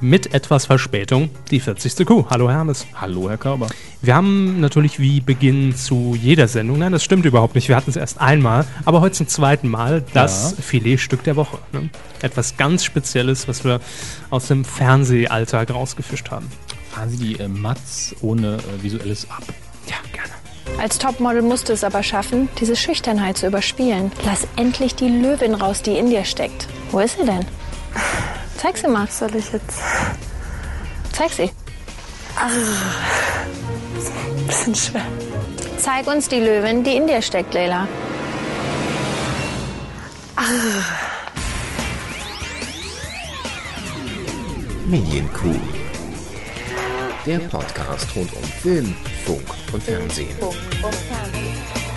[0.00, 2.06] mit etwas Verspätung die 40.
[2.06, 2.26] Kuh.
[2.30, 2.86] Hallo Hermes.
[2.94, 3.68] Hallo Herr Körber.
[4.00, 7.90] Wir haben natürlich wie Beginn zu jeder Sendung, nein, das stimmt überhaupt nicht, wir hatten
[7.90, 10.62] es erst einmal, aber heute zum zweiten Mal das ja.
[10.62, 11.58] Filetstück der Woche.
[11.72, 11.90] Ne?
[12.22, 13.80] Etwas ganz Spezielles, was wir
[14.30, 16.48] aus dem Fernsehalltag rausgefischt haben.
[16.90, 19.42] Fahren Sie die äh, Mats ohne äh, visuelles ab?
[19.88, 20.80] Ja, gerne.
[20.80, 24.12] Als Topmodel musst du es aber schaffen, diese Schüchternheit zu überspielen.
[24.24, 26.68] Lass endlich die Löwin raus, die in dir steckt.
[26.90, 27.44] Wo ist sie denn?
[28.58, 29.06] Zeig sie mal.
[29.06, 29.78] Was soll ich jetzt?
[31.12, 31.50] Zeig sie.
[32.36, 32.50] Ach,
[33.96, 35.06] ist ein bisschen schwer.
[35.78, 37.86] Zeig uns die Löwin, die in dir steckt, Leila.
[40.34, 40.44] Ach.
[44.86, 45.54] Medienkuh.
[47.26, 50.36] Der Podcast rund um Film, Funk und Fernsehen.
[50.40, 51.87] Funk und Fernsehen.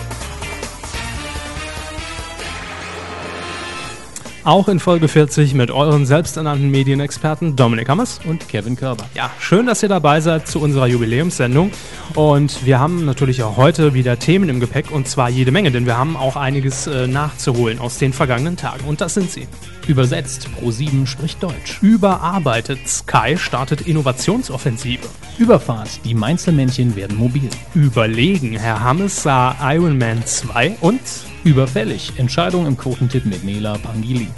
[4.44, 9.04] Auch in Folge 40 mit euren selbsternannten Medienexperten Dominik Hammers und Kevin Körber.
[9.14, 11.70] Ja, schön, dass ihr dabei seid zu unserer Jubiläumssendung.
[12.16, 15.86] Und wir haben natürlich auch heute wieder Themen im Gepäck und zwar jede Menge, denn
[15.86, 18.84] wir haben auch einiges äh, nachzuholen aus den vergangenen Tagen.
[18.84, 19.46] Und das sind sie.
[19.86, 21.80] Übersetzt, Pro7 spricht Deutsch.
[21.80, 25.06] Überarbeitet, Sky startet Innovationsoffensive.
[25.38, 27.48] Überfahrt, die Mainzelmännchen werden mobil.
[27.76, 31.00] Überlegen, Herr Hammes sah Iron Man 2 und
[31.44, 32.12] Überfällig.
[32.18, 34.28] Entscheidung im Quotentipp mit Nela Pangili.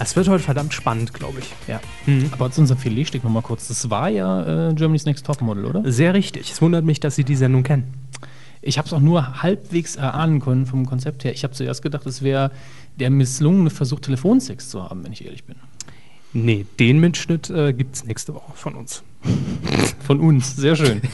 [0.00, 1.52] Es wird heute verdammt spannend, glaube ich.
[1.66, 1.80] Ja.
[2.06, 2.30] Mhm.
[2.30, 3.68] Aber zu unserem Filetstück nochmal kurz.
[3.68, 5.90] Das war ja äh, Germany's Next Topmodel, oder?
[5.90, 6.50] Sehr richtig.
[6.52, 7.94] Es wundert mich, dass Sie die Sendung kennen.
[8.62, 11.32] Ich habe es auch nur halbwegs erahnen können vom Konzept her.
[11.32, 12.50] Ich habe zuerst gedacht, es wäre
[12.98, 15.56] der misslungene Versuch, Telefonsex zu haben, wenn ich ehrlich bin.
[16.32, 19.02] Nee, den Mitschnitt äh, gibt es nächste Woche von uns.
[20.06, 21.00] von uns, sehr schön.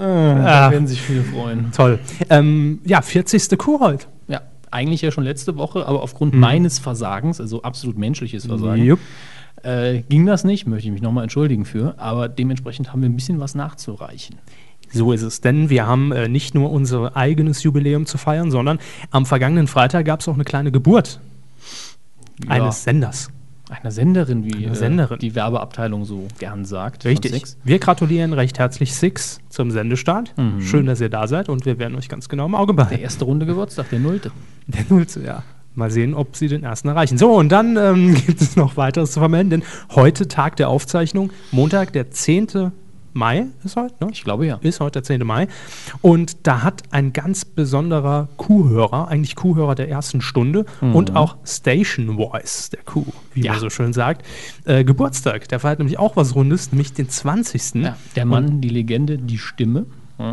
[0.00, 1.72] Ah, da werden sich viele freuen.
[1.72, 1.98] Toll.
[2.30, 3.58] Ähm, ja, 40.
[3.58, 4.06] Kuh heute.
[4.70, 6.40] Eigentlich ja schon letzte Woche, aber aufgrund mhm.
[6.40, 8.98] meines Versagens, also absolut menschliches Versagen,
[9.62, 13.16] äh, ging das nicht, möchte ich mich nochmal entschuldigen für, aber dementsprechend haben wir ein
[13.16, 14.36] bisschen was nachzureichen.
[14.90, 18.78] So ist es, denn wir haben äh, nicht nur unser eigenes Jubiläum zu feiern, sondern
[19.10, 21.20] am vergangenen Freitag gab es auch eine kleine Geburt
[22.44, 22.50] ja.
[22.50, 23.30] eines Senders.
[23.70, 25.16] Einer Senderin, wie Eine Senderin.
[25.16, 27.04] Äh, die Werbeabteilung so gern sagt.
[27.04, 27.42] Richtig.
[27.64, 30.32] Wir gratulieren recht herzlich Six zum Sendestart.
[30.38, 30.62] Mhm.
[30.62, 32.94] Schön, dass ihr da seid und wir werden euch ganz genau im Auge behalten.
[32.94, 34.30] Der erste Runde Geburtstag, der Nullte.
[34.66, 35.42] Der Nullte, ja.
[35.74, 37.18] Mal sehen, ob sie den ersten erreichen.
[37.18, 39.62] So, und dann ähm, gibt es noch weiteres zu vermelden, denn
[39.94, 42.72] heute Tag der Aufzeichnung, Montag, der 10.
[43.18, 44.10] Mai ist heute, ne?
[44.12, 44.58] Ich glaube ja.
[44.62, 45.26] Ist heute der 10.
[45.26, 45.48] Mai.
[46.00, 50.94] Und da hat ein ganz besonderer Kuhhörer, eigentlich Kuhhörer der ersten Stunde mhm.
[50.94, 53.52] und auch Station Voice der Kuh, wie ja.
[53.52, 54.24] man so schön sagt,
[54.64, 55.48] äh, Geburtstag.
[55.48, 57.74] Der feiert nämlich auch was Rundes, nämlich den 20.
[57.74, 59.86] Ja, der Mann, und, die Legende, die Stimme.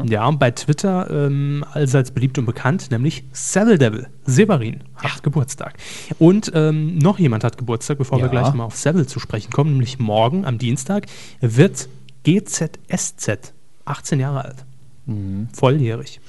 [0.10, 5.20] Ja, und bei Twitter ähm, allseits beliebt und bekannt, nämlich Seville Devil, Severin, hat ja.
[5.22, 5.76] Geburtstag.
[6.18, 8.26] Und ähm, noch jemand hat Geburtstag, bevor ja.
[8.26, 11.06] wir gleich mal auf Seville zu sprechen kommen, nämlich morgen am Dienstag
[11.40, 11.88] wird
[12.26, 13.54] GZSZ,
[13.86, 14.66] 18 Jahre alt.
[15.06, 15.48] Mhm.
[15.54, 16.20] Volljährig.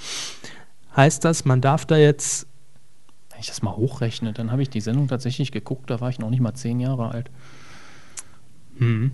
[0.95, 2.47] Heißt das, man darf da jetzt.
[3.31, 6.19] Wenn ich das mal hochrechne, dann habe ich die Sendung tatsächlich geguckt, da war ich
[6.19, 7.31] noch nicht mal 10 Jahre alt.
[8.79, 9.13] Mhm.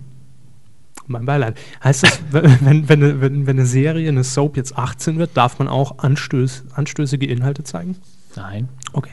[1.07, 1.57] Mein Beileid.
[1.83, 5.67] Heißt das, wenn, wenn, wenn, wenn eine Serie, eine Soap jetzt 18 wird, darf man
[5.67, 7.97] auch anstöß, anstößige Inhalte zeigen?
[8.35, 8.69] Nein.
[8.93, 9.11] Okay.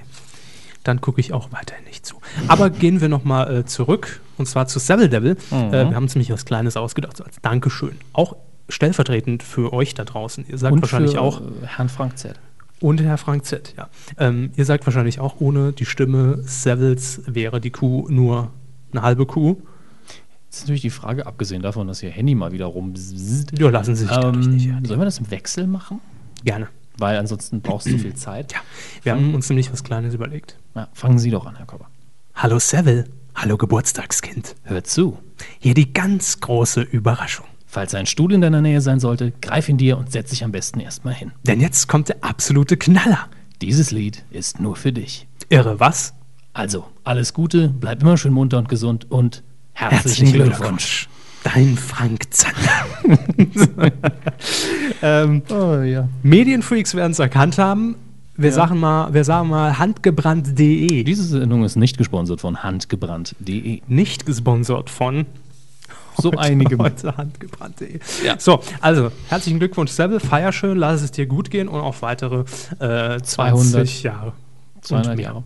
[0.84, 2.16] Dann gucke ich auch weiterhin nicht zu.
[2.48, 5.36] Aber gehen wir nochmal äh, zurück und zwar zu Seville Devil.
[5.50, 5.56] Mhm.
[5.56, 7.96] Äh, wir haben uns nämlich was Kleines ausgedacht, so als Dankeschön.
[8.12, 8.36] Auch
[8.68, 10.46] stellvertretend für euch da draußen.
[10.48, 11.42] Ihr sagt und wahrscheinlich für, auch.
[11.64, 12.38] Herrn Frank Z.
[12.80, 13.88] Und Herr Frank Z, ja.
[14.16, 18.50] Ähm, ihr sagt wahrscheinlich auch, ohne die Stimme Sevils wäre die Kuh nur
[18.92, 19.56] eine halbe Kuh.
[20.47, 22.94] Jetzt ist natürlich die Frage, abgesehen davon, dass Ihr Handy mal wieder rum.
[23.56, 24.68] Ja, lassen Sie sich ähm, nicht.
[24.86, 26.00] Sollen wir das im Wechsel machen?
[26.42, 26.68] Gerne.
[27.00, 28.53] Weil ansonsten brauchst du viel Zeit.
[28.53, 28.61] Ja,
[29.03, 30.56] wir haben uns nämlich was Kleines überlegt.
[30.75, 31.87] Ja, fangen Sie doch an, Herr Kopper.
[32.34, 33.06] Hallo Seville.
[33.34, 34.55] Hallo Geburtstagskind.
[34.65, 35.19] Hör zu.
[35.59, 37.47] Hier die ganz große Überraschung.
[37.65, 40.53] Falls ein Stuhl in deiner Nähe sein sollte, greif ihn dir und setz dich am
[40.53, 41.33] besten erstmal hin.
[41.44, 43.28] Denn jetzt kommt der absolute Knaller.
[43.62, 45.27] Dieses Lied ist nur für dich.
[45.49, 46.12] Irre, was?
[46.53, 50.59] Also, alles Gute, bleib immer schön munter und gesund und herzlichen, herzlichen Glückwunsch.
[50.59, 51.09] Glückwunsch.
[51.42, 52.87] Dein Frank Zander.
[55.03, 56.09] ähm, oh, ja.
[56.22, 57.97] Medienfreaks werden es erkannt haben.
[58.37, 58.54] Wir, ja.
[58.54, 61.04] sagen mal, wir sagen mal handgebrannt.de.
[61.04, 63.83] Diese Sendung ist nicht gesponsert von handgebrannt.de.
[63.87, 65.27] Nicht gesponsert von
[66.16, 68.01] so einige heute handgebrannt.de.
[68.25, 68.39] Ja.
[68.39, 70.21] So, also herzlichen Glückwunsch, Sebel.
[70.21, 72.45] Feier schön, lass es dir gut gehen und auf weitere
[72.78, 74.33] äh, 200 Jahre.
[74.83, 75.45] 200 Jahre.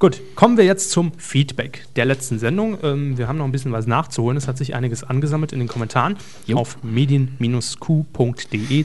[0.00, 2.78] Gut, kommen wir jetzt zum Feedback der letzten Sendung.
[2.82, 4.38] Ähm, wir haben noch ein bisschen was nachzuholen.
[4.38, 6.16] Es hat sich einiges angesammelt in den Kommentaren
[6.46, 6.56] jo.
[6.56, 7.36] auf medien-q.de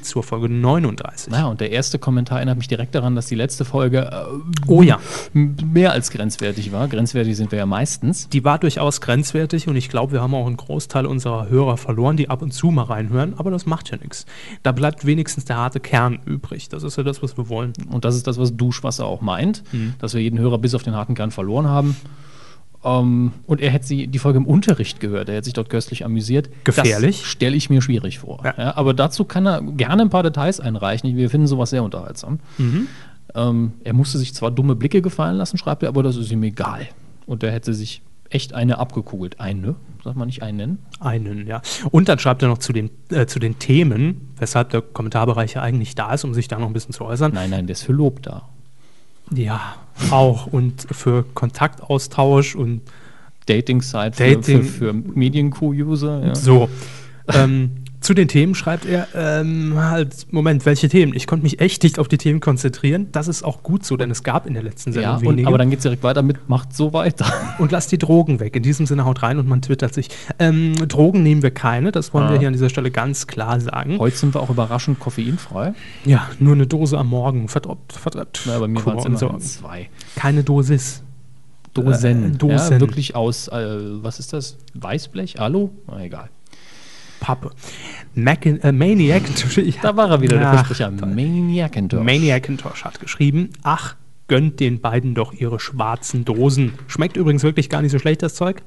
[0.02, 1.32] zur Folge 39.
[1.32, 4.26] Ja, und der erste Kommentar erinnert mich direkt daran, dass die letzte Folge äh,
[4.68, 5.00] oh ja.
[5.32, 6.90] mehr als grenzwertig war.
[6.90, 8.28] Grenzwertig sind wir ja meistens.
[8.28, 12.18] Die war durchaus grenzwertig und ich glaube, wir haben auch einen Großteil unserer Hörer verloren,
[12.18, 14.26] die ab und zu mal reinhören, aber das macht ja nichts.
[14.64, 16.68] Da bleibt wenigstens der harte Kern übrig.
[16.68, 17.72] Das ist ja das, was wir wollen.
[17.90, 19.94] Und das ist das, was Duschwasser auch meint, mhm.
[20.00, 21.96] dass wir jeden Hörer bis auf den harten Kern verloren haben.
[22.84, 25.30] Ähm, und er hätte sie, die Folge im Unterricht gehört.
[25.30, 26.50] Er hätte sich dort köstlich amüsiert.
[26.64, 27.26] Gefährlich?
[27.26, 28.42] Stelle ich mir schwierig vor.
[28.44, 28.54] Ja.
[28.58, 31.16] Ja, aber dazu kann er gerne ein paar Details einreichen.
[31.18, 32.40] Wir finden sowas sehr unterhaltsam.
[32.58, 32.88] Mhm.
[33.34, 36.44] Ähm, er musste sich zwar dumme Blicke gefallen lassen, schreibt er, aber das ist ihm
[36.44, 36.88] egal.
[37.26, 39.40] Und er hätte sich echt eine abgekugelt.
[39.40, 40.80] Eine, sagt man nicht einen?
[41.00, 41.62] Einen, ja.
[41.92, 45.62] Und dann schreibt er noch zu den, äh, zu den Themen, weshalb der Kommentarbereich ja
[45.62, 47.34] eigentlich da ist, um sich da noch ein bisschen zu äußern.
[47.34, 48.50] Nein, nein, der ist für Lob da.
[49.32, 49.76] Ja,
[50.12, 50.48] auch.
[50.48, 52.82] Und für Kontaktaustausch und
[53.46, 54.64] Dating-Site Dating.
[54.64, 56.28] für, für, für Medien-Q-User.
[56.28, 56.36] Ja.
[56.36, 56.70] So.
[57.34, 61.14] ähm, zu den Themen schreibt er, ähm, halt, Moment, welche Themen?
[61.16, 63.08] Ich konnte mich echt nicht auf die Themen konzentrieren.
[63.12, 65.42] Das ist auch gut so, denn es gab in der letzten Sendung ja, wenige.
[65.42, 67.26] Und, aber dann geht es direkt weiter mit, macht so weiter.
[67.60, 68.56] Und lasst die Drogen weg.
[68.56, 70.10] In diesem Sinne haut rein und man twittert sich.
[70.40, 72.32] Ähm, Drogen nehmen wir keine, das wollen ah.
[72.32, 73.98] wir hier an dieser Stelle ganz klar sagen.
[73.98, 75.74] Heute sind wir auch überraschend koffeinfrei.
[76.04, 77.48] Ja, nur eine Dose am Morgen.
[77.48, 78.46] Verdroppt, verdroppt.
[78.46, 79.38] Ja, bei mir waren es immer so.
[79.38, 79.90] zwei.
[80.16, 81.02] Keine Dosis.
[81.74, 82.36] Dosen.
[82.36, 82.74] Äh, Dosen.
[82.74, 83.54] Ja, wirklich aus, äh,
[84.04, 84.58] was ist das?
[84.74, 85.40] Weißblech?
[85.40, 85.70] Alu?
[85.88, 86.30] Na, egal.
[87.20, 87.52] Pappe.
[88.14, 89.24] Mac äh, Maniac.
[89.82, 90.92] da war er wieder, der Versprecher.
[90.92, 92.04] Maniacintosh.
[92.04, 93.96] Maniacintosh hat geschrieben, ach,
[94.28, 96.74] gönnt den beiden doch ihre schwarzen Dosen.
[96.88, 98.64] Schmeckt übrigens wirklich gar nicht so schlecht, das Zeug.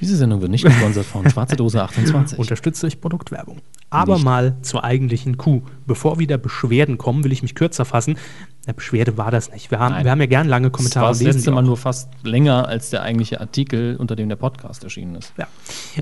[0.00, 2.38] Diese Sendung wird nicht gesponsert von Schwarze Dose 28.
[2.38, 3.62] Unterstützt durch Produktwerbung.
[3.88, 4.24] Aber nicht.
[4.24, 5.62] mal zur eigentlichen Kuh.
[5.86, 8.18] Bevor wieder Beschwerden kommen, will ich mich kürzer fassen.
[8.66, 9.70] Eine Beschwerde war das nicht.
[9.70, 11.08] Wir haben, wir haben ja gern lange Kommentare.
[11.08, 14.36] Das war das letzte Mal nur fast länger als der eigentliche Artikel, unter dem der
[14.36, 15.32] Podcast erschienen ist.
[15.38, 15.46] Ja.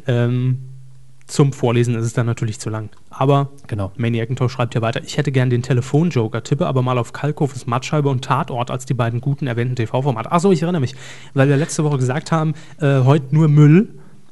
[0.09, 0.59] Ähm,
[1.27, 2.91] zum Vorlesen ist es dann natürlich zu lang.
[3.11, 3.93] Aber genau.
[3.97, 8.09] Maniacintosh schreibt ja weiter, ich hätte gern den Telefonjoker, tippe aber mal auf Kalkhofes Mattscheibe
[8.09, 10.31] und Tatort als die beiden guten erwähnten TV-Formate.
[10.31, 10.95] Achso, ich erinnere mich,
[11.33, 13.89] weil wir letzte Woche gesagt haben, äh, heute nur Müll,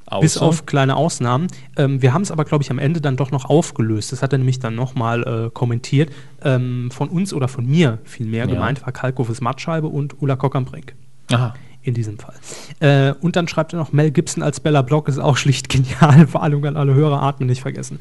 [0.07, 0.21] Außer?
[0.21, 1.47] bis auf kleine Ausnahmen.
[1.77, 4.13] Ähm, wir haben es aber, glaube ich, am Ende dann doch noch aufgelöst.
[4.13, 6.11] Das hat er nämlich dann nochmal äh, kommentiert.
[6.45, 8.53] Ähm, von uns oder von mir vielmehr ja.
[8.53, 10.95] gemeint war Kalkhofes Mattscheibe und Ulla Kock am Brink.
[11.33, 12.35] Aha in diesem Fall.
[12.81, 16.27] Äh, und dann schreibt er noch, Mel Gibson als Bella Block ist auch schlicht genial,
[16.29, 17.99] vor allem an alle Hörer atmen nicht vergessen.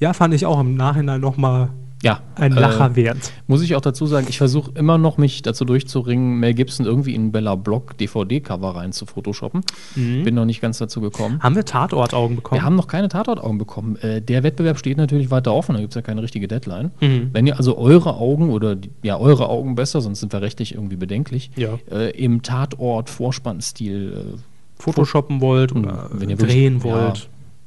[0.00, 1.70] Ja, fand ich auch im Nachhinein nochmal
[2.04, 3.32] ja, ein Lacher äh, wert.
[3.46, 7.14] Muss ich auch dazu sagen, ich versuche immer noch, mich dazu durchzuringen, Mel Gibson irgendwie
[7.14, 9.62] in Bella Block DVD-Cover rein zu photoshoppen.
[9.96, 10.22] Mhm.
[10.22, 11.42] Bin noch nicht ganz dazu gekommen.
[11.42, 12.60] Haben wir Tatortaugen bekommen?
[12.60, 13.96] Wir haben noch keine Tatortaugen bekommen.
[13.96, 16.90] Äh, der Wettbewerb steht natürlich weiter offen, da gibt es ja keine richtige Deadline.
[17.00, 17.30] Mhm.
[17.32, 20.96] Wenn ihr also eure Augen oder ja, eure Augen besser, sonst sind wir rechtlich irgendwie
[20.96, 21.78] bedenklich, ja.
[21.90, 24.38] äh, im Tatort-Vorspannstil äh,
[24.76, 27.18] photoshoppen wollt oder wenn ihr drehen wirklich, wollt.
[27.18, 27.24] Ja,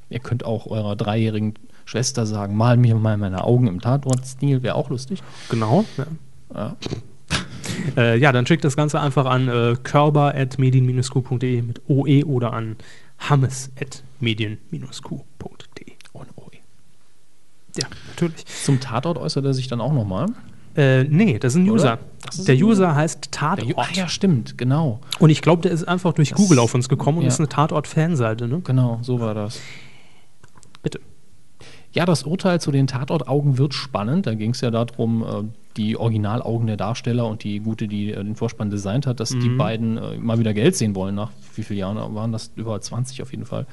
[0.10, 1.56] ihr könnt auch eurer dreijährigen
[1.88, 5.24] Schwester sagen, mal mir mal meine Augen im Tatortstil, wäre auch lustig.
[5.50, 5.86] Genau.
[5.98, 6.08] Ja.
[6.54, 6.76] Ja.
[7.98, 12.76] äh, ja, dann schickt das Ganze einfach an äh, körper.medien-q.de mit OE oder an
[13.20, 15.94] hammes.medien-q.de.
[16.12, 16.58] Ohne OE.
[17.78, 18.46] Ja, natürlich.
[18.46, 20.26] Zum Tatort äußert er sich dann auch nochmal.
[20.76, 22.00] Äh, nee, das ist ein User.
[22.30, 23.76] Ist der ein User heißt Tatort.
[23.78, 25.00] Ach ja, stimmt, genau.
[25.20, 27.30] Und ich glaube, der ist einfach durch das Google auf uns gekommen und ja.
[27.30, 28.60] ist eine Tatort-Fanseite, ne?
[28.64, 29.62] Genau, so war das.
[30.84, 31.00] Bitte.
[31.98, 34.28] Ja, das Urteil zu den Tatortaugen wird spannend.
[34.28, 35.44] Da ging es ja darum, äh,
[35.78, 39.40] die Originalaugen der Darsteller und die gute, die äh, den Vorspann designt hat, dass mhm.
[39.40, 41.16] die beiden äh, mal wieder Geld sehen wollen.
[41.16, 42.52] Nach wie vielen Jahren waren das?
[42.56, 43.66] Über 20 auf jeden Fall.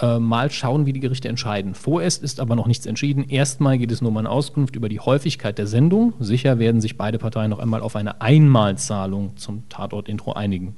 [0.00, 1.74] Äh, mal schauen, wie die Gerichte entscheiden.
[1.74, 3.28] Vorerst ist aber noch nichts entschieden.
[3.28, 6.14] Erstmal geht es nur um eine Auskunft über die Häufigkeit der Sendung.
[6.20, 10.74] Sicher werden sich beide Parteien noch einmal auf eine Einmalzahlung zum Tatort-Intro einigen.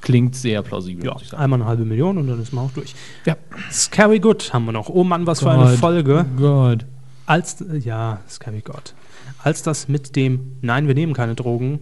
[0.00, 1.04] Klingt sehr plausibel.
[1.04, 2.94] Ja, einmal eine halbe Million und dann ist man auch durch.
[3.24, 3.36] Ja,
[3.72, 4.88] Scary Good haben wir noch.
[4.88, 6.24] Oh Mann, was God, für eine Folge.
[6.36, 6.86] Gott.
[7.26, 8.94] Als, ja, Scary God.
[9.42, 11.80] Als das mit dem Nein, wir nehmen keine Drogen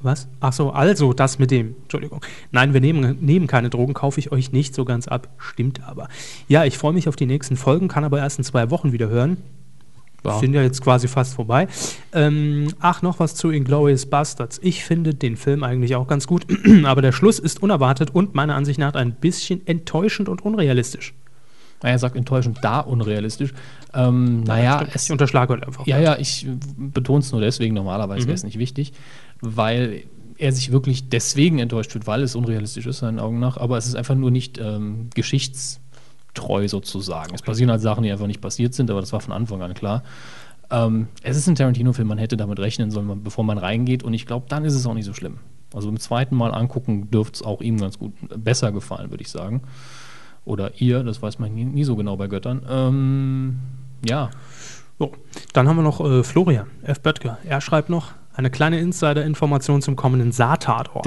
[0.00, 0.28] was?
[0.40, 1.74] Ach so, also das mit dem.
[1.82, 2.20] Entschuldigung.
[2.52, 5.28] Nein, wir nehmen, nehmen keine Drogen, kaufe ich euch nicht so ganz ab.
[5.38, 6.08] Stimmt aber.
[6.46, 9.08] Ja, ich freue mich auf die nächsten Folgen, kann aber erst in zwei Wochen wieder
[9.08, 9.38] hören.
[10.24, 10.38] Ja.
[10.38, 11.68] Sind ja jetzt quasi fast vorbei.
[12.12, 14.60] Ähm, ach, noch was zu Inglourious Bastards.
[14.62, 16.46] Ich finde den Film eigentlich auch ganz gut,
[16.84, 21.14] aber der Schluss ist unerwartet und meiner Ansicht nach ein bisschen enttäuschend und unrealistisch.
[21.80, 23.54] Er sagt enttäuschend da unrealistisch.
[23.94, 25.86] Ähm, naja, es, ich unterschlage halt einfach.
[25.86, 26.44] Ja, ja, ich
[26.76, 28.26] betone es nur deswegen, normalerweise mhm.
[28.26, 28.92] wäre es nicht wichtig
[29.40, 30.04] weil
[30.38, 33.56] er sich wirklich deswegen enttäuscht wird, weil es unrealistisch ist, seinen Augen nach.
[33.56, 37.30] Aber es ist einfach nur nicht ähm, geschichtstreu sozusagen.
[37.30, 37.34] Okay.
[37.34, 39.74] Es passieren halt Sachen, die einfach nicht passiert sind, aber das war von Anfang an
[39.74, 40.04] klar.
[40.70, 44.02] Ähm, es ist ein Tarantino-Film, man hätte damit rechnen sollen, bevor man reingeht.
[44.02, 45.38] Und ich glaube, dann ist es auch nicht so schlimm.
[45.74, 49.30] Also beim zweiten Mal angucken dürfte es auch ihm ganz gut besser gefallen, würde ich
[49.30, 49.62] sagen.
[50.44, 52.62] Oder ihr, das weiß man nie, nie so genau bei Göttern.
[52.68, 53.58] Ähm,
[54.06, 54.30] ja.
[54.98, 55.12] So,
[55.52, 57.00] dann haben wir noch äh, Florian F.
[57.00, 57.38] Böttger.
[57.44, 61.04] Er schreibt noch eine kleine Insider-Information zum kommenden Saartatort.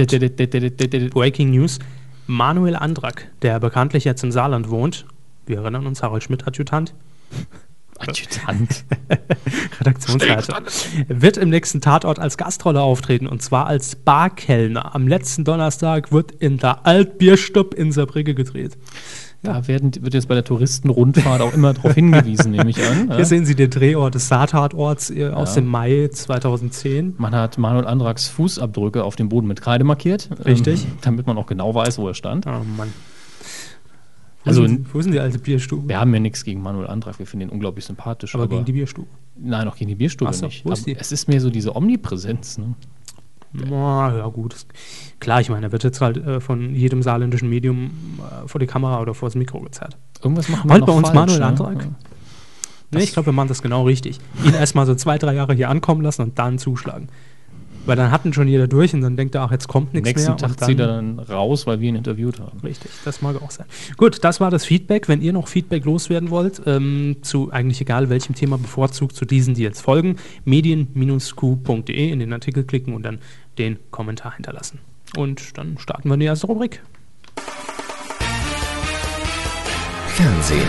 [1.14, 1.80] Breaking News.
[2.28, 5.06] Manuel Andrak, der bekanntlich jetzt im Saarland wohnt,
[5.46, 6.94] wir erinnern uns, Harald Schmidt, Adjutant,
[8.00, 8.86] Adjutant.
[9.80, 10.62] Redaktionsleiter,
[11.08, 14.94] wird im nächsten Tatort als Gastrolle auftreten und zwar als Barkellner.
[14.94, 18.78] Am letzten Donnerstag wird in der Altbierstub in Saarbrücke gedreht.
[19.44, 23.12] Da werden, wird jetzt bei der Touristenrundfahrt auch immer darauf hingewiesen, nehme ich an.
[23.16, 27.16] Hier sehen Sie den Drehort des Saartatorts äh, aus dem Mai 2010.
[27.18, 30.30] Man hat Manuel Andraks Fußabdrücke auf dem Boden mit Kreide markiert.
[30.46, 30.84] Richtig.
[30.86, 32.46] Ähm, damit man auch genau weiß, wo er stand.
[32.46, 32.94] Oh Mann.
[34.44, 35.88] Wo Also- sind, wo sind die alte Bierstube?
[35.90, 38.36] Wir haben ja nichts gegen Manuel Andrak, wir finden ihn unglaublich sympathisch.
[38.36, 39.08] Aber gegen die Bierstube.
[39.38, 40.66] Nein, auch gegen die Bierstube so, nicht.
[40.66, 40.98] wo ist Aber die?
[41.00, 42.58] Es ist mehr so diese Omnipräsenz.
[42.60, 42.76] Ne?
[43.54, 44.56] Na, ja, gut.
[45.20, 48.68] Klar, ich meine, er wird jetzt halt äh, von jedem saarländischen Medium äh, vor die
[48.68, 49.98] Kamera oder vor das Mikro gezerrt.
[50.24, 51.46] Irgendwas machen wir Heute noch bei uns falsch, Manuel ne?
[51.46, 51.88] Andrak?
[52.94, 54.20] Nee, ich glaube, wir machen das genau richtig.
[54.44, 57.08] Ihn erstmal so zwei, drei Jahre hier ankommen lassen und dann zuschlagen.
[57.86, 60.08] Weil dann hat ihn schon jeder durch und dann denkt er, ach, jetzt kommt nichts
[60.08, 60.38] Nächsten mehr.
[60.38, 62.60] Tag und dann, zieht er dann raus, weil wir ihn interviewt haben.
[62.60, 63.66] Richtig, das mag auch sein.
[63.98, 65.08] Gut, das war das Feedback.
[65.08, 69.56] Wenn ihr noch Feedback loswerden wollt, ähm, zu eigentlich egal welchem Thema bevorzugt zu diesen,
[69.56, 73.20] die jetzt folgen, medien-q.de in den Artikel klicken und dann
[73.58, 74.80] den Kommentar hinterlassen.
[75.16, 76.82] Und dann starten wir in die erste Rubrik.
[80.08, 80.68] Fernsehen,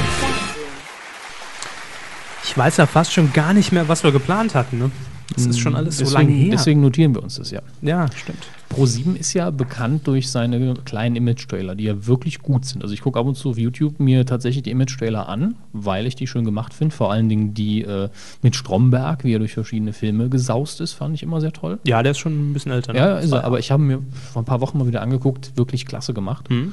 [2.45, 4.79] Ich weiß ja fast schon gar nicht mehr, was wir geplant hatten.
[4.79, 4.91] Ne?
[5.35, 6.51] Das ist schon alles so deswegen, lange her.
[6.53, 7.61] Deswegen notieren wir uns das ja.
[7.81, 8.39] ja, stimmt.
[8.73, 12.83] Pro7 ist ja bekannt durch seine kleinen Image-Trailer, die ja wirklich gut sind.
[12.83, 16.17] Also ich gucke ab und zu auf YouTube mir tatsächlich die Image-Trailer an, weil ich
[16.17, 16.95] die schön gemacht finde.
[16.95, 18.09] Vor allen Dingen die äh,
[18.41, 21.79] mit Stromberg, wie er durch verschiedene Filme gesaust ist, fand ich immer sehr toll.
[21.85, 22.93] Ja, der ist schon ein bisschen älter.
[22.93, 22.99] ne?
[22.99, 24.01] Ja, ist er, aber ich habe mir
[24.33, 26.49] vor ein paar Wochen mal wieder angeguckt, wirklich klasse gemacht.
[26.51, 26.73] Mhm.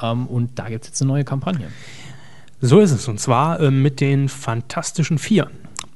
[0.00, 1.68] Ähm, und da gibt es jetzt eine neue Kampagne.
[2.60, 3.06] So ist es.
[3.06, 5.48] Und zwar ähm, mit den Fantastischen Vier.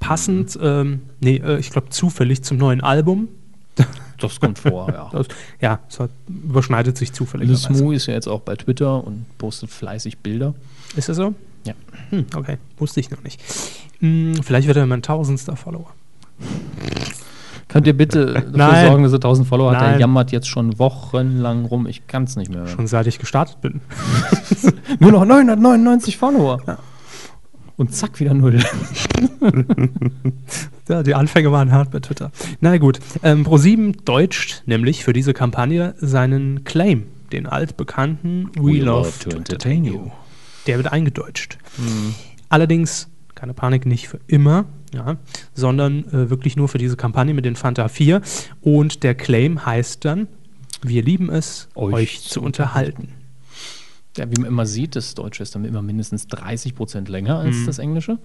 [0.02, 3.28] Passend, ähm, nee, äh, ich glaube zufällig zum neuen Album.
[4.18, 5.08] Das kommt vor, ja.
[5.12, 5.28] Das,
[5.60, 7.48] ja, es hat, überschneidet sich zufällig.
[7.48, 10.54] Lismu ist ja jetzt auch bei Twitter und postet fleißig Bilder.
[10.96, 11.34] Ist das so?
[11.64, 11.74] Ja.
[12.10, 13.40] Hm, okay, wusste ich noch nicht.
[14.00, 15.92] Hm, vielleicht wird er mein tausendster Follower.
[17.68, 18.86] Könnt ihr bitte dafür Nein.
[18.88, 19.80] sorgen, dass er 1000 Follower hat?
[19.80, 20.00] Der Nein.
[20.00, 21.86] jammert jetzt schon wochenlang rum.
[21.86, 22.62] Ich kann es nicht mehr.
[22.62, 22.68] hören.
[22.68, 23.80] Schon seit ich gestartet bin.
[24.98, 26.60] Nur noch 999 Follower.
[27.76, 28.62] Und zack, wieder null.
[30.88, 32.32] Ja, die Anfänge waren hart bei Twitter.
[32.60, 39.10] Na gut, ähm, Pro7 deutscht nämlich für diese Kampagne seinen Claim, den altbekannten We, love,
[39.20, 40.10] to entertain you.
[40.66, 41.56] Der wird eingedeutscht.
[42.48, 45.16] Allerdings, keine Panik, nicht für immer, ja,
[45.54, 48.20] sondern äh, wirklich nur für diese Kampagne mit den Fanta 4.
[48.60, 50.28] Und der Claim heißt dann,
[50.82, 53.08] wir lieben es, euch, Euch zu zu unterhalten.
[54.16, 57.64] Ja, wie man immer sieht, das Deutsche ist dann immer mindestens 30 Prozent länger als
[57.66, 58.18] das Englische.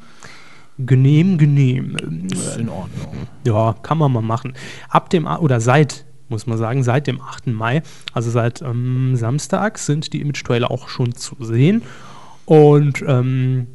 [0.80, 1.96] Genehm, genehm.
[2.32, 3.28] Ist in Ordnung.
[3.46, 4.54] Ja, kann man mal machen.
[4.90, 7.48] Ab dem, A- oder seit, muss man sagen, seit dem 8.
[7.48, 7.82] Mai,
[8.14, 11.82] also seit ähm, Samstag, sind die Image-Trailer auch schon zu sehen.
[12.46, 13.68] Und ähm,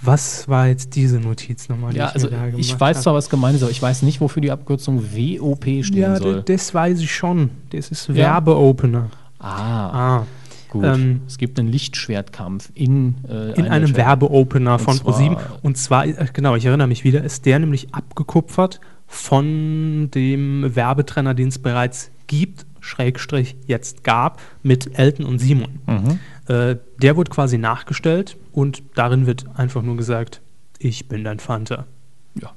[0.00, 1.92] was war jetzt diese Notiz nochmal?
[1.92, 3.02] die Ja, mir also ich weiß hab?
[3.02, 6.42] zwar, was gemeint ist, aber ich weiß nicht, wofür die Abkürzung WOP stehen Ja, soll.
[6.42, 7.50] d- das weiß ich schon.
[7.70, 9.10] Das ist Werbeopener.
[9.38, 10.26] Ah, Ah.
[10.74, 15.36] Ähm, es gibt einen Lichtschwertkampf in, äh, in einem Werbeopener von ProSieben.
[15.62, 21.34] Und zwar, äh, genau, ich erinnere mich wieder, ist der nämlich abgekupfert von dem Werbetrenner,
[21.34, 25.78] den es bereits gibt, Schrägstrich jetzt gab, mit Elton und Simon.
[25.86, 26.18] Mhm.
[26.48, 30.40] Äh, der wurde quasi nachgestellt und darin wird einfach nur gesagt,
[30.78, 31.86] ich bin dein Fanta.
[32.40, 32.52] Ja.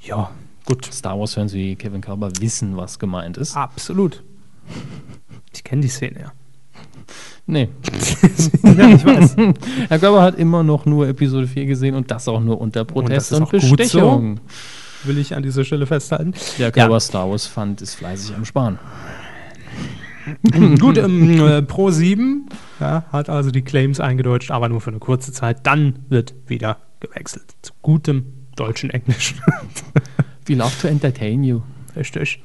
[0.00, 0.30] Ja,
[0.64, 0.84] gut.
[0.92, 3.56] Star Wars-Fans wie Kevin Carver wissen, was gemeint ist.
[3.56, 4.22] Absolut.
[5.52, 6.32] Ich kenne die Szene ja.
[7.50, 7.70] Nee.
[8.62, 9.36] ja, ich weiß.
[9.88, 13.32] Herr Körber hat immer noch nur Episode 4 gesehen und das auch nur unter Protest
[13.32, 14.40] ist und, gut Bestechung.
[15.04, 16.34] Will ich an dieser Stelle festhalten.
[16.58, 18.78] Der Körber Star Wars Fund ist fleißig am Sparen.
[20.78, 22.50] Gut, ähm, äh, Pro 7
[22.80, 25.66] ja, hat also die Claims eingedeutscht, aber nur für eine kurze Zeit.
[25.66, 27.46] Dann wird wieder gewechselt.
[27.62, 28.26] Zu gutem
[28.56, 29.34] deutschen Englisch.
[30.46, 31.62] We love to entertain you.
[31.96, 32.42] Richtig.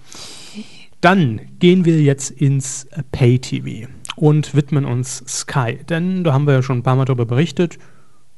[1.01, 5.79] Dann gehen wir jetzt ins Pay-TV und widmen uns Sky.
[5.89, 7.77] Denn da haben wir ja schon ein paar Mal darüber berichtet.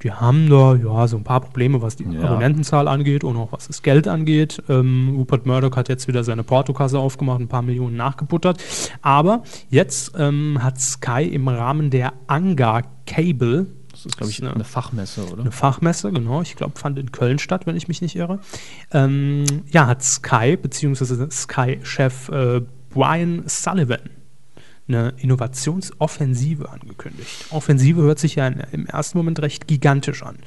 [0.01, 2.25] Die haben da ja so ein paar Probleme, was die Ja.
[2.25, 4.62] Abonnentenzahl angeht und auch was das Geld angeht.
[4.67, 8.62] Ähm, Rupert Murdoch hat jetzt wieder seine Portokasse aufgemacht, ein paar Millionen nachgebuttert.
[9.01, 14.53] Aber jetzt ähm, hat Sky im Rahmen der Anga Cable Das ist, glaube ich, eine,
[14.53, 15.41] eine, Fachmesse, oder?
[15.41, 16.41] Eine Fachmesse, genau.
[16.41, 18.39] Ich glaube, fand in Köln statt, wenn ich mich nicht irre.
[18.91, 24.00] Ähm, ja, hat Sky, beziehungsweise Sky-Chef äh, Brian Sullivan
[24.88, 27.46] eine Innovationsoffensive angekündigt.
[27.50, 30.38] Offensive hört sich ja im ersten Moment recht gigantisch an.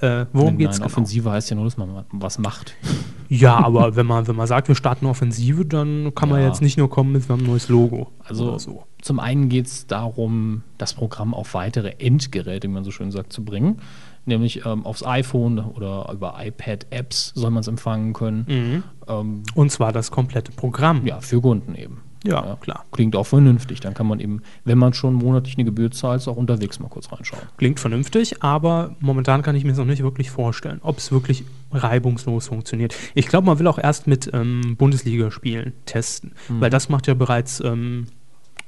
[0.00, 0.86] Äh, worum geht es genau?
[0.86, 2.74] Offensive heißt ja nur, dass man was macht.
[3.30, 6.36] Ja, aber wenn man, wenn man sagt, wir starten Offensive, dann kann ja.
[6.36, 8.12] man jetzt nicht nur kommen mit, wir haben ein neues Logo.
[8.22, 8.84] Also so.
[9.00, 13.32] zum einen geht es darum, das Programm auf weitere Endgeräte, wie man so schön sagt,
[13.32, 13.80] zu bringen.
[14.26, 18.44] Nämlich ähm, aufs iPhone oder über iPad-Apps soll man es empfangen können.
[18.46, 18.82] Mhm.
[19.08, 21.06] Ähm, Und zwar das komplette Programm.
[21.06, 22.03] Ja, für Kunden eben.
[22.26, 22.84] Ja, ja, klar.
[22.90, 23.80] Klingt auch vernünftig.
[23.80, 27.12] Dann kann man eben, wenn man schon monatlich eine Gebühr zahlt, auch unterwegs mal kurz
[27.12, 27.42] reinschauen.
[27.58, 31.44] Klingt vernünftig, aber momentan kann ich mir es noch nicht wirklich vorstellen, ob es wirklich
[31.70, 32.94] reibungslos funktioniert.
[33.14, 36.60] Ich glaube, man will auch erst mit ähm, Bundesligaspielen testen, mhm.
[36.60, 38.06] weil das macht ja bereits ähm,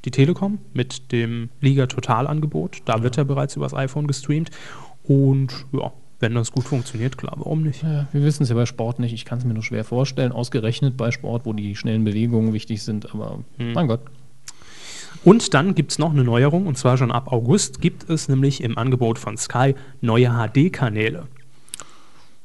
[0.05, 2.83] die Telekom mit dem Liga-Total-Angebot.
[2.85, 3.03] Da ja.
[3.03, 4.51] wird ja bereits übers iPhone gestreamt.
[5.03, 7.82] Und ja, wenn das gut funktioniert, klar, warum nicht?
[7.82, 9.12] Ja, wir wissen es ja bei Sport nicht.
[9.12, 12.82] Ich kann es mir nur schwer vorstellen, ausgerechnet bei Sport, wo die schnellen Bewegungen wichtig
[12.82, 13.73] sind, aber hm.
[13.75, 14.00] mein Gott.
[15.25, 18.62] Und dann gibt es noch eine Neuerung, und zwar schon ab August gibt es nämlich
[18.62, 21.26] im Angebot von Sky neue HD-Kanäle.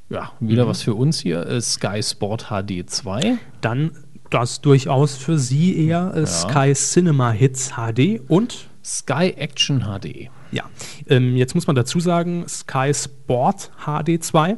[0.10, 0.70] Ja, wieder mhm.
[0.70, 3.38] was für uns hier, äh, Sky Sport HD 2.
[3.62, 3.92] Dann
[4.30, 6.26] das durchaus für Sie eher äh, ja.
[6.26, 10.30] Sky Cinema Hits HD und Sky Action HD.
[10.52, 10.64] Ja,
[11.08, 14.58] ähm, jetzt muss man dazu sagen, Sky Sport HD2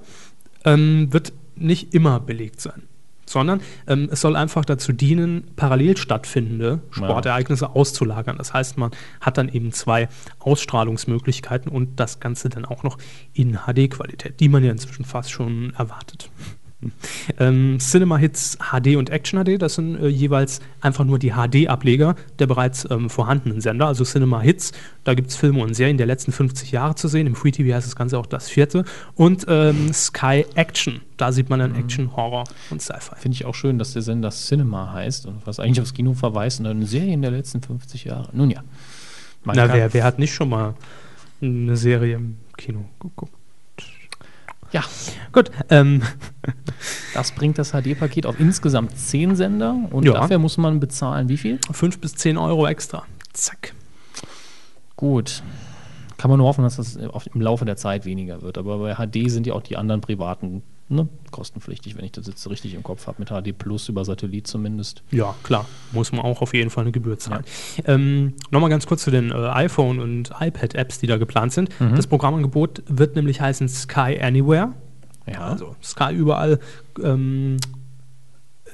[0.65, 2.83] ähm, wird nicht immer belegt sein,
[3.25, 7.71] sondern ähm, es soll einfach dazu dienen, parallel stattfindende Sportereignisse ja.
[7.71, 8.37] auszulagern.
[8.37, 10.09] Das heißt, man hat dann eben zwei
[10.39, 12.97] Ausstrahlungsmöglichkeiten und das Ganze dann auch noch
[13.33, 16.29] in HD-Qualität, die man ja inzwischen fast schon erwartet.
[17.39, 22.15] Ähm, Cinema Hits HD und Action HD, das sind äh, jeweils einfach nur die HD-Ableger
[22.39, 23.87] der bereits ähm, vorhandenen Sender.
[23.87, 24.71] Also Cinema Hits,
[25.03, 27.27] da gibt es Filme und Serien der letzten 50 Jahre zu sehen.
[27.27, 28.85] Im Free TV heißt das Ganze auch das vierte.
[29.15, 31.79] Und ähm, Sky Action, da sieht man dann mhm.
[31.79, 33.15] Action, Horror und Sci-Fi.
[33.17, 36.59] Finde ich auch schön, dass der Sender Cinema heißt und was eigentlich aufs Kino verweist
[36.59, 38.29] und eine Serie in der letzten 50 Jahre.
[38.33, 38.63] Nun ja.
[39.45, 40.75] Na, wer, wer hat nicht schon mal
[41.41, 43.33] eine Serie im Kino geguckt?
[44.73, 44.83] Ja.
[45.31, 45.51] Gut.
[45.69, 46.01] Ähm.
[47.13, 50.13] Das bringt das HD-Paket auf insgesamt 10 Sender und ja.
[50.13, 51.59] dafür muss man bezahlen wie viel?
[51.71, 53.03] 5 bis 10 Euro extra.
[53.31, 53.73] Zack.
[54.97, 55.43] Gut.
[56.17, 58.57] Kann man nur hoffen, dass das im Laufe der Zeit weniger wird.
[58.57, 62.49] Aber bei HD sind ja auch die anderen privaten ne, kostenpflichtig, wenn ich das jetzt
[62.49, 65.03] richtig im Kopf habe, mit HD Plus über Satellit zumindest.
[65.11, 67.43] Ja, klar, muss man auch auf jeden Fall eine Gebühr zahlen.
[67.77, 67.93] Ja.
[67.95, 71.69] Ähm, Nochmal ganz kurz zu den äh, iPhone- und iPad-Apps, die da geplant sind.
[71.79, 71.95] Mhm.
[71.95, 74.73] Das Programmangebot wird nämlich heißen Sky Anywhere.
[75.27, 75.41] Ja.
[75.41, 76.59] Also Sky überall.
[77.01, 77.57] Ähm,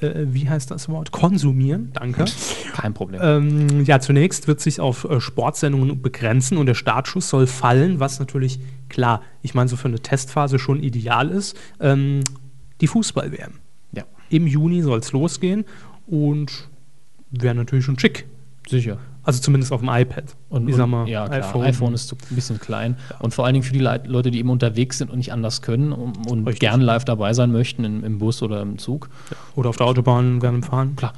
[0.02, 1.12] äh, wie heißt das Wort?
[1.12, 2.24] Konsumieren, danke.
[2.72, 3.20] Kein Problem.
[3.22, 8.18] Ähm, ja, zunächst wird sich auf äh, Sportsendungen begrenzen und der Startschuss soll fallen, was
[8.18, 11.56] natürlich klar, ich meine, so für eine Testphase schon ideal ist.
[11.80, 12.20] Ähm,
[12.80, 13.52] die Fußball-WM.
[13.92, 14.04] Ja.
[14.30, 15.64] Im Juni soll es losgehen
[16.06, 16.68] und
[17.30, 18.26] wäre natürlich schon schick.
[18.68, 18.98] Sicher.
[19.22, 20.24] Also zumindest auf dem iPad.
[20.48, 21.38] Und, ich sag mal, ja, klar.
[21.38, 21.62] iPhone.
[21.64, 22.96] iPhone ist ein bisschen klein.
[23.10, 23.16] Ja.
[23.18, 25.92] Und vor allen Dingen für die Leute, die eben unterwegs sind und nicht anders können
[25.92, 29.10] und, und gern live dabei sein möchten, im, im Bus oder im Zug.
[29.30, 29.36] Ja.
[29.56, 30.96] Oder auf der Autobahn dem Fahren.
[30.96, 31.12] Klar.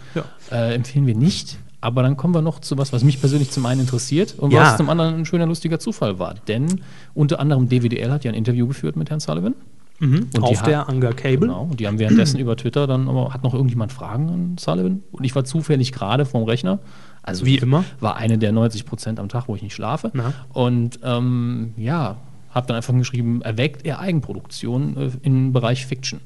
[0.50, 1.58] Äh, empfehlen wir nicht.
[1.80, 4.76] Aber dann kommen wir noch zu was, was mich persönlich zum einen interessiert und was
[4.76, 6.34] zum anderen ein schöner, lustiger Zufall war.
[6.46, 6.80] Denn
[7.12, 9.54] unter anderem DWDL hat ja ein Interview geführt mit Herrn Sullivan.
[9.98, 11.40] Mhm, und auf der Anger Cable.
[11.40, 15.02] Genau, und die haben währenddessen über Twitter dann, aber hat noch irgendjemand Fragen an Sullivan?
[15.12, 16.78] Und ich war zufällig gerade vorm Rechner
[17.22, 17.85] also wie immer.
[18.00, 20.11] War eine der 90 Prozent am Tag, wo ich nicht schlafe.
[20.12, 20.32] Na.
[20.52, 22.16] Und ähm, ja,
[22.50, 26.20] habe dann einfach geschrieben, erweckt er Eigenproduktion äh, im Bereich Fiction.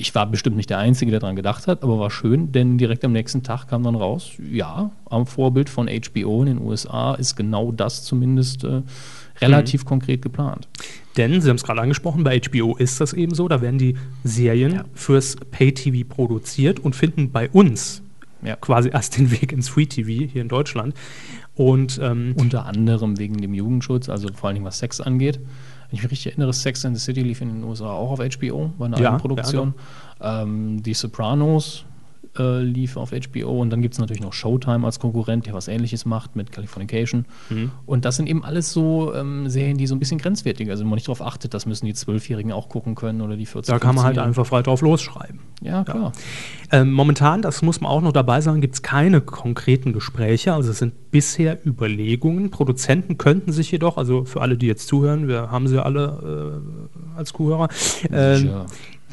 [0.00, 3.04] Ich war bestimmt nicht der Einzige, der daran gedacht hat, aber war schön, denn direkt
[3.04, 7.34] am nächsten Tag kam dann raus, ja, am Vorbild von HBO in den USA ist
[7.34, 8.82] genau das zumindest äh,
[9.40, 9.88] relativ mhm.
[9.88, 10.68] konkret geplant.
[11.16, 13.96] Denn, Sie haben es gerade angesprochen, bei HBO ist das eben so, da werden die
[14.22, 14.84] Serien ja.
[14.94, 18.02] fürs Pay-TV produziert und finden bei uns
[18.42, 18.56] ja.
[18.56, 20.94] quasi erst den Weg ins Free TV hier in Deutschland.
[21.54, 25.38] Und ähm, unter anderem wegen dem Jugendschutz, also vor allen Dingen was Sex angeht.
[25.38, 28.18] Wenn ich mich richtig erinnere, Sex and the City lief in den USA auch auf
[28.18, 29.74] HBO, war eine ja, Produktion.
[30.20, 31.84] Ja, ähm, die Sopranos
[32.38, 35.68] äh, lief auf HBO und dann gibt es natürlich noch Showtime als Konkurrent, der was
[35.68, 37.24] ähnliches macht mit Californication.
[37.50, 37.70] Mhm.
[37.86, 40.84] Und das sind eben alles so ähm, Serien, die so ein bisschen grenzwertiger sind, also
[40.84, 43.72] wenn man nicht darauf achtet, das müssen die Zwölfjährigen auch gucken können oder die 14
[43.72, 45.40] Da kann man halt einfach frei drauf losschreiben.
[45.60, 46.12] Ja, klar.
[46.72, 46.80] Ja.
[46.80, 50.70] Ähm, momentan, das muss man auch noch dabei sagen, gibt es keine konkreten Gespräche, also
[50.70, 52.50] es sind bisher Überlegungen.
[52.50, 56.62] Produzenten könnten sich jedoch, also für alle, die jetzt zuhören, wir haben sie alle
[57.16, 57.68] äh, als Zuhörer,
[58.10, 58.40] äh,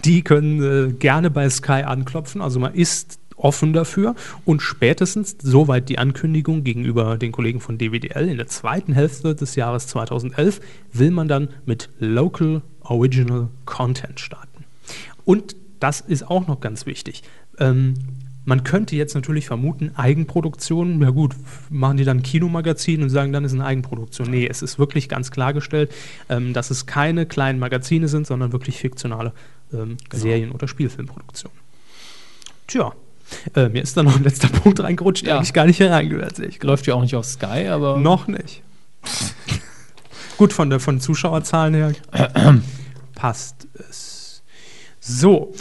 [0.05, 2.41] die können äh, gerne bei Sky anklopfen.
[2.41, 4.15] Also man ist offen dafür
[4.45, 9.55] und spätestens, soweit die Ankündigung gegenüber den Kollegen von DWDL, in der zweiten Hälfte des
[9.55, 10.61] Jahres 2011
[10.93, 14.63] will man dann mit Local Original Content starten.
[15.25, 17.23] Und das ist auch noch ganz wichtig.
[17.59, 17.95] Ähm,
[18.45, 21.33] man könnte jetzt natürlich vermuten, Eigenproduktion, ja gut,
[21.71, 24.29] machen die dann ein Kinomagazin und sagen, dann ist eine Eigenproduktion.
[24.29, 25.91] Nee, es ist wirklich ganz klargestellt,
[26.29, 29.33] ähm, dass es keine kleinen Magazine sind, sondern wirklich fiktionale
[29.73, 30.21] ähm, genau.
[30.21, 31.57] Serien- oder Spielfilmproduktionen.
[32.67, 32.93] Tja,
[33.55, 35.27] äh, mir ist da noch ein letzter Punkt reingerutscht, ja.
[35.27, 36.63] der eigentlich gar nicht hereingehört.
[36.63, 37.97] Läuft ja auch nicht auf Sky, aber.
[37.97, 38.61] Noch nicht.
[40.37, 41.93] Gut, von der von Zuschauerzahlen her
[43.15, 44.43] passt es.
[44.99, 45.53] So.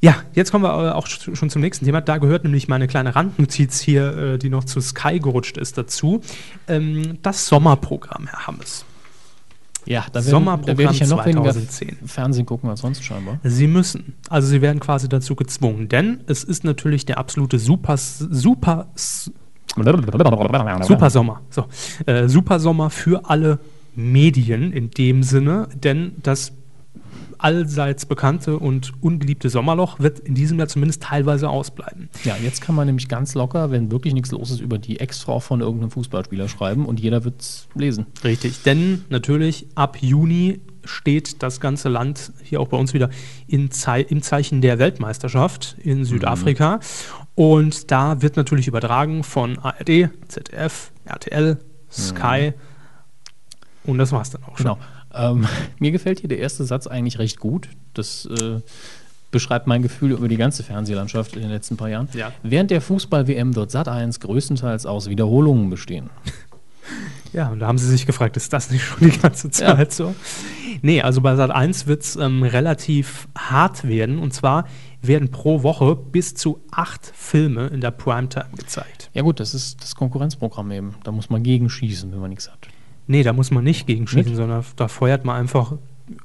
[0.00, 2.00] Ja, jetzt kommen wir auch schon zum nächsten Thema.
[2.00, 6.22] Da gehört nämlich meine kleine Randnotiz hier, äh, die noch zu Sky gerutscht ist, dazu.
[6.66, 8.84] Ähm, das Sommerprogramm, Herr Hammes.
[9.84, 11.88] Ja, da, werden, da werde ich ja noch 2010.
[11.88, 13.38] weniger Fernsehen gucken als sonst scheinbar.
[13.42, 14.14] Sie müssen.
[14.28, 15.88] Also sie werden quasi dazu gezwungen.
[15.88, 18.88] Denn es ist natürlich der absolute Super, Super,
[20.86, 21.40] Super Sommer.
[21.50, 21.64] So,
[22.06, 23.58] äh, Super Sommer für alle
[23.94, 26.52] Medien in dem Sinne, denn das
[27.42, 32.08] allseits bekannte und ungeliebte Sommerloch wird in diesem Jahr zumindest teilweise ausbleiben.
[32.24, 35.40] Ja, jetzt kann man nämlich ganz locker, wenn wirklich nichts los ist, über die Ex-Frau
[35.40, 38.06] von irgendeinem Fußballspieler schreiben und jeder wird es lesen.
[38.24, 43.10] Richtig, denn natürlich ab Juni steht das ganze Land hier auch bei uns wieder
[43.70, 46.76] Ze im Zeichen der Weltmeisterschaft in Südafrika.
[46.76, 46.80] Mhm.
[47.34, 51.58] Und da wird natürlich übertragen von ARD, ZDF, RTL,
[51.90, 52.52] Sky.
[53.84, 53.90] Mhm.
[53.90, 54.64] Und das war es dann auch schon.
[54.64, 54.78] Genau.
[55.14, 55.46] Ähm,
[55.78, 57.68] mir gefällt hier der erste Satz eigentlich recht gut.
[57.94, 58.60] Das äh,
[59.30, 62.08] beschreibt mein Gefühl über die ganze Fernsehlandschaft in den letzten paar Jahren.
[62.12, 62.32] Ja.
[62.42, 66.10] Während der Fußball-WM wird Sat1 größtenteils aus Wiederholungen bestehen.
[67.32, 69.90] Ja, und da haben sie sich gefragt, ist das nicht schon die ganze Zeit ja.
[69.90, 70.14] so?
[70.82, 74.18] Nee, also bei Sat1 wird es ähm, relativ hart werden.
[74.18, 74.66] Und zwar
[75.00, 79.10] werden pro Woche bis zu acht Filme in der Primetime gezeigt.
[79.14, 80.94] Ja gut, das ist das Konkurrenzprogramm eben.
[81.04, 82.68] Da muss man gegenschießen, wenn man nichts hat.
[83.06, 85.74] Nee, da muss man nicht gegenschießen, sondern da feuert man einfach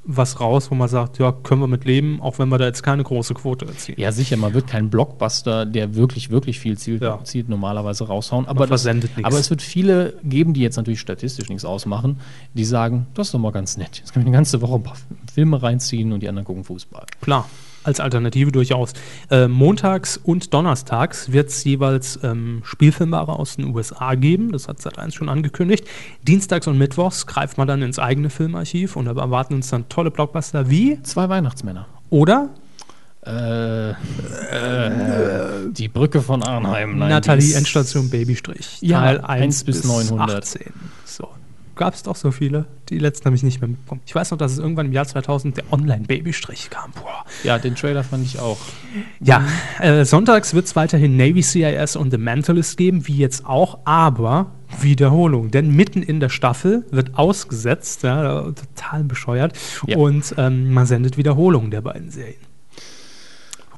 [0.04, 2.84] was raus, wo man sagt, ja, können wir mit leben, auch wenn wir da jetzt
[2.84, 4.00] keine große Quote erzielen.
[4.00, 7.24] Ja, sicher, man wird keinen Blockbuster, der wirklich, wirklich viel zielt, ja.
[7.24, 8.48] zielt normalerweise raushauen.
[8.48, 12.20] Aber, das, aber es wird viele geben, die jetzt natürlich statistisch nichts ausmachen,
[12.54, 14.00] die sagen, das ist doch mal ganz nett.
[14.00, 14.98] Jetzt kann ich eine ganze Woche ein paar
[15.34, 17.06] Filme reinziehen und die anderen gucken Fußball.
[17.22, 17.48] Klar
[17.88, 18.94] als Alternative durchaus.
[19.32, 24.52] Äh, montags und donnerstags wird es jeweils ähm, Spielfilmware aus den USA geben.
[24.52, 25.88] Das hat Sat1 schon angekündigt.
[26.22, 30.12] Dienstags und Mittwochs greift man dann ins eigene Filmarchiv und da erwarten uns dann tolle
[30.12, 31.88] Blockbuster wie Zwei Weihnachtsmänner.
[32.10, 32.50] Oder
[33.26, 33.96] äh, äh,
[35.72, 36.98] die Brücke von Arnheim.
[36.98, 38.78] Nein, Nathalie Endstation Babystrich.
[38.82, 40.44] Ja, Teil 1, 1 bis 900.
[40.44, 40.74] 18.
[41.06, 41.30] So
[41.78, 42.66] gab es doch so viele.
[42.90, 44.02] Die letzten habe ich nicht mehr mitbekommen.
[44.06, 46.92] Ich weiß noch, dass es irgendwann im Jahr 2000 der Online-Babystrich kam.
[46.92, 47.26] Boah.
[47.44, 48.58] Ja, den Trailer fand ich auch.
[49.20, 49.46] Ja,
[49.80, 54.52] äh, sonntags wird es weiterhin Navy CIS und The Mentalist geben, wie jetzt auch, aber
[54.82, 55.52] Wiederholung.
[55.52, 59.98] Denn mitten in der Staffel wird ausgesetzt, ja, total bescheuert, ja.
[59.98, 62.47] und ähm, man sendet Wiederholungen der beiden Serien.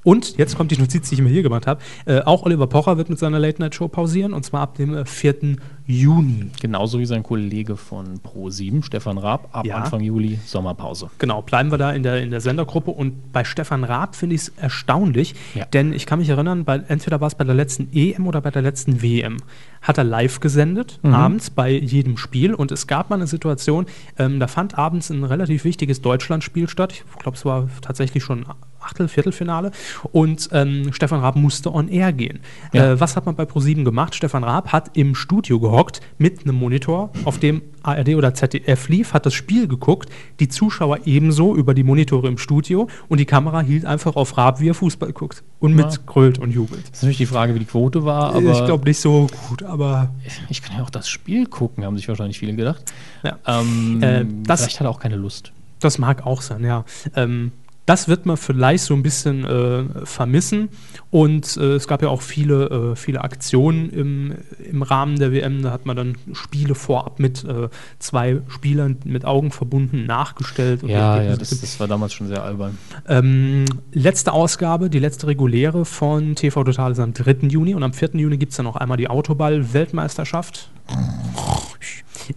[0.03, 1.81] Und jetzt kommt die Notiz, die ich mir hier gemacht habe.
[2.05, 5.57] Äh, auch Oliver Pocher wird mit seiner Late-Night-Show pausieren und zwar ab dem äh, 4.
[5.89, 6.51] Juni.
[6.61, 9.77] Genauso wie sein Kollege von Pro7, Stefan Raab, ab ja.
[9.77, 11.09] Anfang Juli Sommerpause.
[11.17, 12.91] Genau, bleiben wir da in der, in der Sendergruppe.
[12.91, 15.65] Und bei Stefan Raab finde ich es erstaunlich, ja.
[15.65, 18.51] denn ich kann mich erinnern, bei, entweder war es bei der letzten EM oder bei
[18.51, 19.37] der letzten WM,
[19.81, 21.13] hat er live gesendet, mhm.
[21.15, 22.53] abends bei jedem Spiel.
[22.53, 23.87] Und es gab mal eine Situation,
[24.19, 26.93] ähm, da fand abends ein relativ wichtiges Deutschlandspiel statt.
[26.93, 28.45] Ich glaube, es war tatsächlich schon
[28.79, 29.71] Achtel-, Viertelfinale.
[30.11, 32.39] Und ähm, Stefan Raab musste on air gehen.
[32.73, 32.93] Ja.
[32.93, 34.15] Äh, was hat man bei ProSieben gemacht?
[34.15, 39.13] Stefan Raab hat im Studio gehockt mit einem Monitor, auf dem ARD oder ZDF lief,
[39.13, 43.61] hat das Spiel geguckt, die Zuschauer ebenso über die Monitore im Studio und die Kamera
[43.61, 45.85] hielt einfach auf Raab, wie er Fußball guckt und ja.
[45.85, 46.83] mitgrölt und jubelt.
[46.83, 48.51] Das ist natürlich die Frage, wie die Quote war, aber.
[48.51, 50.09] Ich glaube nicht so gut, aber.
[50.49, 52.83] Ich kann ja auch das Spiel gucken, haben sich wahrscheinlich viele gedacht.
[53.23, 53.37] Ja.
[53.45, 55.51] Ähm, äh, das, vielleicht hat er auch keine Lust.
[55.79, 56.83] Das mag auch sein, ja.
[57.15, 57.51] Ähm,
[57.89, 60.69] das wird man vielleicht so ein bisschen äh, vermissen.
[61.09, 65.63] Und äh, es gab ja auch viele, äh, viele Aktionen im, im Rahmen der WM.
[65.63, 70.83] Da hat man dann Spiele vorab mit äh, zwei Spielern mit Augen verbunden nachgestellt.
[70.83, 72.77] ja, ja das, das, war damals schon sehr albern.
[73.07, 77.47] Ähm, letzte Ausgabe, die letzte reguläre von TV Total ist am 3.
[77.47, 77.73] Juni.
[77.73, 78.11] Und am 4.
[78.13, 80.69] Juni gibt es dann noch einmal die Autoball-Weltmeisterschaft.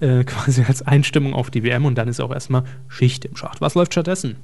[0.01, 3.61] Äh, quasi als Einstimmung auf die WM und dann ist auch erstmal Schicht im Schacht.
[3.61, 4.37] Was läuft stattdessen?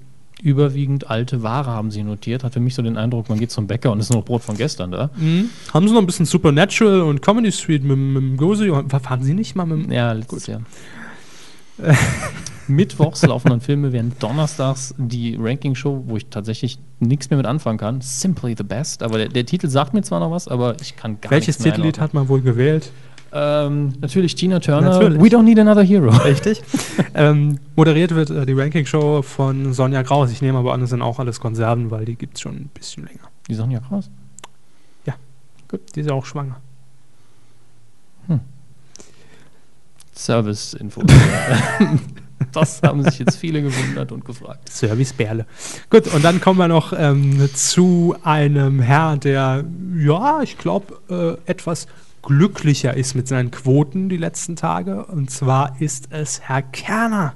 [0.42, 2.44] Überwiegend alte Ware haben sie notiert.
[2.44, 4.57] Hat für mich so den Eindruck, man geht zum Bäcker und ist noch Brot von
[4.57, 5.11] gestern da.
[5.16, 5.51] Mhm.
[5.72, 8.72] Haben sie noch ein bisschen Supernatural und Comedy Street mit, mit dem Gosi?
[8.88, 9.92] Fahren sie nicht mal mit dem.
[9.92, 10.55] Ja, letztes Gut.
[10.55, 10.61] Jahr.
[12.68, 17.79] Mittwochs laufen dann Filme, während donnerstags die Ranking-Show, wo ich tatsächlich nichts mehr mit anfangen
[17.79, 18.01] kann.
[18.01, 19.03] Simply the Best.
[19.03, 21.64] Aber der, der Titel sagt mir zwar noch was, aber ich kann gar Welches nichts
[21.64, 22.92] mehr Titellied hat man wohl gewählt?
[23.33, 24.91] Ähm, natürlich Tina Turner.
[24.91, 25.21] Natürlich.
[25.21, 26.11] We don't need another hero.
[26.25, 26.62] Richtig.
[27.14, 30.31] ähm, moderiert wird äh, die Ranking-Show von Sonja Kraus.
[30.31, 32.71] Ich nehme aber an, das sind auch alles Konserven, weil die gibt es schon ein
[32.75, 33.29] bisschen länger.
[33.49, 34.11] Die sagen ja krass.
[35.69, 36.57] Gut, die ist ja auch schwanger.
[40.14, 41.03] Service-Info.
[42.53, 44.69] das haben sich jetzt viele gewundert und gefragt.
[44.69, 45.47] Service-Bärle.
[45.91, 49.64] Gut, und dann kommen wir noch ähm, zu einem Herrn, der,
[49.97, 51.87] ja, ich glaube, äh, etwas
[52.29, 55.07] glücklicher ist mit seinen Quoten die letzten Tage.
[55.07, 57.33] Und zwar ist es Herr Kerner.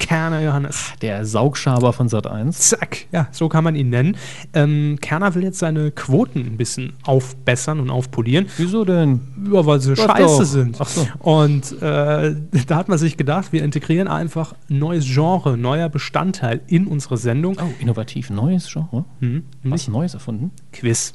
[0.00, 0.92] Kerner Johannes.
[1.00, 2.58] Der Saugschaber von Sat 1.
[2.58, 4.16] Zack, ja, so kann man ihn nennen.
[4.52, 8.46] Ähm, Kerner will jetzt seine Quoten ein bisschen aufbessern und aufpolieren.
[8.56, 9.20] Wieso denn?
[9.50, 10.44] Ja, weil sie Sag scheiße doch.
[10.44, 10.76] sind.
[10.80, 11.06] Ach so.
[11.20, 12.34] Und äh,
[12.66, 17.56] da hat man sich gedacht, wir integrieren einfach neues Genre, neuer Bestandteil in unsere Sendung.
[17.60, 19.04] Oh, innovativ, neues Genre.
[19.20, 20.50] Hm, Was Neues erfunden?
[20.72, 21.14] Quiz.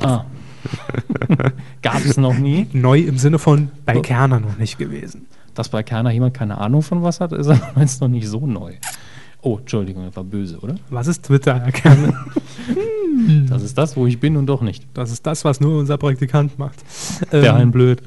[0.00, 0.24] Ah.
[1.82, 2.66] Gab es noch nie.
[2.72, 4.00] Neu im Sinne von bei.
[4.00, 5.26] Kerner noch nicht gewesen.
[5.54, 8.46] Dass bei keiner jemand keine Ahnung von was hat, ist aber jetzt noch nicht so
[8.46, 8.74] neu.
[9.44, 10.76] Oh, Entschuldigung, das war böse, oder?
[10.88, 12.26] Was ist Twitter, Herr Kerner?
[13.48, 14.86] Das ist das, wo ich bin und doch nicht.
[14.94, 16.82] Das ist das, was nur unser Praktikant macht.
[17.30, 18.02] Der Ähm, ein blöd.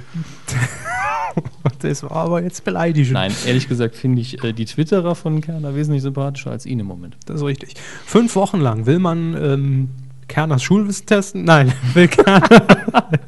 [1.80, 3.14] das war aber jetzt beleidigend.
[3.14, 6.88] Nein, ehrlich gesagt finde ich äh, die Twitterer von Kerner wesentlich sympathischer als ihn im
[6.88, 7.18] Moment.
[7.26, 7.76] Das ist richtig.
[8.06, 9.90] Fünf Wochen lang will man ähm,
[10.28, 11.44] Kerners Schulwissen testen?
[11.44, 12.42] Nein, will Kerner.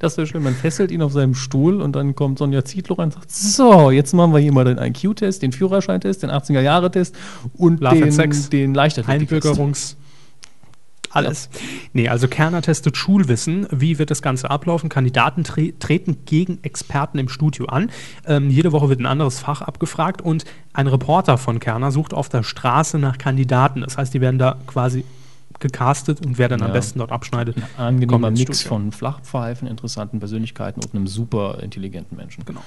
[0.00, 3.06] Das wäre schön, man fesselt ihn auf seinem Stuhl und dann kommt Sonja Zietlow rein
[3.06, 7.16] und sagt, so, jetzt machen wir hier mal den IQ-Test, den Führerscheintest, den 80er-Jahre-Test
[7.56, 8.50] und Love den, Sex.
[8.50, 8.76] den.
[8.76, 9.96] Einbürgerungs.
[11.14, 11.48] Alles.
[11.92, 13.68] Nee, also Kerner testet Schulwissen.
[13.70, 14.88] Wie wird das Ganze ablaufen?
[14.88, 17.90] Kandidaten tre treten gegen Experten im Studio an.
[18.26, 22.28] Ähm, jede Woche wird ein anderes Fach abgefragt und ein Reporter von Kerner sucht auf
[22.28, 23.82] der Straße nach Kandidaten.
[23.82, 25.04] Das heißt, die werden da quasi
[25.60, 26.72] gecastet und wer dann am Ja.
[26.74, 28.68] besten dort abschneidet, Ein angenehmer Mix Studio.
[28.68, 32.44] von Flachpfeifen, interessanten Persönlichkeiten und einem super intelligenten Menschen.
[32.44, 32.60] Genau.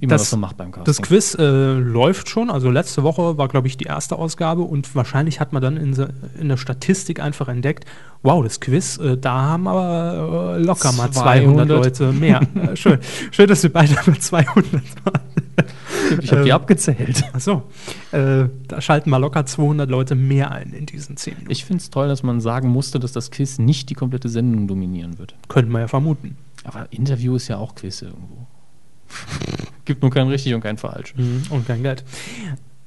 [0.00, 0.84] Wie man Das- das, so macht beim Casting.
[0.84, 2.50] Das Quiz äh, läuft schon.
[2.50, 5.94] Also letzte Woche war, glaube ich, die erste Ausgabe und wahrscheinlich hat man dann in,
[5.94, 7.84] se- in der Statistik einfach entdeckt,
[8.22, 11.68] wow, das Quiz, äh, da haben aber äh, locker mal 200 200.
[11.68, 12.40] Leute mehr.
[12.76, 12.98] schön.
[13.30, 14.72] schön, dass wir beide mit 200
[15.04, 15.20] waren.
[16.20, 17.24] Ich habe die ähm, abgezählt.
[17.32, 17.62] Achso,
[18.12, 21.50] äh, da schalten mal locker 200 Leute mehr ein in diesen 10 Minuten.
[21.50, 24.66] Ich finde es toll, dass man sagen musste, dass das Quiz nicht die komplette Sendung
[24.68, 25.34] dominieren wird.
[25.48, 26.36] Könnte man ja vermuten.
[26.64, 28.46] Aber Interview ist ja auch Quiz irgendwo.
[29.84, 31.14] Gibt nur kein richtig und kein falsch.
[31.50, 32.04] Und kein Geld.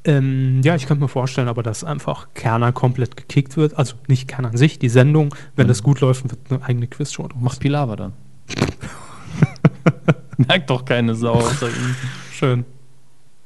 [0.05, 3.77] Ähm, ja, ich könnte mir vorstellen, aber dass einfach Kerner komplett gekickt wird.
[3.77, 5.33] Also nicht Kerner an sich, die Sendung.
[5.55, 5.69] Wenn Mhm.
[5.69, 7.27] das gut läuft, wird eine eigene Quizshow.
[7.39, 8.13] Macht Pilawa dann.
[10.37, 11.95] Merkt doch keine Sau außer ihm.
[12.37, 12.65] Schön.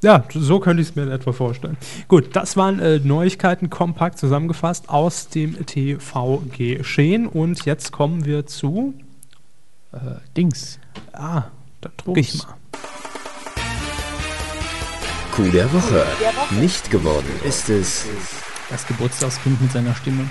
[0.02, 1.76] Ja, so könnte ich es mir in etwa vorstellen.
[2.08, 7.28] Gut, das waren äh, Neuigkeiten kompakt zusammengefasst aus dem TV-Geschehen.
[7.28, 8.94] Und jetzt kommen wir zu.
[9.92, 9.98] Äh,
[10.36, 10.80] Dings.
[11.12, 11.44] Ah,
[11.80, 12.54] da drücke ich mal.
[15.36, 16.04] Coup der Woche.
[16.58, 18.06] Nicht geworden ist es.
[18.70, 20.28] Das Geburtstagskind mit seiner Stimme.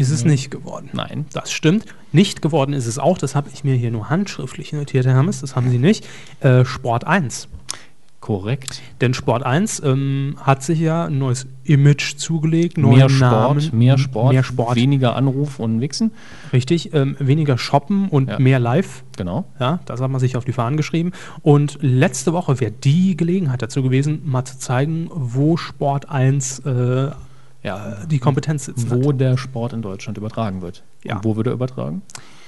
[0.00, 0.90] Ist es nicht geworden.
[0.92, 1.26] Nein.
[1.32, 1.84] Das stimmt.
[2.12, 3.18] Nicht geworden ist es auch.
[3.18, 5.40] Das habe ich mir hier nur handschriftlich notiert, Herr Hermes.
[5.40, 6.06] Das haben Sie nicht.
[6.40, 7.48] Äh, Sport 1.
[8.20, 8.82] Korrekt.
[9.00, 13.70] Denn Sport 1 ähm, hat sich ja ein neues Image zugelegt, neue Mehr Sport, Namen,
[13.72, 16.12] mehr Sport, mehr Sport, weniger Anruf und Wichsen.
[16.52, 18.38] richtig, ähm, weniger Shoppen und Ja.
[18.38, 19.04] mehr Live.
[19.16, 19.46] Genau.
[19.58, 21.12] Ja, das hat man sich auf die Fahnen geschrieben.
[21.40, 27.10] Und letzte Woche wäre die Gelegenheit dazu gewesen, mal zu zeigen, wo Sport 1 äh,
[27.62, 28.90] Ja, die Kompetenz sitzt.
[28.90, 30.82] wo der Sport in Deutschland übertragen wird.
[31.04, 31.16] Ja.
[31.16, 32.02] Und wo wird er übertragen?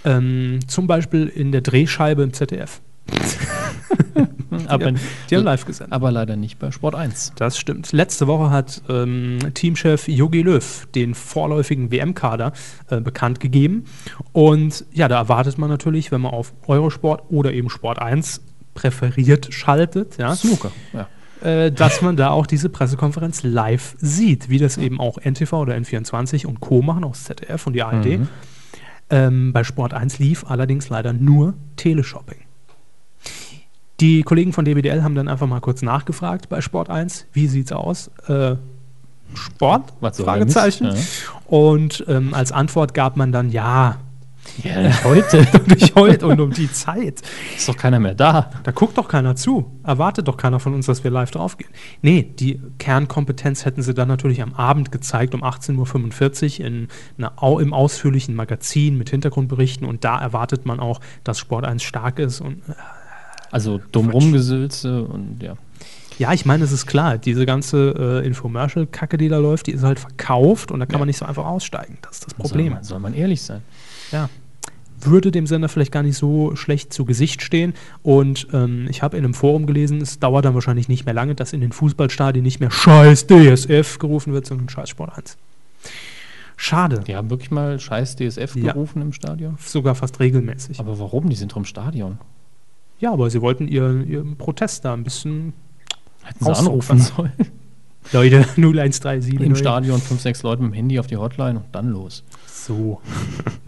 [0.04, 2.80] Ähm, zum Beispiel in der Drehscheibe im ZDF.
[4.66, 4.92] Aber,
[5.30, 5.92] Die haben live gesendet.
[5.94, 7.32] aber leider nicht bei Sport 1.
[7.36, 7.90] Das stimmt.
[7.92, 12.52] Letzte Woche hat ähm, Teamchef Jogi Löw den vorläufigen WM-Kader
[12.90, 13.86] äh, bekannt gegeben.
[14.32, 18.42] Und ja, da erwartet man natürlich, wenn man auf Eurosport oder eben Sport 1
[18.74, 20.70] präferiert schaltet, ja, Snooker.
[20.92, 21.08] Ja.
[21.42, 25.74] Äh, dass man da auch diese Pressekonferenz live sieht, wie das eben auch NTV oder
[25.74, 26.82] N24 und Co.
[26.82, 28.18] machen aus ZDF und die ARD.
[28.18, 28.28] Mhm.
[29.10, 32.38] Ähm, bei Sport 1 lief allerdings leider nur Teleshopping.
[34.00, 37.72] Die Kollegen von DBDL haben dann einfach mal kurz nachgefragt bei Sport 1, wie sieht's
[37.72, 38.10] aus?
[38.26, 38.56] Äh,
[39.34, 39.92] Sport?
[40.00, 40.88] Was Fragezeichen.
[40.88, 41.04] denn?
[41.46, 43.98] Und ähm, als Antwort gab man dann ja,
[44.62, 45.46] Ja, nicht heute.
[45.68, 47.22] nicht heute und um die Zeit.
[47.56, 48.50] Ist doch keiner mehr da.
[48.64, 49.70] Da guckt doch keiner zu.
[49.84, 51.70] Erwartet doch keiner von uns, dass wir live draufgehen.
[52.02, 57.32] Nee, die Kernkompetenz hätten sie dann natürlich am Abend gezeigt, um 18.45 Uhr in einer,
[57.60, 59.86] im ausführlichen Magazin mit Hintergrundberichten.
[59.86, 62.40] Und da erwartet man auch, dass Sport 1 stark ist.
[62.40, 62.74] Und äh,
[63.50, 65.54] Also dumm rumgesülze und ja.
[66.18, 69.82] Ja, ich meine, es ist klar, diese ganze äh, Infomercial-Kacke, die da läuft, die ist
[69.82, 70.98] halt verkauft und da kann Ja.
[70.98, 71.96] man nicht so einfach aussteigen.
[72.02, 72.74] Das ist das Soll Problem.
[72.74, 73.62] man, soll man ehrlich sein.
[74.12, 74.28] Ja.
[75.04, 77.74] Würde dem Sender vielleicht gar nicht so schlecht zu Gesicht stehen.
[78.04, 81.34] Und ähm, ich habe in einem Forum gelesen, es dauert dann wahrscheinlich nicht mehr lange,
[81.34, 85.36] dass in den Fußballstadien nicht mehr Scheiß DSF gerufen wird, sondern Scheiß Sport 1.
[86.56, 87.00] Schade.
[87.06, 88.72] Die haben wirklich mal scheiß DSF Ja.
[88.72, 89.56] gerufen im Stadion.
[89.60, 90.78] Sogar fast regelmäßig.
[90.78, 91.28] Aber warum?
[91.28, 92.18] Die sind doch im Stadion.
[93.00, 95.52] ja, aber sie wollten ihren, ihren Protest da ein bisschen.
[96.22, 97.32] Hätten sie anrufen sollen.
[98.12, 99.40] Leute, 0137.
[99.40, 99.56] Im.
[99.56, 102.22] Stadion fünf, sechs Leute mit dem Handy auf die Hotline und dann los.
[102.66, 103.00] So.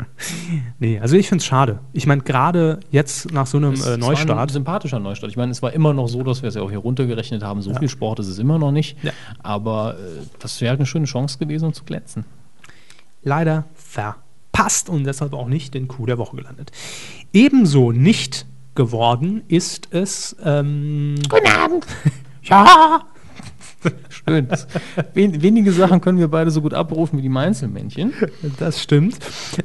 [0.78, 1.80] nee, also ich finde es schade.
[1.92, 4.50] Ich meine, gerade jetzt nach so einem Es- äh, es war ein Neustart.
[4.50, 5.30] sympathischer Neustart.
[5.30, 7.60] Ich meine, es war immer noch so, dass wir es ja auch hier runtergerechnet haben.
[7.62, 8.96] So viel Sport ist es immer noch nicht.
[9.02, 9.12] Ja.
[9.42, 12.24] Aber äh, das wäre eine schöne Chance gewesen, um zu glänzen.
[13.22, 16.70] leider verpasst und deshalb auch nicht den Coup der Woche gelandet.
[17.32, 20.36] Ebenso nicht geworden ist es.
[20.44, 21.86] Ähm, Guten Abend.
[22.42, 23.02] ja!
[24.08, 24.48] Schön.
[25.12, 28.12] Wen, wenige Sachen können wir beide so gut abrufen wie die Mainzelmännchen.
[28.58, 29.18] Das stimmt.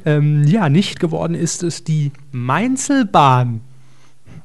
[0.04, 3.60] Ähm, ja, nicht geworden ist es die Mainzelbahn.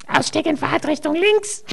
[0.06, 1.64] Ausstieg in Fahrtrichtung links.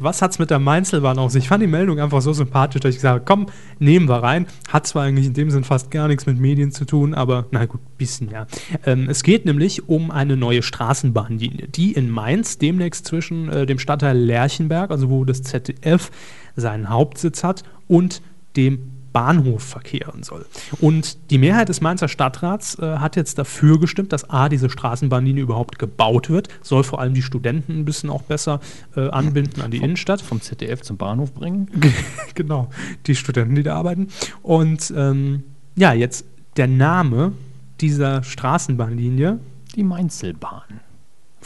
[0.00, 1.44] Was hat's mit der Mainzelbahn auf sich?
[1.44, 3.46] Ich fand die Meldung einfach so sympathisch, dass ich gesagt habe, komm,
[3.78, 4.46] nehmen wir rein.
[4.68, 7.64] Hat zwar eigentlich in dem Sinn fast gar nichts mit Medien zu tun, aber na
[7.66, 8.46] gut, bisschen ja.
[8.84, 13.78] Ähm, es geht nämlich um eine neue Straßenbahnlinie, die in Mainz demnächst zwischen äh, dem
[13.78, 16.10] Stadtteil Lerchenberg, also wo das ZDF
[16.56, 18.20] seinen Hauptsitz hat, und
[18.56, 20.44] dem Bahnhof verkehren soll.
[20.78, 25.42] Und die Mehrheit des Mainzer Stadtrats äh, hat jetzt dafür gestimmt, dass A, diese Straßenbahnlinie
[25.42, 28.60] überhaupt gebaut wird, soll vor allem die Studenten ein bisschen auch besser
[28.94, 30.20] äh, anbinden an die Innenstadt.
[30.20, 31.70] Vom ZDF zum Bahnhof bringen.
[32.34, 32.68] genau,
[33.06, 34.08] die Studenten, die da arbeiten.
[34.42, 35.44] Und ähm,
[35.76, 36.26] ja, jetzt
[36.58, 37.32] der Name
[37.80, 39.38] dieser Straßenbahnlinie
[39.74, 40.85] Die Mainzelbahn.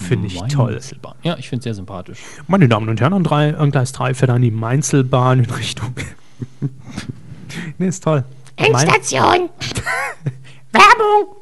[0.01, 0.73] Finde ich toll.
[0.73, 1.15] Mainzelbahn.
[1.23, 2.19] Ja, ich finde es sehr sympathisch.
[2.49, 5.95] Meine Damen und Herren, an, drei, an Gleis 3 fährt dann die Mainzelbahn in Richtung.
[7.79, 8.25] nee, ist toll.
[8.57, 9.51] Endstation.
[10.73, 11.37] Werbung.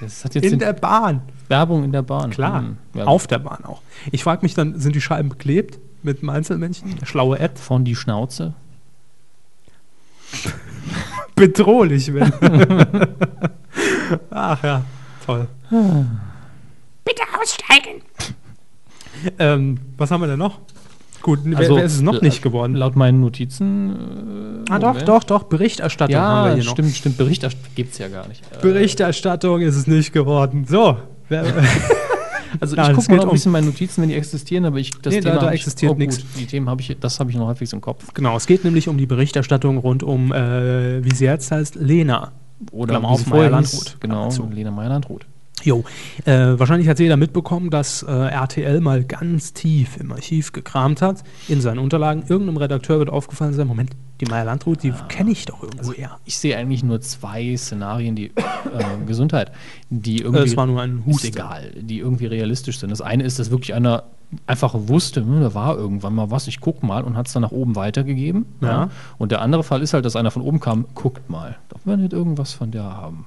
[0.00, 1.22] Das hat jetzt in den- der Bahn.
[1.48, 2.30] Werbung in der Bahn.
[2.30, 2.60] Klar,
[2.92, 3.80] Hm, auf der Bahn auch.
[4.10, 6.96] Ich frage mich dann, sind die Scheiben beklebt mit einem Einzelmännchen?
[7.06, 7.54] Schlaue Ad.
[7.60, 8.54] Von die Schnauze.
[11.36, 12.32] Bedrohlich, wenn.
[14.30, 14.82] Ach ja,
[15.24, 15.46] toll.
[17.40, 18.02] Aussteigen.
[19.38, 20.58] Ähm, was haben wir denn noch?
[21.22, 22.74] Gut, wer, Also, wer ist es noch la- nicht geworden?
[22.74, 24.64] Laut meinen Notizen.
[24.68, 26.72] Äh, Ah, doch, doch, doch, Berichterstattung haben wir Ja, hier noch.
[26.72, 27.16] stimmt, stimmt.
[27.16, 28.42] Berichterstattung gibt es ja gar nicht.
[28.52, 30.66] Äh, Berichterstattung ist es nicht geworden.
[30.68, 30.98] So.
[31.28, 31.44] Wer,
[32.60, 34.78] Also Ja, ich gucke mal noch ein um- bisschen meine Notizen, wenn die existieren, aber
[34.78, 36.24] ich das Nee, da- da ich- existiert gut, nix.
[36.38, 38.14] Die Themen habe ich, das habe ich noch halbwegs im Kopf.
[38.14, 42.32] genau, es geht nämlich um die Berichterstattung rund um, äh, wie sie jetzt heißt, Lena.
[42.70, 43.72] Oder Klammer auf, sie vorher Meyer hieß.
[43.74, 44.00] Landrut.
[44.00, 44.48] Genau, Klammer zu.
[44.54, 45.26] Lena Meyer-Landrut.
[45.66, 45.82] Jo,
[46.26, 51.24] äh, wahrscheinlich hat jeder mitbekommen, dass äh, RTL mal ganz tief im Archiv gekramt hat,
[51.48, 52.22] in seinen Unterlagen.
[52.28, 56.18] Irgendeinem Redakteur wird aufgefallen sein, Moment, die Meier Landrut, die kenne ich doch irgendwo her.
[56.24, 58.32] Ich sehe eigentlich nur zwei Szenarien, die äh,
[59.06, 59.50] Gesundheit,
[59.90, 62.90] die irgendwie Äh, es war nur ein ist egal, die irgendwie realistisch sind.
[62.90, 64.04] Das eine ist, dass wirklich einer
[64.46, 67.42] einfach wusste, hm, da war irgendwann mal was, ich guck mal und hat es dann
[67.42, 68.46] nach oben weitergegeben.
[68.60, 68.90] Ja.
[69.18, 72.00] Und der andere Fall ist halt, dass einer von oben kam, guckt mal, darf man
[72.00, 73.26] nicht irgendwas von der haben?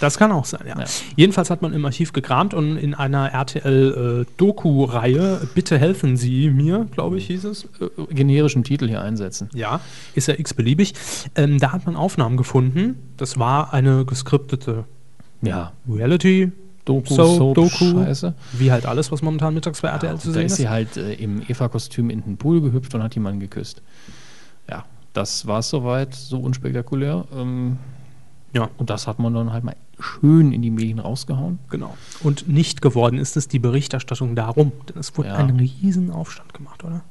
[0.00, 0.78] Das kann auch sein, ja.
[0.78, 0.84] Ja.
[1.16, 7.18] Jedenfalls hat man im Archiv gekramt und in einer RTL-Doku-Reihe, Bitte helfen Sie mir, glaube
[7.18, 7.64] ich, hieß es.
[7.80, 9.48] Äh, generischen Titel hier einsetzen.
[9.54, 9.80] Ja,
[10.14, 10.94] ist ja x-beliebig.
[11.36, 12.96] Ähm, da hat man Aufnahmen gefunden.
[13.16, 14.84] Das war eine geskriptete
[15.42, 16.52] Ja, Reality,
[16.84, 18.04] Doku, So, Soap, Doku.
[18.04, 18.34] Scheiße.
[18.52, 20.58] wie halt alles, was momentan mittags bei RTL zu da sehen ist ist.
[20.58, 23.82] sie halt äh, im Eva-Kostüm in den Pool gehüpft und hat jemanden geküsst.
[24.68, 27.24] Ja, das war es soweit, so unspektakulär.
[27.34, 27.78] Ähm,
[28.54, 28.70] Ja.
[28.78, 31.58] Und das hat man dann halt mal schön in die Medien rausgehauen.
[31.70, 31.94] Genau.
[32.22, 34.72] Und nicht geworden ist es die Berichterstattung darum.
[34.88, 35.34] Denn es wurde Ja.
[35.36, 37.02] ein Riesenaufstand gemacht, oder?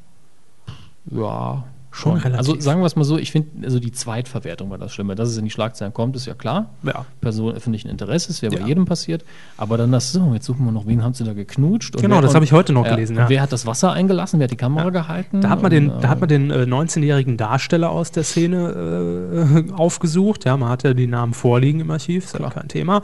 [1.12, 2.38] Ja, Schon relativ.
[2.40, 5.14] Also sagen wir es mal so, ich finde, also die Zweitverwertung war das Schlimme.
[5.14, 6.72] Dass es in die Schlagzeilen kommt, ist ja klar.
[6.82, 7.06] Ja.
[7.22, 8.62] Person öffentlichen Interesses, wäre Ja.
[8.62, 9.24] bei jedem passiert.
[9.58, 11.96] Aber dann das so, jetzt suchen wir noch, wen haben sie da geknutscht?
[11.96, 13.30] Und Genau, wer- das habe ich heute noch ja, gelesen, ja.
[13.30, 14.40] Wer hat das Wasser eingelassen?
[14.40, 14.90] Wer hat die Kamera Ja.
[14.90, 15.42] gehalten?
[15.42, 18.24] Da hat man den, Und, da hat man äh, den äh, 19-jährigen Darsteller aus der
[18.24, 20.46] Szene äh, aufgesucht.
[20.46, 23.02] Ja, man hat ja die Namen vorliegen im Archiv, ist ja kein Thema.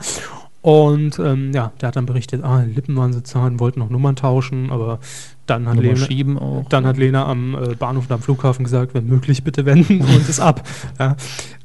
[0.62, 4.16] Und ähm, ja, der hat dann berichtet, ah, Lippen waren sie zahlen, wollten noch Nummern
[4.16, 4.98] tauschen, aber
[5.50, 6.64] dann hat, Lena, schieben auch.
[6.68, 10.28] dann hat Lena am äh, Bahnhof und am Flughafen gesagt, wenn möglich, bitte wenden und
[10.28, 10.66] ist ab.
[10.98, 11.16] Ja,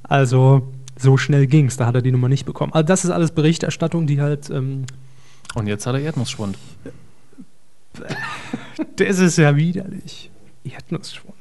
[0.03, 2.73] also so schnell ging's, da hat er die Nummer nicht bekommen.
[2.73, 4.85] Also das ist alles Berichterstattung, die halt, ähm,
[5.55, 6.57] Und jetzt hat er Erdnussschwund.
[8.95, 10.31] das ist ja widerlich.
[10.63, 11.35] Erdnussschwund.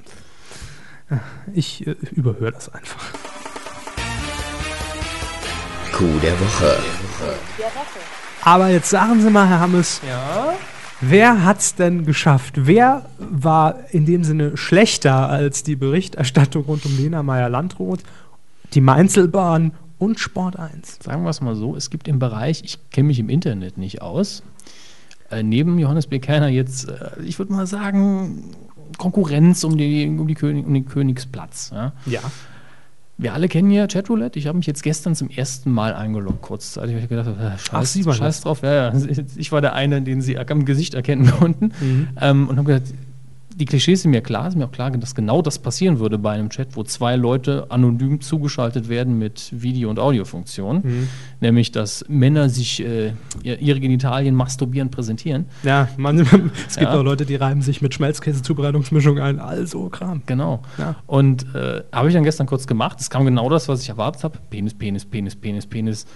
[1.54, 3.02] Ich äh, überhöre das einfach.
[5.92, 6.76] Coup der Woche.
[8.42, 10.54] Aber jetzt sagen Sie mal, Herr Hammes, Ja?
[11.00, 12.66] Wer hat's denn geschafft?
[12.66, 18.00] Wer war in dem Sinne schlechter als die Berichterstattung rund um Lena Meyer-Landrut,
[18.72, 21.00] die Mainzelbahn und Sport 1?
[21.02, 24.02] Sagen wir es mal so, es gibt im Bereich, ich kenne mich im Internet nicht
[24.02, 24.42] aus,
[25.30, 26.20] äh, neben Johannes B.
[26.20, 28.54] Kerner jetzt, äh, ich würde mal sagen,
[28.98, 31.70] Konkurrenz um, die, um, die König, um den Königsplatz.
[31.72, 31.92] Ja?
[32.06, 32.20] Ja.
[33.16, 34.38] Wir alle kennen ja Chatroulette.
[34.38, 36.96] Ich habe mich jetzt gestern zum ersten Mal eingeloggt, kurzzeitig.
[36.96, 38.62] Ich habe gedacht, äh, scheiß, Ach, scheiß drauf.
[38.62, 38.92] Ja, ja.
[39.36, 41.72] Ich war der eine, den Sie am Gesicht erkennen konnten.
[41.80, 42.08] Mhm.
[42.20, 42.92] Ähm, und habe gedacht,
[43.54, 46.32] die Klischees sind mir klar, ist mir auch klar, dass genau das passieren würde bei
[46.32, 50.80] einem Chat, wo zwei Leute anonym zugeschaltet werden mit Video- und Audiofunktion.
[50.82, 51.08] Mhm.
[51.40, 55.46] Nämlich, dass Männer sich äh, ihr- ihre Genitalien masturbieren präsentieren.
[55.62, 56.18] Ja, man,
[56.68, 56.98] es gibt Ja.
[56.98, 59.38] auch Leute, die reiben sich mit Schmelzkäse-Zubereitungsmischung ein.
[59.38, 60.22] Also Kram.
[60.26, 60.62] Genau.
[60.78, 60.96] Ja.
[61.06, 63.00] Und äh, habe ich dann gestern kurz gemacht.
[63.00, 64.38] Es kam genau das, was ich erwartet habe.
[64.50, 66.06] Penis, Penis, Penis, Penis, Penis.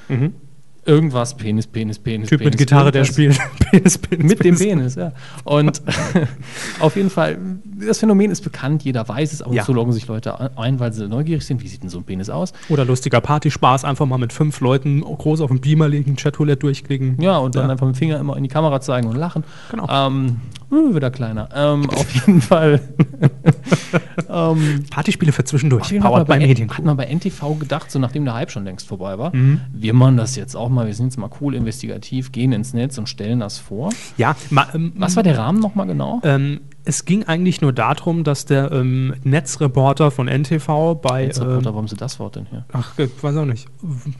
[0.89, 2.29] Irgendwas, Penis, Penis, Penis.
[2.31, 3.37] Typ mit Penis, Gitarre, der irgendwas.
[3.37, 3.39] spielt.
[3.71, 4.61] Penis, Penis, Mit dem Penis.
[4.61, 5.13] Penis, ja.
[5.45, 5.83] Und
[6.81, 7.39] auf jeden Fall,
[7.87, 9.65] das Phänomen ist bekannt, jeder weiß es, aber Ja.
[9.65, 11.63] so loggen sich Leute ein, weil sie neugierig sind.
[11.63, 12.53] Wie sieht denn so ein Penis aus?
[12.71, 17.21] Oder lustiger Partyspaß, einfach mal mit fünf Leuten groß auf dem Beamer liegen, Chatroulette durchklicken.
[17.21, 17.73] Ja, und dann Ja.
[17.73, 19.45] einfach mit dem Finger immer in die Kamera zeigen und lachen.
[19.71, 19.87] Genau.
[19.91, 20.37] Ähm,
[20.71, 21.49] uh, wieder kleiner.
[21.55, 22.81] Ähm, auf jeden Fall.
[24.29, 25.93] ähm, Partyspiele für zwischendurch.
[25.93, 26.71] Man by bei, Medien.
[26.71, 29.61] hat man bei NTV gedacht, so nachdem der Hype schon längst vorbei war, Mhm.
[29.73, 32.99] wir machen das jetzt auch mal, wir sind jetzt mal cool investigativ, gehen ins Netz
[32.99, 33.91] und stellen das vor.
[34.17, 36.21] Ja, ma, ähm, Was war der Rahmen nochmal genau?
[36.25, 41.25] Ähm, es ging eigentlich nur darum, dass der ähm, Netzreporter von NTV bei.
[41.25, 42.65] Jetzt ähm, warum sie das Wort denn hier?
[42.73, 43.69] Ach, äh, weiß auch nicht.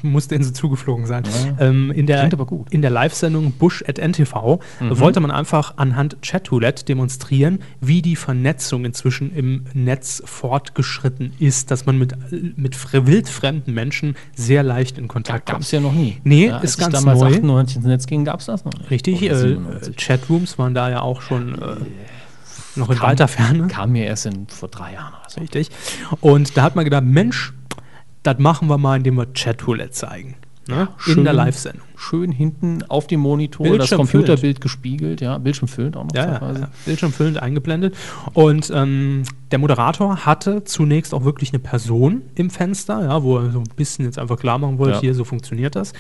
[0.03, 1.25] Musste in sie zugeflogen sein.
[1.59, 1.67] Ja.
[1.67, 2.67] Ähm, in der, Klingt aber gut.
[2.71, 4.99] in der Live-Sendung Bush at NTV Mhm.
[5.01, 11.87] wollte man einfach anhand Chatroulette demonstrieren, wie die Vernetzung inzwischen im Netz fortgeschritten ist, dass
[11.87, 12.15] man mit,
[12.59, 15.65] mit fr- wildfremden Menschen sehr leicht in Da Kontakt gab kommt.
[15.65, 16.19] es ja noch nie.
[16.25, 17.27] Nee, ja, ist ganz damals neu.
[17.29, 18.91] 98 ins Netz ging, gab es das noch nicht.
[18.91, 19.97] Richtig, äh, 97.
[19.97, 21.77] Chatrooms waren da ja auch schon äh,
[22.79, 23.67] noch in Kam- weiter Ferne.
[23.69, 25.41] Kam mir erst in, vor drei Jahren oder so.
[25.41, 25.71] Richtig.
[26.21, 27.53] Und da hat man gedacht, Mensch,
[28.23, 30.37] das machen wir mal, indem wir Chatroulette zeigen.
[30.69, 30.89] Ne?
[30.99, 31.19] schön.
[31.19, 31.83] in der Live-Sendung.
[31.97, 36.27] Schön hinten auf dem Monitor das Bildschirm Computerbild gespiegelt, ja, Bildschirm füllend auch noch Ja,
[36.27, 36.61] ja, teilweise.
[36.61, 37.97] ja, bildschirmfüllend eingeblendet.
[38.35, 43.51] Und ähm, der Moderator hatte zunächst auch wirklich eine Person im Fenster, ja, wo er
[43.51, 45.01] so ein bisschen jetzt einfach klar machen wollte, Ja.
[45.01, 45.93] hier, so funktioniert das.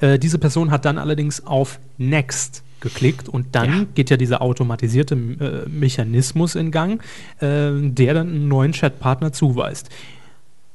[0.00, 3.86] Äh, diese Person hat dann allerdings auf Next geklickt und dann Ja.
[3.94, 7.00] geht ja dieser automatisierte äh, Mechanismus in Gang,
[7.40, 9.88] äh, der dann einen neuen Chatpartner zuweist.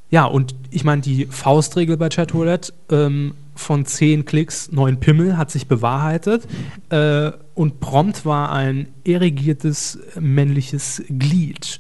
[0.10, 5.52] Ja, und ich meine, die Faustregel bei Chatroulette ähm, von 10 Klicks, 9 Pimmel hat
[5.52, 6.48] sich bewahrheitet.
[6.90, 11.80] Äh, und prompt war ein erigiertes männliches Glied,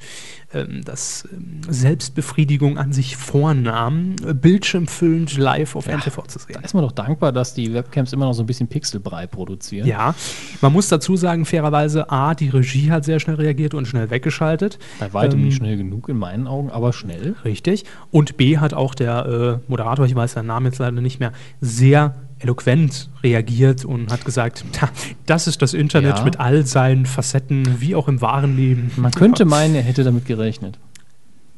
[0.84, 6.54] das ähm, Selbstbefriedigung an sich vornahm, äh, bildschirmfüllend live auf NTV zu sehen.
[6.54, 9.88] Da ist man doch dankbar, dass die Webcams immer noch so ein bisschen Pixelbrei produzieren.
[9.88, 10.16] Ja,
[10.62, 14.80] man muss dazu sagen, fairerweise, A, die Regie hat sehr schnell reagiert und schnell weggeschaltet.
[15.00, 17.36] Bei weitem Ähm, nicht schnell genug in meinen Augen, aber schnell.
[17.46, 17.86] Richtig.
[18.12, 21.32] Und B hat auch der äh, Moderator, ich weiß seinen Namen jetzt leider nicht mehr,
[21.62, 24.90] sehr eloquent reagiert und hat gesagt, "Tja,
[25.26, 26.24] das ist das Internet Ja.
[26.24, 28.92] mit all seinen Facetten, wie auch im wahren Leben.
[28.96, 30.78] Man könnte meinen, er hätte damit gerechnet.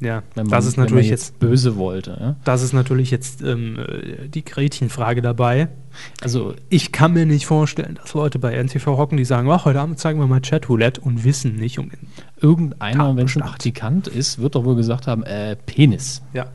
[0.00, 2.16] Ja, Wenn man, das ist natürlich man jetzt, böse wollte.
[2.20, 2.36] Ja?
[2.44, 5.68] das ist natürlich jetzt ähm, äh, die Gretchenfrage dabei.
[6.20, 9.80] Also Ich kann mir nicht vorstellen, dass Leute bei NTV hocken, die sagen, ach, heute
[9.80, 12.00] Abend zeigen wir mal Chatroulette und wissen nicht um den.
[12.40, 13.46] irgendeiner, wenn Tatbestand.
[13.46, 16.22] Praktikant ist, wird doch wohl gesagt haben, äh, Penis.
[16.34, 16.46] Ja.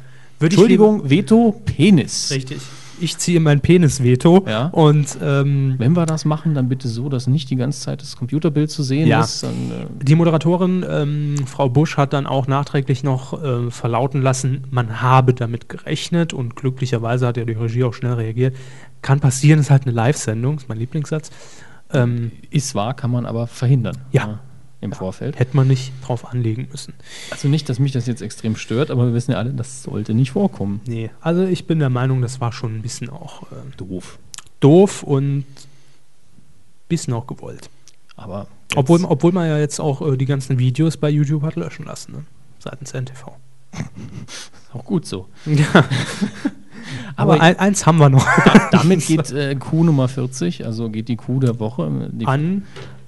[0.41, 2.31] Entschuldigung, Veto, Penis.
[2.31, 2.59] Richtig.
[3.01, 4.67] Ich ziehe mein Penis-Veto Ja.
[4.67, 8.15] und ähm, Wenn wir das machen, dann bitte so, dass nicht die ganze Zeit das
[8.17, 9.21] Computerbild zu sehen Ja.
[9.21, 9.43] ist.
[9.43, 14.63] Dann, äh, Die Moderatorin, ähm, Frau Busch, hat dann auch nachträglich noch äh, verlauten lassen,
[14.71, 18.55] man habe damit gerechnet und glücklicherweise hat ja die Regie auch schnell reagiert.
[19.01, 21.29] Kann passieren, ist halt eine Live-Sendung, ist mein Lieblingssatz.
[21.93, 23.97] Ähm, ist wahr, kann man aber verhindern.
[24.11, 24.39] Ja.
[24.81, 25.37] Im Vorfeld.
[25.39, 26.93] hätte man nicht drauf anlegen müssen.
[27.31, 30.13] Also nicht, dass mich das jetzt extrem stört, aber wir wissen ja alle, das sollte
[30.13, 30.79] nicht vorkommen.
[30.85, 34.19] Nee, also ich bin der Meinung, das war schon ein bisschen auch äh, Doof.
[34.61, 35.43] doof und
[36.87, 37.69] bisschen auch gewollt.
[38.15, 41.85] Aber Obwohl, obwohl man ja jetzt auch äh, die ganzen Videos bei YouTube hat löschen
[41.85, 42.23] lassen, ne?
[42.59, 43.31] seitens NTV.
[44.73, 45.27] auch gut so.
[45.45, 45.65] Ja.
[47.15, 48.25] Aber Aber- ein, eins haben wir noch.
[48.71, 52.63] Damit geht äh, Kuh Nummer 40, also geht die Kuh der Woche äh, die, an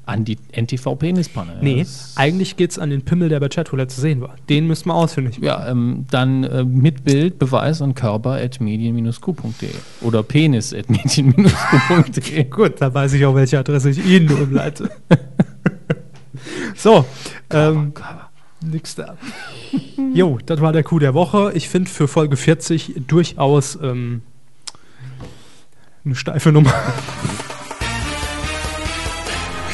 [0.05, 1.57] an die NTV-Penispanne.
[1.61, 4.35] Nee, das- eigentlich geht es an den Pimmel, der bei Chatroulette zu sehen war.
[4.49, 5.45] Den müssten wir ausfindig machen.
[5.45, 9.69] Ja, ähm, dann äh, mit Bild, Beweis an körper at medien-q.de
[10.01, 12.43] oder penis at medien-q.de.
[12.49, 14.89] Gut, da weiß ich auch, welche Adresse ich Ihnen umleite.
[16.75, 17.05] so,
[17.51, 17.93] ähm,
[18.61, 19.15] nix da.
[20.13, 21.51] Jo, das war der Coup der Woche.
[21.53, 24.23] Ich finde für Folge 40 durchaus ähm,
[26.03, 26.73] eine steife Nummer.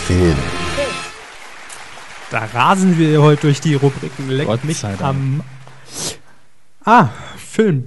[0.08, 0.36] Film.
[2.32, 4.30] Da rasen wir heute durch die Rubriken.
[4.30, 5.44] Leck Gott mich am.
[6.86, 7.84] Ah, Film.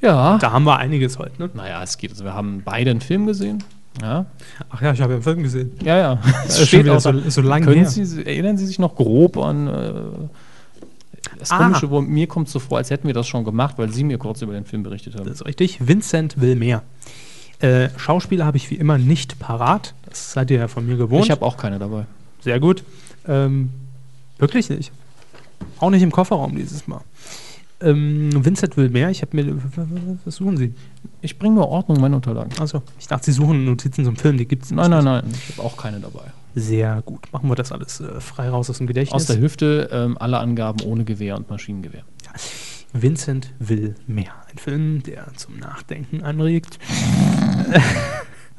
[0.00, 0.38] Ja.
[0.38, 1.50] Da haben wir einiges heute, ne?
[1.54, 2.10] Naja, es geht.
[2.12, 3.62] Also wir haben beide einen Film gesehen.
[4.00, 4.26] Ja,
[4.70, 5.72] Ach ja, ich habe ja einen Film gesehen.
[5.82, 5.96] ja.
[5.98, 6.18] ja.
[6.46, 7.88] Das ist schon wieder so, so lang Können her.
[7.90, 9.66] Sie, erinnern Sie sich noch grob an.
[9.66, 9.92] Äh,
[11.38, 11.58] das Ah.
[11.58, 14.04] Komische, wo, mir kommt es so vor, als hätten wir das schon gemacht, weil Sie
[14.04, 15.24] mir kurz über den Film berichtet haben.
[15.24, 15.86] Das ist richtig.
[15.86, 16.82] Vincent will mehr.
[17.60, 19.94] Äh, Schauspieler habe ich wie immer nicht parat.
[20.08, 21.24] Das seid ihr ja von mir gewohnt.
[21.24, 22.06] Ich habe auch keine dabei.
[22.40, 22.84] Sehr gut.
[23.26, 23.70] Ähm,
[24.38, 24.92] wirklich nicht.
[25.80, 27.00] Auch nicht im Kofferraum dieses Mal.
[27.80, 29.10] Ähm, Vincent will mehr.
[29.10, 29.56] Ich habe mir.
[30.24, 30.74] Was suchen Sie?
[31.20, 32.50] Ich bringe nur Ordnung in meine Unterlagen.
[32.58, 34.36] Achso, ich dachte, Sie suchen Notizen zum Film.
[34.36, 35.24] Die gibt es Nein, nein, nein.
[35.32, 36.32] Ich habe auch keine dabei.
[36.54, 37.32] Sehr gut.
[37.32, 39.14] Machen wir das alles äh, frei raus aus dem Gedächtnis.
[39.14, 42.02] Aus der Hüfte ähm, alle Angaben ohne Gewehr und Maschinengewehr.
[42.92, 44.32] Vincent will mehr.
[44.50, 46.78] Ein Film, der zum Nachdenken anregt.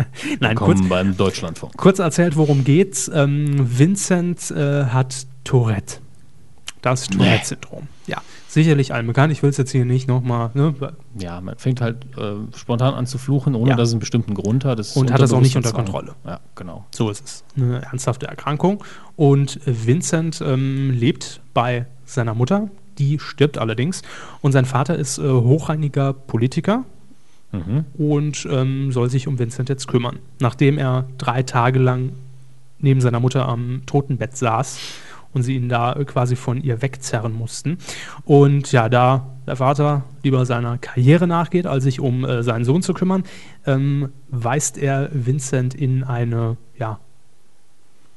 [0.39, 1.76] Nein, kurz, beim Deutschlandfunk.
[1.78, 3.10] kurz erzählt, worum geht's.
[3.14, 5.97] Ähm, Vincent äh, hat Tourette.
[6.82, 7.88] Das Tourette-Syndrom.
[8.08, 9.34] Ja, sicherlich allen bekannt.
[9.34, 10.52] Ich will es jetzt hier nicht nochmal.
[10.54, 10.74] Ne?
[11.18, 13.76] Ja, man fängt halt äh, spontan an zu fluchen, ohne Ja.
[13.76, 14.80] dass es einen bestimmten Grund hat.
[14.95, 15.74] Und hat das auch nicht unter.
[15.74, 16.16] Kontrolle.
[16.26, 16.86] Ja, genau.
[16.91, 17.43] So ist es.
[17.58, 18.82] Eine ernsthafte Erkrankung.
[19.18, 22.70] Und Vincent ähm, lebt bei seiner Mutter.
[22.97, 24.02] Die stirbt allerdings.
[24.41, 26.86] Und sein Vater ist äh, hochrangiger Politiker
[27.52, 27.86] Mhm.
[27.97, 30.20] und ähm, soll sich um Vincent jetzt kümmern.
[30.39, 32.12] Nachdem er drei Tage lang
[32.80, 34.80] neben seiner Mutter am Totenbett saß
[35.34, 37.78] und sie ihn da äh, quasi von ihr wegzerren mussten.
[38.26, 42.82] Und ja, da der Vater lieber seiner Karriere nachgeht, als sich um äh, seinen Sohn
[42.82, 43.24] zu kümmern,
[43.66, 47.00] ähm, weist er Vincent in eine ja,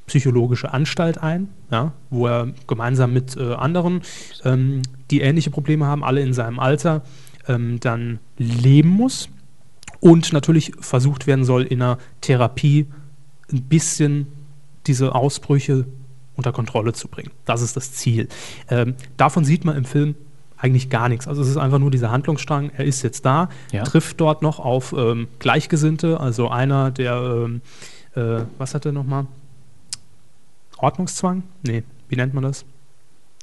[0.07, 4.03] psychologische Anstalt ein, ja, wo er gemeinsam mit äh, anderen,
[4.45, 7.03] ähm, die ähnliche Probleme haben, alle in seinem Alter,
[7.49, 9.29] ähm, dann leben muss
[10.01, 12.87] und natürlich versucht werden soll, in einer Therapie
[13.53, 14.27] ein bisschen
[14.87, 15.87] diese Ausbrüche
[16.35, 17.31] unter Kontrolle zu bringen.
[17.45, 18.29] Das ist das Ziel.
[18.69, 20.15] Ähm, davon sieht man im Film
[20.57, 21.27] eigentlich gar nichts.
[21.29, 23.83] Also es ist einfach nur dieser Handlungsstrang, er ist jetzt da, Ja.
[23.85, 27.15] trifft dort noch auf ähm, Gleichgesinnte, also einer, der,
[27.47, 27.61] ähm,
[28.15, 29.27] äh, was hat er nochmal?
[30.79, 31.43] Ordnungszwang?
[31.63, 32.65] Nee, wie nennt man das?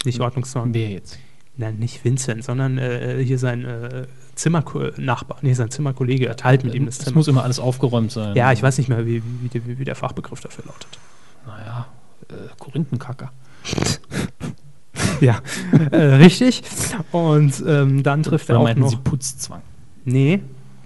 [0.06, 0.74] Nicht Ordnungszwang.
[0.74, 1.20] Wer jetzt?
[1.60, 6.74] Nein, nicht Vincent, sondern äh, hier sein äh, Zimmernachbar, nee, sein Zimmerkollege, er teilt mit
[6.74, 7.18] ihm das Es Zimmer.
[7.18, 8.34] muss immer alles aufgeräumt sein.
[8.34, 10.98] Ja, ich weiß nicht mehr, wie, wie, wie, wie der Fachbegriff dafür lautet.
[11.46, 11.88] Naja,
[12.30, 13.32] äh, Korinthenkacker.
[15.22, 15.42] Ja,
[15.92, 16.62] äh, richtig.
[17.12, 18.90] Und ähm, dann trifft er Oder auch meinten noch.
[18.90, 19.62] Sie Putzzwang?
[20.06, 20.40] Nee,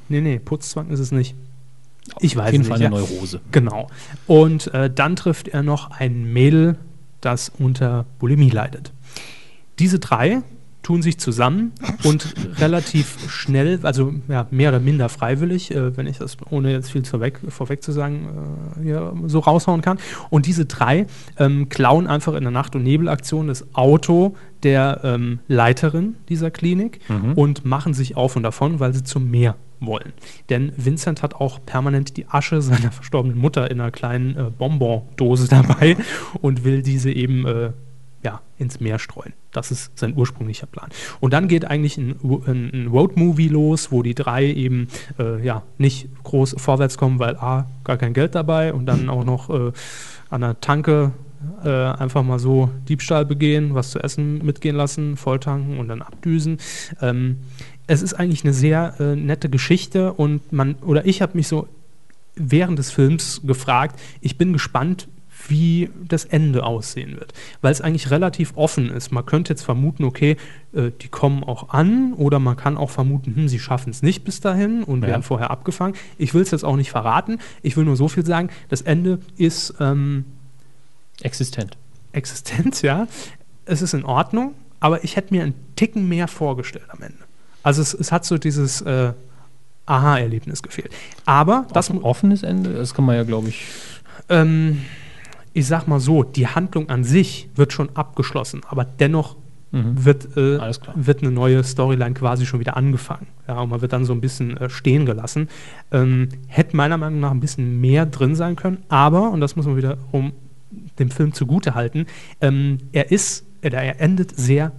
[0.09, 1.35] nee, nee, Putzzwang ist es nicht.
[2.19, 2.69] Ich weiß Auf jeden nicht.
[2.69, 2.87] Fall ja.
[2.87, 3.41] eine Neurose.
[3.51, 3.89] Genau.
[4.25, 6.77] Und äh, dann trifft er noch ein Mädel,
[7.21, 8.91] das unter Bulimie leidet.
[9.77, 10.41] Diese drei
[10.83, 11.71] tun sich zusammen
[12.03, 16.91] und relativ schnell, also ja, mehr oder minder freiwillig, äh, wenn ich das ohne jetzt
[16.91, 19.97] viel vorweg, vorweg zu sagen, äh, hier so raushauen kann.
[20.29, 21.07] Und diese drei
[21.37, 26.99] ähm, klauen einfach in der Nacht- und Nebelaktion das Auto der ähm, Leiterin dieser Klinik
[27.35, 29.55] und machen sich auf und davon, weil sie zum Meer
[29.85, 30.13] wollen.
[30.49, 35.47] Denn Vincent hat auch permanent die Asche seiner verstorbenen Mutter in einer kleinen äh, Bonbondose
[35.47, 35.97] dabei
[36.41, 37.71] und will diese eben äh,
[38.23, 39.33] ja, ins Meer streuen.
[39.51, 40.89] Das ist sein ursprünglicher Plan.
[41.19, 42.15] Und dann geht eigentlich ein,
[42.47, 44.87] ein, Roadmovie los, wo die drei eben
[45.19, 49.25] äh, ja, nicht groß vorwärts kommen, weil A, gar kein Geld dabei und dann auch
[49.25, 49.71] noch äh,
[50.29, 51.11] an der Tanke
[51.63, 56.57] äh, einfach mal so Diebstahl begehen, was zu essen mitgehen lassen, volltanken und dann abdüsen.
[57.01, 57.37] Ähm,
[57.87, 61.67] es ist eigentlich eine sehr äh, nette Geschichte und man, oder ich habe mich so
[62.35, 65.07] während des Films gefragt, ich bin gespannt,
[65.47, 67.33] wie das Ende aussehen wird.
[67.61, 69.11] Weil es eigentlich relativ offen ist.
[69.11, 70.37] Man könnte jetzt vermuten, okay,
[70.73, 74.23] äh, die kommen auch an oder man kann auch vermuten, hm, sie schaffen es nicht
[74.23, 75.07] bis dahin und Ja.
[75.09, 75.95] werden vorher abgefangen.
[76.17, 77.39] Ich will es jetzt auch nicht verraten.
[77.61, 80.25] Ich will nur so viel sagen, das Ende ist ähm,
[81.21, 81.77] Existent.
[82.11, 83.07] existent, ja.
[83.65, 87.17] Es ist in Ordnung, aber ich hätte mir einen Ticken mehr vorgestellt am Ende.
[87.63, 89.13] Also es, es hat so dieses äh,
[89.85, 90.91] Aha-Erlebnis gefehlt.
[91.25, 93.65] Aber das, Offen, offenes Ende, das kann man ja, glaube ich.
[94.29, 94.81] ähm,
[95.53, 99.35] ich sag mal so, die Handlung an sich wird schon abgeschlossen, aber dennoch
[99.73, 100.05] Mhm.
[100.05, 100.59] wird, äh,
[100.93, 103.25] wird eine neue Storyline quasi schon wieder angefangen.
[103.47, 105.49] Ja, und man wird dann so ein bisschen äh, stehen gelassen.
[105.91, 109.65] Ähm, hätte meiner Meinung nach ein bisschen mehr drin sein können, aber, und das muss
[109.65, 110.31] man wieder um
[110.99, 112.05] dem Film zugute halten,
[112.39, 114.73] ähm, er ist, äh, er endet sehr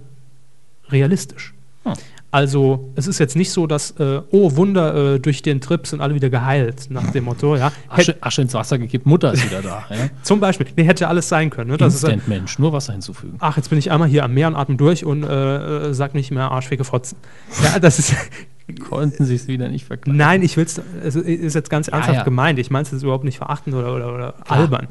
[0.87, 1.53] realistisch.
[1.83, 1.93] Hm.
[2.35, 6.01] Also es ist jetzt nicht so, dass, äh, oh Wunder, äh, durch den Trip sind
[6.01, 7.71] alle wieder geheilt, nach dem Motto, ja.
[7.87, 9.85] Asche, Asche ins Wasser gekippt, Mutter ist wieder da.
[9.89, 10.09] Ja?
[10.21, 11.71] zum Beispiel, nee, hätte alles sein können.
[11.71, 11.77] Ne?
[11.77, 13.37] Das ist, Instant Mensch, nur Wasser hinzufügen.
[13.39, 16.13] ach, jetzt bin ich einmal hier am Meer und atme durch und äh, äh, sag
[16.13, 17.17] nicht mehr Arschficke Fotzen.
[17.63, 18.13] Ja, das ist.
[18.89, 20.17] Konnten sie es wieder nicht verkleiden.
[20.17, 20.81] Nein, ich will es.
[21.05, 22.23] Es ist jetzt ganz ernsthaft ja.
[22.23, 22.59] gemeint.
[22.59, 24.87] Ich meine es jetzt überhaupt nicht verachtend oder, oder, oder Klar, albern.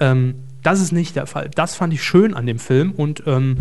[0.00, 1.48] Ähm, Das ist nicht der Fall.
[1.54, 3.58] Das fand ich schön an dem Film und ähm,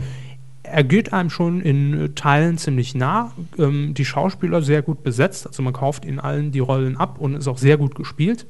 [0.74, 3.32] er geht einem schon in äh, Teilen ziemlich nah.
[3.58, 7.36] Ähm, die Schauspieler sehr gut besetzt, also man kauft ihnen allen die Rollen ab und
[7.36, 8.46] ist auch sehr gut gespielt.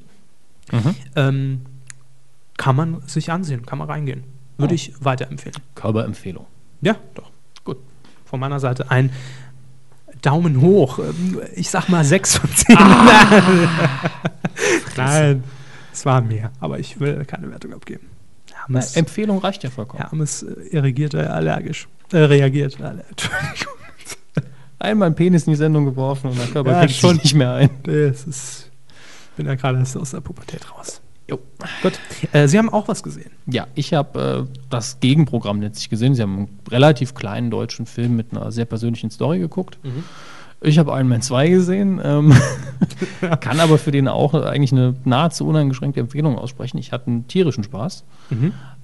[1.15, 1.61] Ähm,
[2.57, 4.23] kann man sich ansehen, kann man reingehen.
[4.57, 4.75] Würde Oh.
[4.75, 5.57] ich weiterempfehlen.
[5.75, 6.45] Körperempfehlung.
[6.81, 7.29] Ja, doch.
[7.63, 7.77] Gut.
[8.25, 9.11] Von meiner Seite ein
[10.21, 10.99] Daumen hoch.
[10.99, 12.77] Ähm, Ich sag mal 6 von 10.
[14.97, 15.43] Nein,
[15.91, 18.07] es war mehr, aber ich will keine Wertung abgeben.
[18.65, 20.03] Hermes, Empfehlung reicht ja vollkommen.
[20.03, 21.87] Hermes äh, irrigierte allergisch.
[22.11, 22.79] Äh, reagiert.
[22.81, 23.73] Alle- Entschuldigung.
[24.79, 27.53] Einmal einen Penis in die Sendung geworfen und der Körper Ja, kriegt schon nicht mehr
[27.53, 27.69] ein.
[27.87, 28.71] Es ist,
[29.37, 30.99] bin ja gerade aus der Pubertät raus.
[31.29, 31.39] Jo.
[31.81, 31.93] Gut.
[32.33, 33.31] Äh, Sie haben auch was gesehen.
[33.45, 36.15] Ja, ich habe äh, das Gegenprogramm letztlich gesehen.
[36.15, 39.77] Sie haben einen relativ kleinen deutschen Film mit einer sehr persönlichen Story geguckt.
[40.63, 42.33] Ich habe Iron Man 2 gesehen, ähm,
[43.41, 46.77] kann aber für den auch eigentlich eine nahezu uneingeschränkte Empfehlung aussprechen.
[46.77, 48.03] Ich hatte einen tierischen Spaß.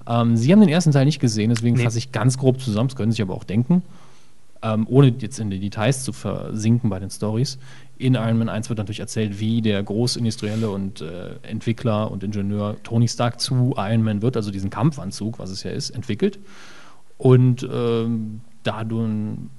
[0.06, 1.84] Ähm, Sie haben den ersten Teil nicht gesehen, deswegen Nee.
[1.84, 3.82] fasse ich ganz grob zusammen, das können Sie sich aber auch denken.
[4.62, 7.58] Ähm, ohne jetzt in die Details zu versinken bei den Stories.
[7.96, 12.76] In Iron Man 1 wird natürlich erzählt, wie der Großindustrielle und äh, Entwickler und Ingenieur
[12.82, 16.38] Tony Stark zu Iron Man wird, also diesen Kampfanzug, was es ja ist, entwickelt.
[17.16, 19.08] Und ähm, da du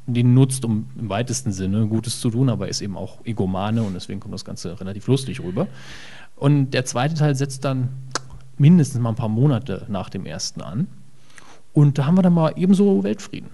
[0.06, 3.82] den nutzt, um im weitesten Sinne Gutes zu tun, aber er ist eben auch Egomane
[3.84, 5.68] und deswegen kommt das Ganze relativ lustig rüber.
[6.36, 7.90] Und der zweite Teil setzt dann
[8.58, 10.88] mindestens mal ein paar Monate nach dem ersten an.
[11.74, 13.50] Und da haben wir dann mal ebenso Weltfrieden.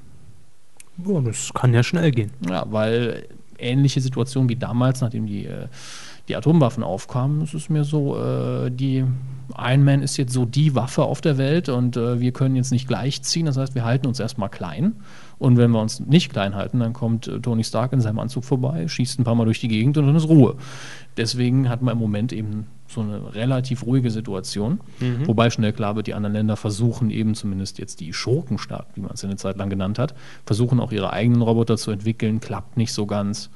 [1.05, 2.31] Oh, das kann ja schnell gehen.
[2.49, 3.27] Ja, weil
[3.59, 5.67] ähnliche Situationen wie damals, nachdem die, äh,
[6.27, 9.05] die Atomwaffen aufkamen, es ist mir so, äh, die
[9.57, 12.71] Iron Man ist jetzt so die Waffe auf der Welt und äh, wir können jetzt
[12.71, 13.45] nicht gleichziehen.
[13.45, 14.95] Das heißt, wir halten uns erstmal klein.
[15.39, 18.43] Und wenn wir uns nicht klein halten, dann kommt äh, Tony Stark in seinem Anzug
[18.43, 20.55] vorbei, schießt ein paar Mal durch die Gegend und dann ist Ruhe.
[21.15, 24.79] Deswegen hat man im Moment eben so eine relativ ruhige Situation.
[25.27, 29.11] Wobei schnell klar wird, die anderen Länder versuchen eben zumindest jetzt die Schurkenstaaten, wie man
[29.13, 30.15] es eine Zeit lang genannt hat,
[30.45, 33.49] versuchen auch ihre eigenen Roboter zu entwickeln, klappt nicht so ganz.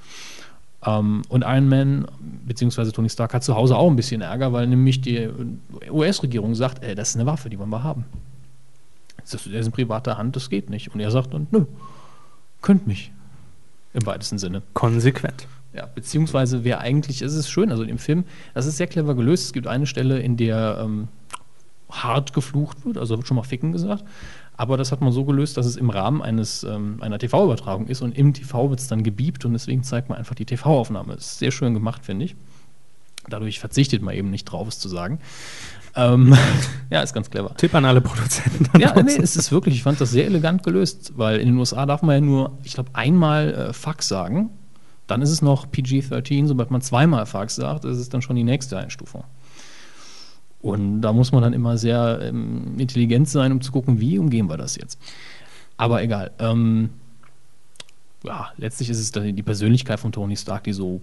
[0.86, 2.08] Ähm, und Iron Man
[2.46, 5.30] beziehungsweise Tony Stark hat zu Hause auch ein bisschen Ärger, weil nämlich die
[5.90, 8.06] US-Regierung sagt, ey, das ist eine Waffe, die wollen wir haben.
[9.34, 10.94] Das ist, der ist in privater Hand, das geht nicht.
[10.94, 11.66] Und er sagt dann, nö,
[12.62, 13.12] könnt mich.
[13.94, 14.62] Im weitesten Sinne.
[14.74, 15.48] Konsequent.
[15.74, 19.46] Ja, beziehungsweise wäre eigentlich, es ist schön, also im Film, das ist sehr clever gelöst.
[19.46, 21.08] Es gibt eine Stelle, in der ähm,
[21.90, 24.04] hart geflucht wird, also wird schon mal ficken gesagt.
[24.58, 28.02] Aber das hat man so gelöst, dass es im Rahmen eines, ähm, einer TV-Übertragung ist
[28.02, 31.14] und im TV wird es dann gebiebt und deswegen zeigt man einfach die TV-Aufnahme.
[31.14, 32.36] Ist sehr schön gemacht, finde ich.
[33.30, 35.20] Dadurch verzichtet man eben nicht drauf, es zu sagen.
[35.96, 36.36] Ähm,
[36.90, 37.56] ja, ist ganz clever.
[37.56, 38.80] Tipp an alle Produzenten.
[38.80, 41.86] Ja, nee, es ist wirklich, ich fand das sehr elegant gelöst, weil in den USA
[41.86, 44.50] darf man ja nur, ich glaube, einmal äh, Fuck sagen.
[45.08, 48.44] Dann ist es noch PG-13, sobald man zweimal Fuck sagt, ist es dann schon die
[48.44, 49.24] nächste Einstufung.
[50.62, 54.48] Und da muss man dann immer sehr ähm, intelligent sein, um zu gucken, wie umgehen
[54.48, 55.00] wir das jetzt.
[55.76, 56.32] Aber egal.
[56.40, 56.92] Ähm,
[58.24, 61.02] ja, letztlich ist es dann die Persönlichkeit von Tony Stark, die so,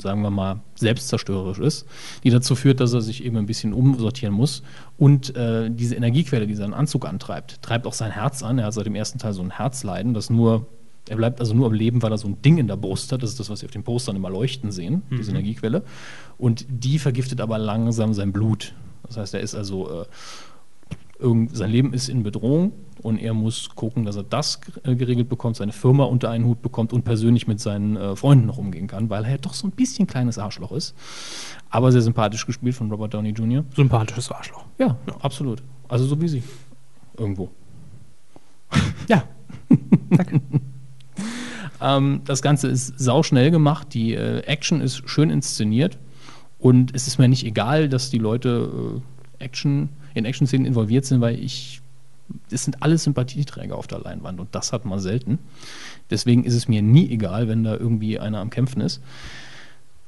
[0.00, 1.86] sagen wir mal, selbstzerstörerisch ist,
[2.24, 4.62] die dazu führt, dass er sich eben ein bisschen umsortieren muss.
[4.96, 8.58] Und äh, diese Energiequelle, die seinen Anzug antreibt, treibt auch sein Herz an.
[8.58, 10.66] Er hat seit dem ersten Teil so ein Herzleiden, das nur,
[11.08, 13.22] er bleibt also nur am Leben, weil er so ein Ding in der Brust hat.
[13.22, 15.82] Das ist das, was Sie auf den Postern immer leuchten sehen, diese Energiequelle.
[16.38, 18.74] Und die vergiftet aber langsam sein Blut.
[19.06, 20.04] Das heißt, er ist also, äh,
[21.52, 25.56] sein Leben ist in Bedrohung und er muss gucken, dass er das äh, geregelt bekommt,
[25.56, 29.10] seine Firma unter einen Hut bekommt und persönlich mit seinen äh, Freunden noch umgehen kann,
[29.10, 30.94] weil er ja doch so ein bisschen kleines Arschloch ist.
[31.70, 33.64] Aber sehr sympathisch gespielt von Robert Downey Jr.
[33.74, 34.64] Sympathisches Arschloch.
[34.78, 35.62] Ja, absolut.
[35.88, 36.42] Also so wie sie.
[37.16, 37.50] Irgendwo.
[39.08, 39.24] Ja.
[41.80, 45.98] Ähm, das Ganze ist sauschnell gemacht, die äh, Action ist schön inszeniert
[46.58, 49.00] und es ist mir nicht egal, dass die Leute
[49.38, 51.80] äh, Action, in Action-Szenen involviert sind, weil ich,
[52.50, 55.38] es sind alles Sympathieträger auf der Leinwand und das hat man selten.
[56.10, 59.00] Deswegen ist es mir nie egal, wenn da irgendwie einer am Kämpfen ist.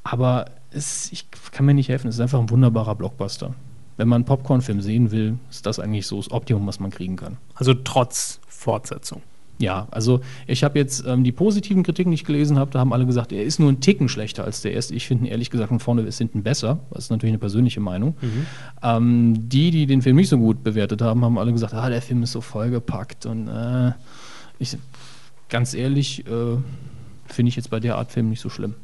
[0.02, 3.54] Aber es, ich kann mir nicht helfen, es ist einfach ein wunderbarer Blockbuster.
[3.96, 7.16] Wenn man einen Popcorn-Film sehen will, ist das eigentlich so das Optimum, was man kriegen
[7.16, 7.36] kann.
[7.54, 9.22] Also trotz Fortsetzung.
[9.60, 12.94] Ja, also ich habe jetzt ähm, die positiven Kritiken, die ich gelesen habe, da haben
[12.94, 14.94] alle gesagt, er ist nur ein Ticken schlechter als der erste.
[14.94, 16.78] Ich finde ihn ehrlich gesagt von vorne bis hinten besser.
[16.90, 18.16] Das ist natürlich eine persönliche Meinung.
[18.82, 22.00] Ähm, die, die den Film nicht so gut bewertet haben, haben alle gesagt, ah, der
[22.00, 23.26] Film ist so vollgepackt.
[23.26, 23.92] Und äh,
[24.58, 24.78] ich,
[25.50, 26.56] ganz ehrlich, äh,
[27.26, 28.74] finde ich jetzt bei der Art Film nicht so schlimm.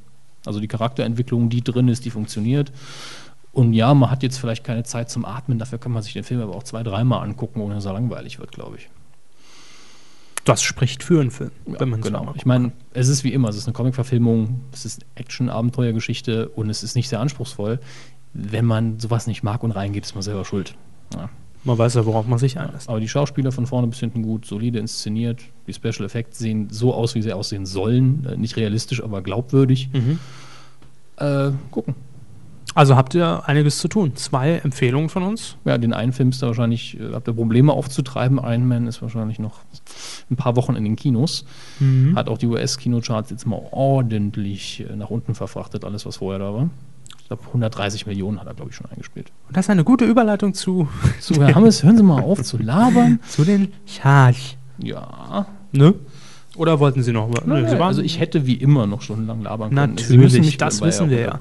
[0.45, 2.71] Also die Charakterentwicklung, die drin ist, die funktioniert.
[3.53, 6.25] Und ja, man hat jetzt vielleicht keine Zeit zum Atmen, dafür kann man sich den
[6.25, 8.91] Film aber auch zwei, dreimal angucken, ohne dass er langweilig wird, glaube ich.
[10.47, 12.33] Das spricht für einen Film, Ja, wenn man genau.
[12.37, 16.71] Ich meine, es ist wie immer, es ist eine Comic-Verfilmung, es ist eine Action-Abenteuergeschichte und
[16.71, 17.81] es ist nicht sehr anspruchsvoll.
[18.33, 20.75] Wenn man sowas nicht mag und reingeht, ist man selber schuld.
[21.15, 21.29] Ja.
[21.65, 22.89] Man weiß ja, worauf man sich einlässt.
[22.89, 25.41] Aber die Schauspieler von vorne bis hinten gut, solide inszeniert.
[25.67, 28.25] Die Special Effects sehen so aus, wie sie aussehen sollen.
[28.25, 29.91] Äh, Nicht realistisch, aber glaubwürdig.
[31.17, 31.97] Äh, gucken.
[32.77, 34.15] Also habt ihr einiges zu tun.
[34.17, 35.57] Zwei Empfehlungen von uns.
[35.65, 38.39] Ja, den einen Film ist da wahrscheinlich, äh, habt ihr Probleme aufzutreiben.
[38.39, 39.61] Iron Man ist wahrscheinlich noch
[40.31, 41.45] ein paar Wochen in den Kinos.
[42.15, 46.53] Hat auch die US-Kinocharts jetzt mal ordentlich äh, nach unten verfrachtet, alles, was vorher da
[46.53, 46.69] war.
[47.21, 49.33] Ich glaube, 130 Millionen hat er, glaube ich, schon eingespielt.
[49.49, 50.87] Und das ist eine gute Überleitung zu,
[51.19, 53.21] So, Herr Hammes, hören Sie mal auf zu labern.
[53.29, 54.57] zu den Charts.
[54.79, 55.47] Ja.
[55.73, 55.95] Ne?
[56.57, 59.95] Oder wollten Sie noch waren- also ich hätte wie immer noch stundenlang labern können.
[59.95, 61.41] Natürlich, das wissen wir ja.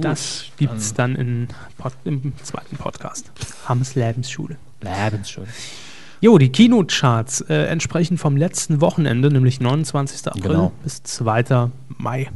[0.00, 1.48] Das gibt es dann in
[2.04, 3.30] im zweiten Podcast.
[3.66, 4.56] Hammes Lebensschule.
[4.82, 5.46] Lebensschön.
[6.20, 10.26] Jo, die Kinocharts äh, entsprechen vom letzten Wochenende, nämlich 29.
[10.26, 10.72] April Genau.
[10.82, 11.70] bis 2.
[11.96, 12.28] Mai.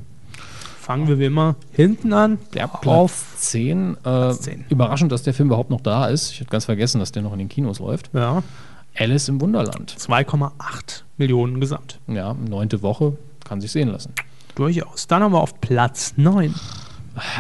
[0.80, 2.38] Fangen wir wie immer hinten an.
[2.54, 3.96] Der auf Platz 10.
[4.04, 4.64] Äh, 10.
[4.68, 6.30] Überraschend, dass der Film überhaupt noch da ist.
[6.32, 8.10] Ich hatte ganz vergessen, dass der noch in den Kinos läuft.
[8.12, 8.42] ja,
[8.96, 9.94] Alice im Wunderland.
[9.98, 11.98] 2,8 Millionen gesamt.
[12.08, 13.16] Ja, neunte Woche.
[13.44, 14.12] Kann sich sehen lassen.
[14.54, 15.06] Durchaus.
[15.06, 16.54] Dann haben wir auf Platz 9.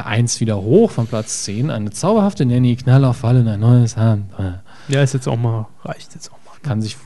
[0.04, 1.70] Eins wieder hoch von Platz 10.
[1.70, 4.30] Eine zauberhafte Nanny, Knall auf Fallen, ein neues Hand.
[4.88, 6.52] Ja, ist jetzt auch mal, reicht jetzt auch mal.
[6.62, 6.96] Kann sich.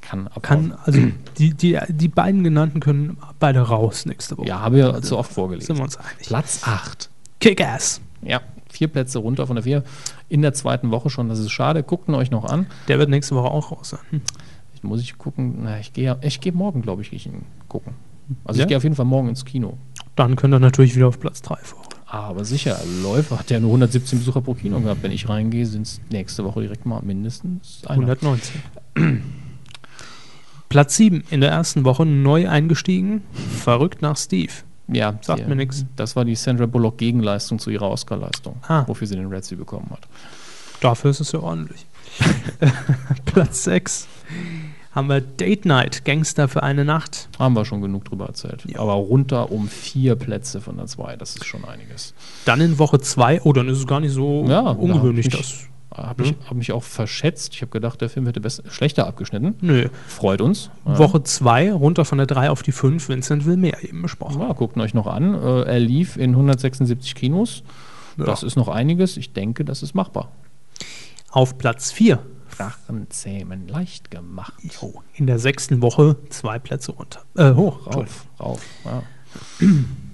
[0.00, 0.40] Kann, abhauen.
[0.42, 1.00] Kann, also
[1.36, 4.46] die, die, die beiden genannten können beide raus nächste Woche.
[4.48, 5.66] Ja, habe ja zu oft vorgelegt.
[5.66, 6.26] Sind wir uns einig.
[6.26, 7.10] Platz 8.
[7.40, 8.00] Kick-Ass.
[8.22, 8.40] Ja,
[8.70, 9.82] vier Plätze runter von der 4.
[10.30, 11.28] In der zweiten Woche schon.
[11.28, 11.82] Das ist schade.
[11.82, 12.66] Guckt ihn euch noch an.
[12.88, 14.00] Der wird nächste Woche auch raus sein.
[14.10, 14.22] Hm.
[14.74, 15.58] Ich muss ich gucken.
[15.64, 17.94] Na, ich gehe ich gehe morgen, glaube ich, gehe ich ihn gucken.
[18.44, 18.64] Also Ja?
[18.64, 19.76] ich gehe auf jeden Fall morgen ins Kino.
[20.18, 21.80] Dann könnt ihr natürlich wieder auf Platz 3 vor.
[22.06, 25.04] Aber sicher, Läufer hat ja nur 117 Besucher pro Kino gehabt.
[25.04, 28.00] Wenn ich reingehe, sind es nächste Woche direkt mal mindestens einer.
[28.02, 28.60] 119.
[30.68, 33.22] Platz 7 in der ersten Woche neu eingestiegen.
[33.62, 34.52] Verrückt nach Steve.
[34.88, 35.86] Ja, Sagt mir nix.
[35.94, 38.82] Das war die Sandra Bullock Gegenleistung zu ihrer Oscarleistung, Ah.
[38.88, 40.08] wofür sie den Razzie bekommen hat.
[40.80, 41.86] Dafür ist es ja ordentlich.
[43.24, 44.08] Platz 6
[44.92, 47.28] haben wir Date Night, Gangster für eine Nacht.
[47.38, 48.64] Haben wir schon genug drüber erzählt.
[48.66, 48.80] Ja.
[48.80, 52.14] Aber runter um vier Plätze von der 2, das ist schon einiges.
[52.44, 55.44] Dann in Woche 2, oh, dann ist es gar nicht so Ja, ungewöhnlich, da hab
[55.44, 55.68] das.
[55.90, 57.54] Habe ich hab mich auch verschätzt.
[57.54, 59.54] Ich habe gedacht, der Film hätte besser, schlechter abgeschnitten.
[59.60, 59.88] Nö.
[60.06, 60.70] Freut uns.
[60.86, 60.98] Ja.
[60.98, 64.40] Woche 2, runter von der 3 auf die 5, Vincent will mehr eben besprochen.
[64.40, 65.34] Ja, guckt ihn euch noch an.
[65.34, 67.62] Äh, er lief in 176 Kinos.
[68.16, 69.16] Das ist noch einiges.
[69.16, 70.30] Ich denke, das ist machbar.
[71.30, 72.18] Auf Platz 4,
[72.58, 74.54] Drachenzähmen leicht gemacht.
[74.80, 77.22] oh, in der sechsten Woche zwei Plätze runter.
[77.36, 77.86] Äh, hoch.
[77.86, 78.62] Rauf, rauf.
[78.84, 79.02] Ja.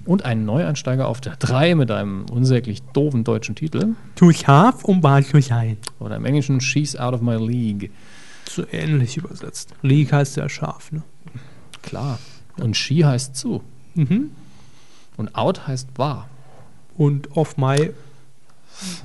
[0.05, 3.95] Und ein Neueinsteiger auf der 3 mit einem unsäglich doofen deutschen Titel.
[4.15, 5.01] Zu scharf, um
[5.41, 5.77] sein.
[5.99, 7.91] Oder im Englischen She's Out of My League.
[8.47, 9.73] So ähnlich übersetzt.
[9.81, 11.01] League heißt ja scharf, ne?
[11.81, 12.19] Klar.
[12.57, 13.63] Und She heißt zu.
[13.95, 14.31] Mhm.
[15.17, 16.29] Und Out heißt wahr.
[16.95, 17.91] Und off my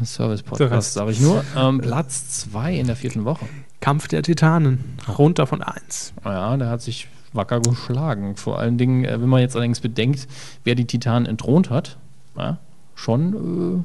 [0.04, 0.44] Service Der Rest.
[0.44, 1.44] Podcast, sage ich nur.
[1.56, 3.46] Ähm, Platz 2 in der vierten Woche.
[3.80, 6.12] Kampf der Titanen, runter von 1.
[6.24, 8.36] Ja, der hat sich wacker geschlagen.
[8.36, 10.26] Vor allen Dingen, äh, wenn man jetzt allerdings bedenkt,
[10.64, 11.96] wer die Titanen entthront hat,
[12.36, 12.58] ja,
[12.94, 13.84] schon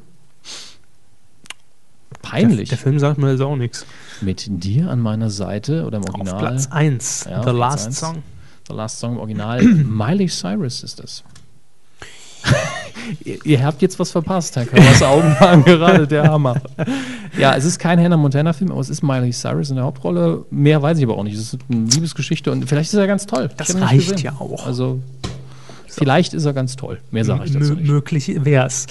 [2.22, 2.68] peinlich.
[2.68, 3.86] Der, der Film sagt mir jetzt auch nichts.
[4.20, 6.38] Mit dir an meiner Seite oder im Auf Original.
[6.38, 8.00] Platz 1, Ja, The Platz Last eins.
[8.00, 8.22] Song.
[8.68, 9.62] The Last Song im Original.
[9.62, 11.22] Miley Cyrus ist das.
[13.24, 16.60] Ihr, ihr habt jetzt was verpasst, Herr Körers Augen waren gerade der Hammer.
[17.38, 20.44] Ja, es ist kein Hannah Montana-Film, aber es ist Miley Cyrus in der Hauptrolle.
[20.50, 21.34] Mehr weiß ich aber auch nicht.
[21.34, 23.50] Es ist eine Liebesgeschichte und vielleicht ist er ganz toll.
[23.56, 24.66] Das reicht ja auch.
[24.66, 25.00] Also,
[25.86, 26.98] vielleicht ist er ganz toll.
[27.10, 27.86] Mehr sage ich dazu nicht.
[27.86, 28.86] Möglich wär's.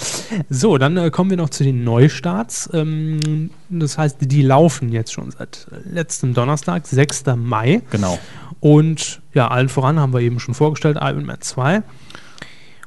[0.48, 2.70] So, dann äh, kommen wir noch zu den Neustarts.
[2.72, 7.24] Ähm, das heißt, die laufen jetzt schon seit letztem Donnerstag, 6.
[7.36, 7.82] Mai.
[7.90, 8.18] Genau.
[8.60, 11.82] Und ja, allen voran haben wir eben schon vorgestellt, Iron Man 2.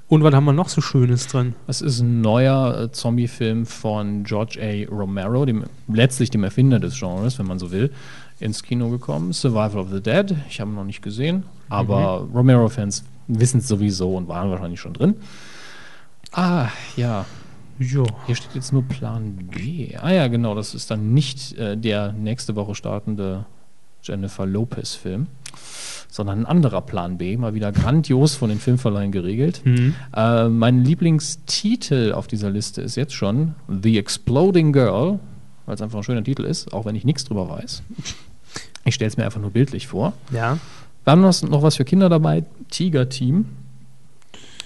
[0.10, 1.54] Und was haben wir noch so Schönes drin?
[1.68, 4.92] Es ist ein neuer äh, Zombie-Film von George A.
[4.92, 7.92] Romero, dem, letztlich dem Erfinder des Genres, wenn man so will,
[8.40, 9.34] ins Kino gekommen.
[9.34, 10.36] Survival of the Dead.
[10.50, 14.94] Ich habe ihn noch nicht gesehen, aber Romero-Fans wissen es sowieso und waren wahrscheinlich schon
[14.94, 15.14] drin.
[16.32, 17.26] Ah, ja.
[17.78, 18.04] Ja.
[18.26, 19.96] Hier steht jetzt nur Plan B.
[19.96, 23.46] Ah ja, genau, das ist dann nicht äh, der nächste Woche startende
[24.04, 25.28] Jennifer Lopez-Film,
[26.10, 29.62] sondern ein anderer Plan B, mal wieder grandios von den Filmverleihen geregelt.
[30.16, 35.20] Äh, mein Lieblingstitel auf dieser Liste ist jetzt schon The Exploding Girl,
[35.66, 37.84] weil es einfach ein schöner Titel ist, auch wenn ich nichts drüber weiß.
[38.86, 40.14] Ich stelle es mir einfach nur bildlich vor.
[40.32, 40.58] Ja.
[41.04, 43.46] Wir haben noch was für Kinder dabei, Tiger Team,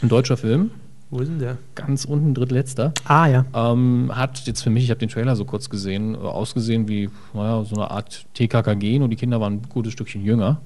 [0.01, 0.71] ein deutscher Film,
[1.13, 1.59] Wo ist denn der?
[1.75, 2.91] ganz unten drittletzter.
[3.05, 3.45] Ah, ja.
[3.53, 7.07] Ähm, hat jetzt für mich, ich habe den Trailer so kurz gesehen, äh, ausgesehen wie
[7.35, 10.59] naja, so eine Art TKKG, nur die Kinder waren ein gutes Stückchen jünger.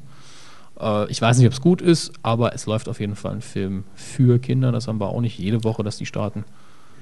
[0.80, 3.42] Äh, ich weiß nicht, ob es gut ist, aber es läuft auf jeden Fall ein
[3.42, 4.72] Film für Kinder.
[4.72, 6.46] Das haben wir auch nicht jede Woche, dass die starten.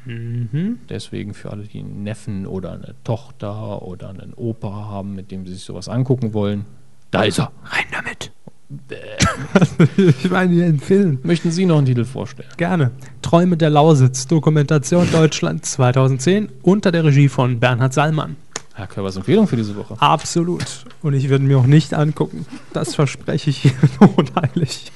[0.05, 0.79] Mhm.
[0.89, 5.45] Deswegen für alle, die einen Neffen oder eine Tochter oder einen Opa haben, mit dem
[5.45, 6.65] sie sich sowas angucken wollen,
[7.11, 7.51] da ist er.
[7.63, 8.31] Rein damit.
[9.97, 11.19] ich meine hier einen Film.
[11.23, 12.49] Möchten Sie noch einen Titel vorstellen?
[12.57, 12.91] Gerne.
[13.21, 18.37] Träume der Lausitz, Dokumentation Deutschland 2010 unter der Regie von Bernhard Sallmann.
[18.73, 19.95] Herr Körbers Empfehlung für diese Woche.
[19.99, 20.85] Absolut.
[21.01, 22.45] Und ich würde mir auch nicht angucken.
[22.73, 23.71] Das verspreche ich hier
[24.17, 24.91] unheilig.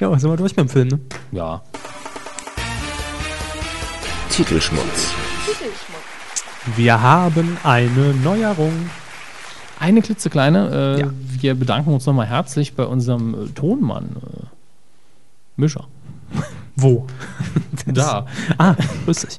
[0.00, 1.00] ja, sind wir durch beim Film, ne?
[1.32, 1.62] Ja.
[4.30, 5.14] Titelschmutz.
[6.76, 8.90] Wir haben eine Neuerung.
[9.80, 10.96] Eine klitzekleine.
[10.96, 11.10] Äh, Ja.
[11.40, 14.44] Wir bedanken uns nochmal herzlich bei unserem äh, Tonmann, äh,
[15.56, 15.88] Mischer.
[16.76, 17.06] Wo?
[17.86, 18.26] Da.
[18.58, 18.76] Ah,
[19.06, 19.38] lustig.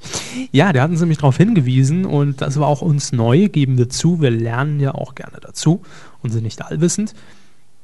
[0.52, 3.88] Ja, der hat uns nämlich darauf hingewiesen und das war auch uns neu, geben wir
[3.88, 4.20] zu.
[4.20, 5.84] Wir lernen ja auch gerne dazu
[6.24, 7.14] und sind nicht allwissend.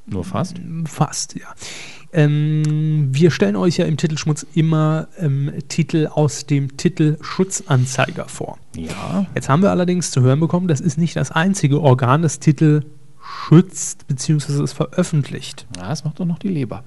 [0.07, 0.55] Nur fast.
[0.85, 1.47] Fast, ja.
[2.13, 8.57] Ähm, wir stellen euch ja im Titelschmutz immer ähm, Titel aus dem Titelschutzanzeiger vor.
[8.75, 9.25] Ja.
[9.35, 12.83] Jetzt haben wir allerdings zu hören bekommen, das ist nicht das einzige Organ, das Titel
[13.47, 14.63] schützt bzw.
[14.63, 15.65] es veröffentlicht.
[15.75, 16.83] Ja, das macht doch noch die Leber.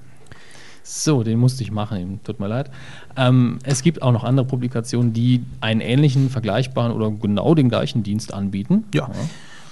[0.83, 2.71] So, den musste ich machen, tut mir leid.
[3.15, 8.01] Ähm, es gibt auch noch andere Publikationen, die einen ähnlichen, vergleichbaren oder genau den gleichen
[8.01, 8.85] Dienst anbieten.
[8.95, 9.09] Ja.
[9.11, 9.17] S-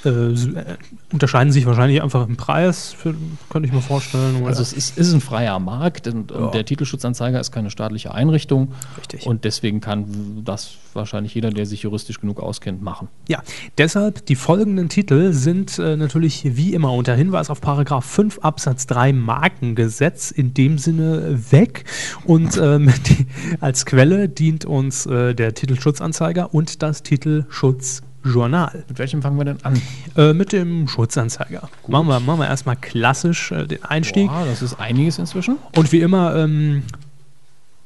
[0.03, 0.33] äh,
[1.11, 3.13] unterscheiden sich wahrscheinlich einfach im Preis, für,
[3.49, 4.45] könnte ich mir vorstellen.
[4.45, 6.51] Also es ist, ist ein freier Markt und, Ja.
[6.51, 8.73] der Titelschutzanzeiger ist keine staatliche Einrichtung.
[8.97, 9.25] Richtig.
[9.25, 13.09] Und deswegen kann das wahrscheinlich jeder, der sich juristisch genug auskennt, machen.
[13.27, 13.41] Ja,
[13.77, 18.87] deshalb die folgenden Titel sind äh, natürlich wie immer unter Hinweis auf Paragraph 5 Absatz
[18.87, 21.85] 3 Markengesetz in dem Sinne weg
[22.25, 23.27] und ähm, die,
[23.59, 27.03] als Quelle dient uns äh, der Titelschutzanzeiger und das
[28.23, 28.83] Titelschutzjournal.
[28.87, 29.81] Mit welchem fangen wir denn an?
[30.15, 31.69] Äh, mit dem Schutzanzeiger.
[31.87, 34.27] Machen wir, machen wir erstmal klassisch äh, den Einstieg.
[34.27, 35.57] Boah, das ist einiges inzwischen.
[35.75, 36.83] Und wie immer ähm,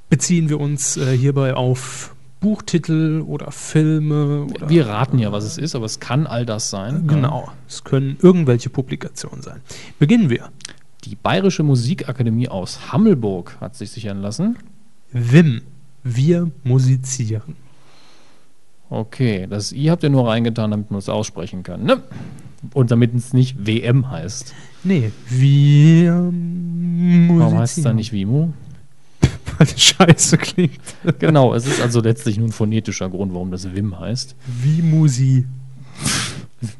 [0.10, 4.48] beziehen wir uns äh, hierbei auf Buchtitel oder Filme.
[4.54, 7.08] Oder Wir raten ja, was es ist, aber es kann all das sein.
[7.08, 9.62] Genau, es können irgendwelche Publikationen sein.
[10.00, 10.50] Beginnen wir.
[11.06, 14.58] Die Bayerische Musikakademie aus Hammelburg hat sich sichern lassen.
[15.12, 15.62] Wim,
[16.04, 17.56] wir musizieren.
[18.94, 22.04] Okay, das I habt ihr nur reingetan, damit man es aussprechen kann, ne?
[22.76, 24.54] Und damit es nicht WM heißt.
[24.84, 27.40] Nee, musizieren.
[27.40, 28.54] Warum heißt es dann nicht Wimo?
[29.58, 30.80] Weil das scheiße klingt.
[31.18, 34.36] genau, es ist also letztlich nur ein phonetischer Grund, warum das Wim heißt.
[34.62, 35.48] Wie Musi.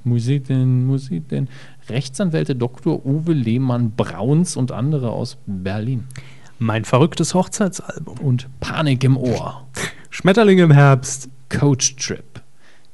[0.04, 1.48] Musik denn, Musik denn.
[1.90, 3.04] Rechtsanwälte Dr.
[3.04, 6.04] Uwe Lehmann-Brauns und andere aus Berlin.
[6.60, 8.20] Mein verrücktes Hochzeitsalbum.
[8.20, 9.66] Und Panik im Ohr.
[10.12, 11.30] Schmetterling im Herbst.
[11.60, 12.24] Coach Trip.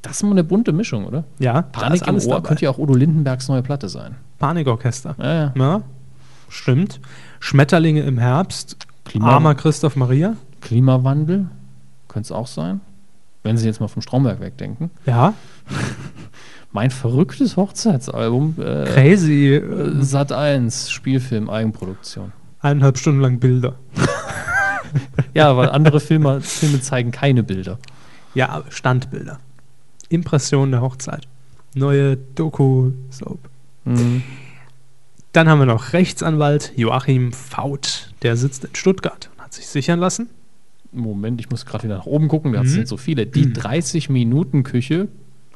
[0.01, 1.26] Das ist mal eine bunte Mischung, oder?
[1.39, 2.47] Ja, Panik im Ohr dabei.
[2.47, 4.16] könnte ja auch Udo Lindenbergs neue Platte sein.
[4.38, 5.16] Panikorchester.
[5.20, 5.53] Ja, ja.
[5.55, 5.82] Ja,
[6.47, 7.01] stimmt.
[7.39, 8.78] Schmetterlinge im Herbst.
[9.05, 10.36] Klima- Armer Christoph Maria.
[10.62, 11.47] Klimawandel
[12.07, 12.80] könnte es auch sein.
[13.43, 14.89] Wenn Sie jetzt mal vom Stromberg wegdenken.
[15.05, 15.34] Ja,
[16.72, 18.55] Mein verrücktes Hochzeitsalbum.
[18.60, 19.55] Äh, crazy.
[19.55, 22.32] Äh, Sat 1, Spielfilm, Eigenproduktion.
[22.62, 23.74] eineinhalb Stunden lang Bilder.
[25.36, 27.78] Ja, weil andere Filme, Filme zeigen keine Bilder.
[28.36, 29.40] Ja, Standbilder.
[30.10, 31.28] Impression der Hochzeit.
[31.76, 33.40] Neue Doku-Soap.
[33.86, 34.24] Mhm.
[35.32, 38.12] Dann haben wir noch Rechtsanwalt Joachim Faut.
[38.24, 40.30] Der sitzt in Stuttgart und hat sich sichern lassen.
[40.92, 42.70] Moment, ich muss gerade wieder nach oben gucken, das Mhm.
[42.70, 43.28] sind so viele.
[43.28, 45.08] Die 30-Minuten-Küche,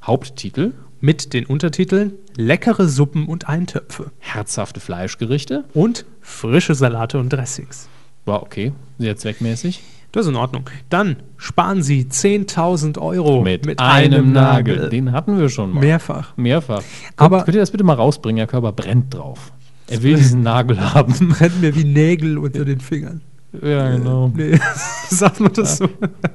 [0.04, 4.12] Haupttitel, Mit den Untertiteln Leckere Suppen und Eintöpfe.
[4.20, 5.66] herzhafte Fleischgerichte.
[5.74, 7.90] Und frische Salate und Dressings.
[8.26, 9.82] War okay, sehr zweckmäßig.
[10.14, 10.70] Das ist in Ordnung.
[10.90, 14.88] Dann sparen Sie 10.000 Euro Mit, einem, Nagel.
[14.90, 15.82] Den hatten wir schon mal.
[15.82, 16.38] Mehrfach.
[16.38, 16.82] Mehrfach.
[17.18, 18.38] Aber- Aber könnt ihr das bitte mal rausbringen?
[18.38, 19.52] Herr Körper brennt drauf.
[19.90, 21.14] Er will diesen Nagel haben.
[21.30, 23.20] Brennt mir wie Nägel unter den Fingern.
[23.62, 24.32] ja, genau.
[24.34, 24.58] Nee,
[25.10, 25.90] sagt man das so?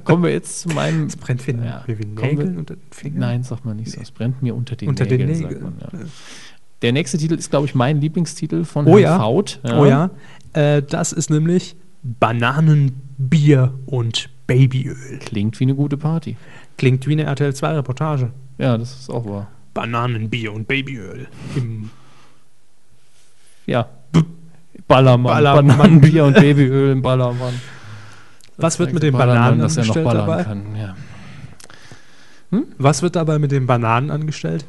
[0.04, 1.06] Kommen wir jetzt zu meinem.
[1.06, 1.82] Es brennt wie, Ja.
[1.86, 3.20] mir wie Nägel unter den Fingern.
[3.20, 4.00] Nein, sagt man nicht so.
[4.00, 5.74] Es brennt mir unter den unter den Nägeln, sagt Nägeln.
[5.80, 6.00] man.
[6.02, 6.06] Ja.
[6.82, 9.18] Der nächste Titel ist, glaube ich, mein Lieblingstitel von Oh Herrn ja.
[9.20, 9.60] Faut.
[9.64, 10.10] Oh ja,
[10.52, 11.76] äh, das ist nämlich
[13.18, 15.18] Bananenbier und Babyöl.
[15.20, 16.36] Klingt wie eine gute Party.
[16.76, 18.30] Klingt wie eine RTL 2 Reportage.
[18.58, 19.48] Ja, das ist auch wahr.
[19.74, 21.26] Bananenbier und Babyöl.
[21.56, 21.90] Im
[23.66, 23.88] Ja.
[24.86, 25.32] Ballermann.
[25.34, 25.66] Ballermann.
[25.66, 27.60] Bananenbier und Babyöl im Ballermann.
[28.56, 30.44] Was wird mit den Bananen er noch angestellt ballern dabei?
[30.44, 30.76] kann?
[30.76, 30.96] Ja.
[32.78, 34.64] Was wird dabei mit den Bananen angestellt?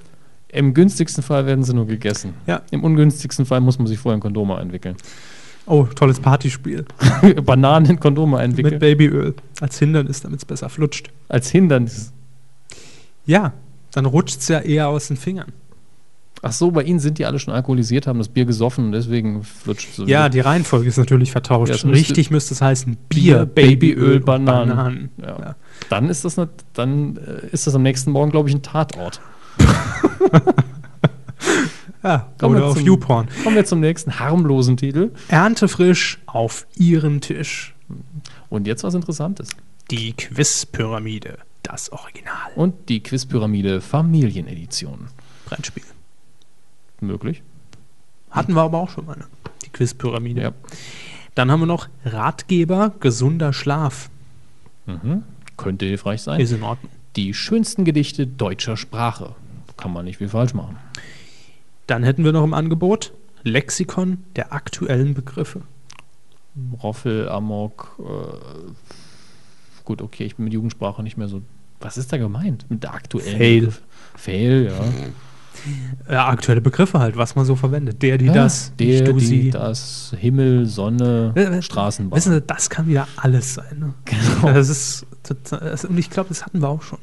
[0.49, 2.33] Im günstigsten Fall werden sie nur gegessen.
[2.45, 2.61] Ja.
[2.71, 4.95] Im ungünstigsten Fall muss man sich vorher ein Kondom entwickeln.
[5.69, 6.83] Oh, tolles Partyspiel.
[7.45, 8.79] Bananen in Kondome Mit entwickeln.
[8.79, 9.35] Babyöl.
[9.61, 11.11] Als Hindernis, damit es besser flutscht.
[11.29, 12.11] Als Hindernis.
[13.25, 13.53] Ja,
[13.91, 15.51] dann rutscht es ja eher aus den Fingern.
[16.41, 19.45] Ach so, bei Ihnen sind die alle schon alkoholisiert, haben das Bier gesoffen und deswegen
[19.65, 21.69] wird so Ja, die Reihenfolge ist natürlich vertauscht.
[21.69, 25.09] Ja, es müsste- Richtig müsste es heißen Bier, Babyöl, Bananen.
[25.21, 25.55] Ja.
[25.89, 29.19] Dann ist das nicht, dann äh, ist das am nächsten Morgen, glaube ich, ein Tatort.
[32.03, 33.27] Ja, Kommen oder wir auf zum- YouPorn.
[33.43, 35.11] Kommen wir zum nächsten harmlosen Titel.
[35.27, 37.75] Erntefrisch auf Ihrem Tisch.
[38.49, 39.49] Und jetzt was Interessantes.
[39.91, 41.39] Die Quizpyramide.
[41.63, 42.51] Das Original.
[42.55, 45.07] Und die Quizpyramide Familienedition.
[45.45, 45.83] Brettspiel.
[47.01, 47.41] Möglich.
[48.31, 49.25] Hatten wir aber auch schon mal, ne?
[49.65, 50.41] Die Quizpyramide.
[50.41, 50.51] Ja.
[51.35, 54.09] Dann haben wir noch Ratgeber, gesunder Schlaf.
[54.85, 55.23] Mhm.
[55.57, 56.39] Könnte hilfreich sein.
[56.39, 56.91] Ist in Ordnung.
[57.15, 59.35] Die schönsten Gedichte deutscher Sprache.
[59.77, 60.77] Kann man nicht viel falsch machen.
[61.89, 63.13] Dann hätten wir noch im Angebot
[63.43, 65.61] Lexikon der aktuellen Begriffe.
[66.83, 67.95] Roffel, Amok.
[67.99, 68.71] Äh,
[69.85, 71.41] gut, okay, ich bin mit Jugendsprache nicht mehr so.
[71.79, 73.37] Was ist da gemeint mit der aktuellen?
[73.37, 73.59] Fail.
[73.61, 73.81] Begriff?
[74.15, 76.13] Fail, ja.
[76.13, 78.01] Ja, aktuelle Begriffe halt, was man so verwendet.
[78.01, 79.49] Der, die, ja das, der, die, sie.
[79.49, 82.15] das, Himmel, Sonne, Äh, äh, Straßenbahn.
[82.17, 83.79] Wissen Sie, das kann wieder alles sein.
[83.79, 83.93] Ne?
[84.05, 84.53] Genau.
[84.53, 86.99] Das ist das, und ich glaube, das hatten wir auch schon.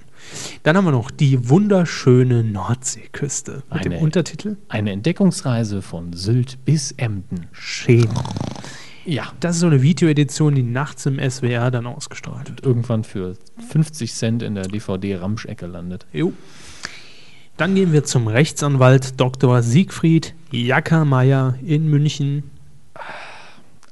[0.62, 6.64] Dann haben wir noch die wunderschöne Nordseeküste mit dem Eine- Untertitel Eine Entdeckungsreise von Sylt
[6.64, 7.46] bis Emden.
[7.52, 8.08] Schön.
[9.04, 9.32] Ja.
[9.40, 12.64] Das ist so eine Videoedition, die nachts im SWR dann ausgestrahlt wird.
[12.64, 13.36] Irgendwann für
[13.70, 16.06] 50 Cent in der DVD-Ramschecke landet.
[16.12, 16.32] Jo.
[17.56, 19.62] Dann gehen wir zum Rechtsanwalt Dr.
[19.62, 22.50] Siegfried Jackermeier in München.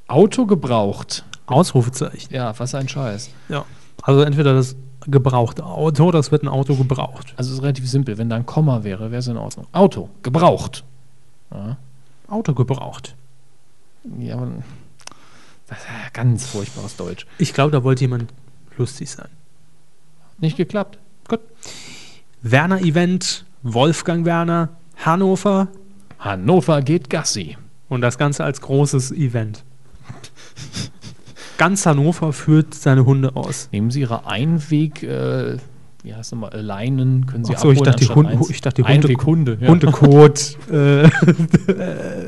[0.06, 1.24] Auto gebraucht.
[1.46, 2.32] Ausrufezeichen.
[2.34, 3.30] Ja, was ein Scheiß.
[3.48, 3.64] Ja.
[4.02, 4.76] Also entweder das
[5.06, 7.34] gebrauchte Auto, das wird ein Auto gebraucht.
[7.36, 8.18] Also es ist relativ simpel.
[8.18, 9.66] Wenn da ein Komma wäre, wäre es in Ordnung.
[9.72, 10.84] Auto gebraucht.
[11.52, 11.76] Ja,
[12.28, 13.14] Auto gebraucht.
[14.18, 14.48] ja aber
[15.66, 17.26] das ist ja ganz furchtbares Deutsch.
[17.38, 18.32] Ich glaube, da wollte jemand
[18.76, 19.28] lustig sein.
[20.38, 20.98] Nicht geklappt.
[21.28, 21.40] Gut.
[22.42, 24.68] Werner Event, Wolfgang Werner,
[25.04, 25.68] Hannover
[26.18, 27.56] Hannover geht Gassi.
[27.88, 29.62] und das Ganze als großes Event.
[31.58, 33.68] Ganz Hannover führt seine Hunde aus.
[33.72, 35.56] Nehmen Sie Ihre Einweg, äh,
[36.02, 38.50] wie heißt das mal, äh, Leinen, können Sie Ach so, ich abholen dachte, die Hunde-
[38.50, 39.58] ich dachte, die Hunde- Einweghunde.
[39.60, 39.68] Ja.
[39.68, 41.08] Hundekot, äh, äh,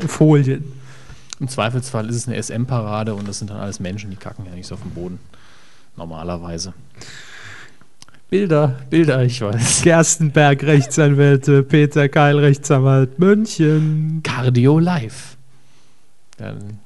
[0.06, 0.64] Folien.
[1.40, 4.54] Im Zweifelsfall ist es eine SM-Parade und das sind dann alles Menschen, die kacken ja
[4.54, 5.18] nicht so auf dem Boden.
[5.96, 6.72] Normalerweise.
[8.30, 9.82] Bilder, Bilder, ich weiß.
[9.82, 14.20] Gerstenberg, Rechtsanwälte, Peter Keil, Rechtsanwalt, München.
[14.22, 15.36] Cardio Live.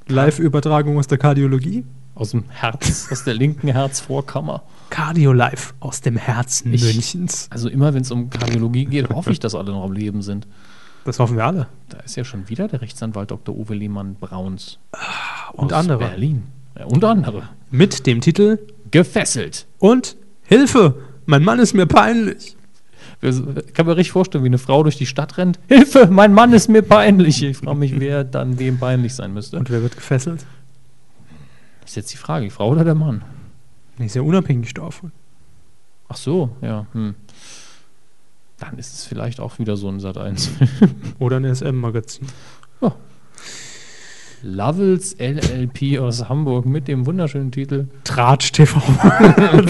[0.09, 1.85] Live-Übertragung aus der Kardiologie.
[2.21, 4.63] Aus dem Herz, aus der linken Herzvorkammer.
[4.91, 7.49] Cardio Live aus dem Herzen Ich- Münchens.
[7.51, 10.47] Also immer, wenn es um Kardiologie geht, hoffe ich, dass alle noch am Leben sind.
[11.05, 11.67] Das hoffen wir alle.
[11.89, 13.57] Da ist ja schon wieder der Rechtsanwalt Dr.
[13.57, 14.79] Uwe Lehmann Brauns.
[15.55, 15.99] Und aus andere.
[15.99, 16.43] Berlin.
[16.79, 17.45] Ja, und andere.
[17.71, 18.59] Mit dem Titel
[18.91, 19.67] Gefesselt.
[19.79, 20.97] und Hilfe,
[21.27, 22.57] mein Mann ist mir peinlich.
[23.23, 25.59] Ich kann mir richtig vorstellen, wie eine Frau durch die Stadt rennt.
[25.69, 27.43] Hilfe, mein Mann ist mir peinlich.
[27.43, 29.59] Ich frage mich, wer dann wem peinlich sein müsste.
[29.59, 30.45] Und wer wird gefesselt?
[31.91, 33.23] Ist jetzt die Frage, die Frau oder der Mann?
[33.99, 35.13] Nee, Ist ja unabhängig davon.
[36.09, 36.87] Ach so, ja.
[36.93, 37.15] Hm.
[38.59, 40.51] Dann ist es vielleicht auch wieder so ein Sat 1.
[41.19, 42.27] Oder ein SM-Magazin.
[44.43, 47.89] Lovels LLP aus Hamburg mit dem wunderschönen Titel.
[48.05, 48.81] Tratsch TV.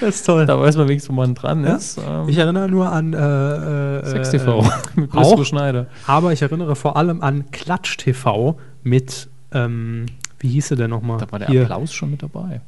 [0.00, 0.44] das ist toll.
[0.46, 1.76] Da weiß man wenigstens, wo man dran Ja.
[1.76, 1.98] ist.
[2.06, 4.62] Ähm, Ich erinnere nur an äh, äh, Sex äh, TV
[4.96, 5.14] mit auch?
[5.22, 5.86] Brisco Schneider.
[6.06, 10.06] Aber ich erinnere vor allem an Klatsch TV mit, ähm,
[10.44, 11.18] wie hieß sie denn nochmal?
[11.18, 12.60] Da war der Hier, Applaus schon mit dabei.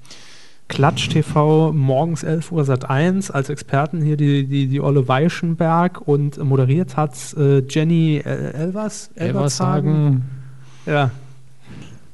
[0.69, 6.09] Klatsch TV morgens 11 Uhr Sat 1 als Experten hier die, die, die Olle Weichenberg
[6.09, 9.11] und moderiert hat äh, Jenny äh, Elvers.
[9.15, 10.25] Elvershagen.
[10.87, 11.11] Ja.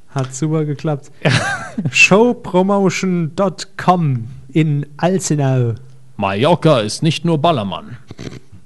[0.09, 1.11] Hat super geklappt.
[1.91, 5.75] Showpromotion.com in Alzenau.
[6.17, 7.95] Mallorca ist nicht nur Ballermann.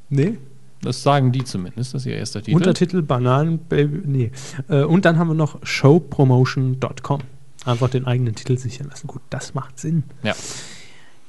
[0.10, 0.39] Nee,
[0.88, 2.55] Das sagen die zumindest, das ist ihr erster Titel.
[2.55, 4.01] Untertitel Bananenbaby.
[4.05, 4.31] Nee.
[4.69, 7.21] Äh, und dann haben wir noch showpromotion.com.
[7.65, 9.07] Einfach den eigenen Titel sichern lassen.
[9.07, 10.03] Gut, das macht Sinn.
[10.23, 10.33] Ja.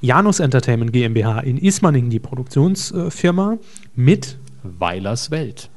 [0.01, 3.59] Janus Entertainment GmbH in Ismaning, die Produktionsfirma,
[3.97, 5.71] mit, Weilers Welt.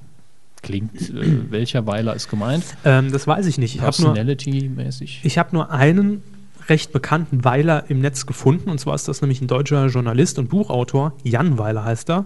[0.61, 2.63] Klingt, äh, welcher Weiler ist gemeint?
[2.85, 3.77] ähm, das weiß ich nicht.
[3.81, 5.21] Habe Personality-mäßig.
[5.23, 6.21] ich hab nur einen
[6.69, 8.69] recht bekannten Weiler im Netz gefunden.
[8.69, 11.13] Und zwar ist das nämlich ein deutscher Journalist und Buchautor.
[11.23, 12.25] Jan Weiler heißt er.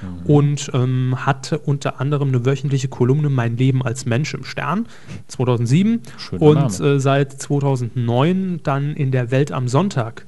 [0.00, 0.26] Mhm.
[0.30, 4.86] Und ähm, hatte unter anderem eine wöchentliche Kolumne Mein Leben als Mensch im Stern
[5.28, 6.02] 2007.
[6.18, 10.26] Schöner und äh, seit 2009 dann in der Welt am Sonntag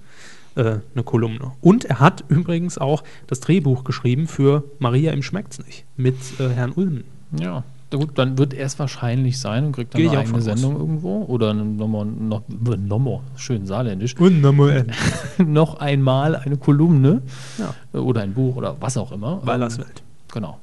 [0.56, 1.52] äh, eine Kolumne.
[1.60, 6.48] Und er hat übrigens auch das Drehbuch geschrieben für Maria im Schmeckt's nicht mit äh,
[6.48, 7.04] Herrn Ulmen.
[7.38, 10.50] Ja, gut, dann wird er es wahrscheinlich sein und kriegt dann Gehe eine eigene von
[10.52, 10.60] aus.
[10.60, 11.22] Sendung irgendwo.
[11.24, 14.16] Oder Nummer, noch, Nummer, schön saarländisch.
[14.18, 14.86] Und nochmal
[15.38, 17.22] noch einmal eine Kolumne
[17.58, 18.00] Ja.
[18.00, 19.40] oder ein Buch oder was auch immer.
[19.46, 20.02] Weilers Ähm, Welt.
[20.32, 20.58] Genau.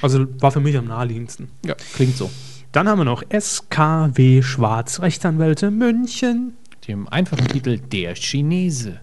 [0.00, 1.48] Also war für mich am naheliegendsten.
[1.64, 2.30] Ja, klingt so.
[2.72, 6.56] Dann haben wir noch SKW Schwarz, Rechtsanwälte München.
[6.88, 8.98] Dem einfachen Titel Der Chinese.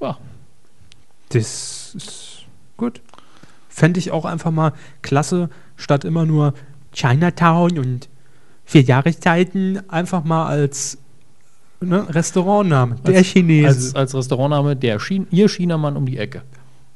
[0.00, 0.18] Ja,
[1.30, 2.42] Das ist
[2.76, 3.00] gut.
[3.68, 4.72] Fände ich auch einfach mal
[5.02, 6.54] klasse, statt immer nur
[6.94, 8.08] Chinatown und
[8.64, 10.98] vier Jahreszeiten einfach mal als
[11.80, 12.96] ne, Restaurantname.
[13.06, 13.68] Der Chinese.
[13.68, 16.42] als, als Restaurantname der Schien Ihr Chinamann um die Ecke.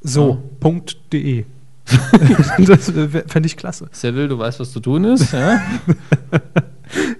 [0.01, 1.45] so, Punkt .de.
[2.59, 2.93] das
[3.27, 3.89] fände ich klasse.
[3.93, 5.33] Seville, du weißt, was zu tun ist.
[5.33, 5.61] Ja?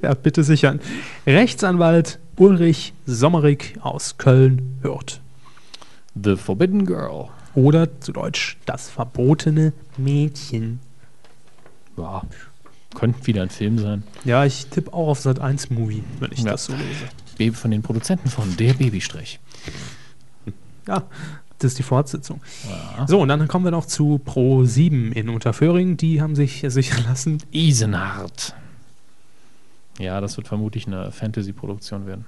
[0.03, 0.81] Ja, bitte sichern.
[1.27, 5.21] Rechtsanwalt Ulrich Sommerig aus Köln-Hürth.
[6.15, 7.29] The Forbidden Girl.
[7.55, 10.81] Oder zu Deutsch das verbotene Mädchen.
[11.97, 12.23] Ja,
[12.95, 14.03] könnte wieder ein Film sein.
[14.25, 16.53] Ja, ich tippe auch auf Sat 1 Movie, wenn ich Ja.
[16.53, 17.05] das so lese.
[17.37, 19.39] Baby von den Produzenten von Der Babystrich.
[20.87, 21.03] Ja,
[21.59, 22.41] das ist die Fortsetzung.
[23.07, 25.97] So, und dann kommen wir noch zu Pro 7 in Unterföhring.
[25.97, 27.39] Die haben sich sichern lassen.
[27.53, 28.55] Isenhardt.
[29.99, 32.25] Ja, das wird vermutlich eine Fantasy-Produktion werden.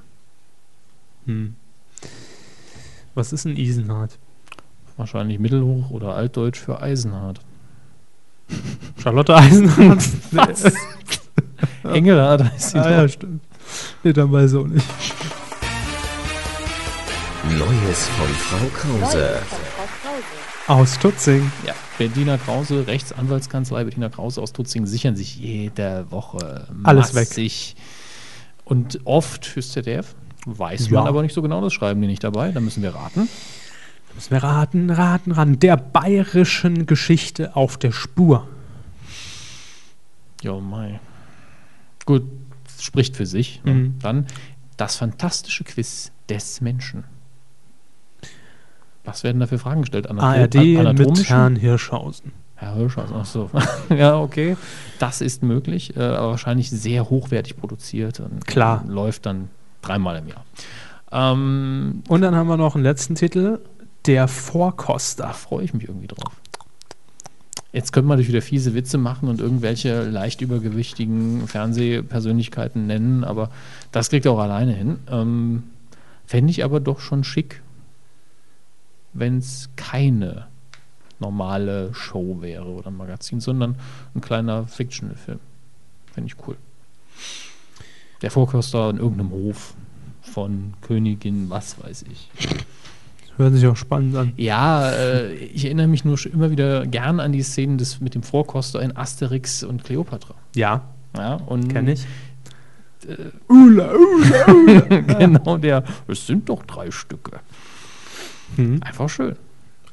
[1.27, 1.55] Hm.
[3.15, 4.19] Was ist ein Isenhardt?
[4.97, 7.41] Wahrscheinlich Mittelhoch oder Altdeutsch für Eisenhardt.
[9.03, 10.03] Charlotte Eisenhardt?
[10.33, 10.65] Was?
[11.85, 12.91] Engelhardt heißt sie ah, doch.
[12.91, 13.43] ja, stimmt.
[14.03, 14.87] Nee, dann weiß ich auch nicht.
[17.59, 19.41] Neues von Frau Krause.
[20.69, 21.51] Aus Tutzing.
[21.67, 27.29] Ja, Bettina Krause, Rechtsanwaltskanzlei Bettina Krause aus Tutzing sichern sich jede Woche Alles weg.
[28.65, 30.15] Und oft fürs ZDF.
[30.47, 31.01] Weiß Ja.
[31.01, 32.53] man aber nicht so genau, das schreiben die nicht dabei.
[32.53, 33.29] Da müssen wir raten.
[34.15, 35.59] Müssen wir raten, raten, raten.
[35.59, 38.47] Der bayerischen Geschichte auf der Spur.
[40.43, 41.01] Ja, mei.
[42.07, 42.25] Gut,
[42.79, 43.61] spricht für sich.
[43.65, 43.97] Mhm.
[44.03, 44.27] Dann
[44.77, 47.05] das fantastische Quiz des Menschen.
[49.05, 50.09] Was werden da für Fragen gestellt?
[50.09, 51.29] ARD mit?
[51.29, 52.33] Herrn Hirschhausen.
[52.57, 53.51] Herr Hirschhausen, ach so.
[53.95, 54.57] ja, okay.
[54.99, 58.85] Das ist möglich, äh, aber wahrscheinlich sehr hochwertig produziert und Klar.
[58.87, 59.49] läuft dann
[59.81, 60.45] dreimal im Jahr.
[61.11, 63.61] Ähm, Und dann haben wir noch einen letzten Titel.
[64.07, 65.33] Der da Vorkoster.
[65.35, 66.35] freue ich mich irgendwie drauf.
[67.73, 73.51] Jetzt könnte man natürlich wieder fiese Witze machen und irgendwelche leicht übergewichtigen Fernsehpersönlichkeiten nennen, aber
[73.93, 74.99] das kriegt er auch alleine hin.
[75.09, 75.63] Ähm,
[76.27, 77.61] Fände ich aber doch schon schick,
[79.13, 80.47] wenn es keine
[81.19, 83.77] normale Show wäre oder Magazin, sondern
[84.15, 85.41] ein kleiner Fictional-Film.
[86.13, 86.57] Fände ich cool.
[88.23, 89.75] Der Vorkoster in irgendeinem Hof
[90.23, 92.31] von Königin, was weiß ich.
[93.41, 94.33] Hört sich auch spannend an.
[94.37, 98.23] Ja, äh, ich erinnere mich nur immer wieder gern an die Szenen des, mit dem
[98.23, 100.35] Vorkoster in Asterix und Cleopatra.
[100.55, 100.83] Ja,
[101.17, 102.07] Ja, und kenne ich.
[105.19, 105.85] genau der.
[106.07, 107.41] Es sind doch drei Stücke.
[108.57, 108.83] Hm.
[108.83, 109.37] Einfach schön.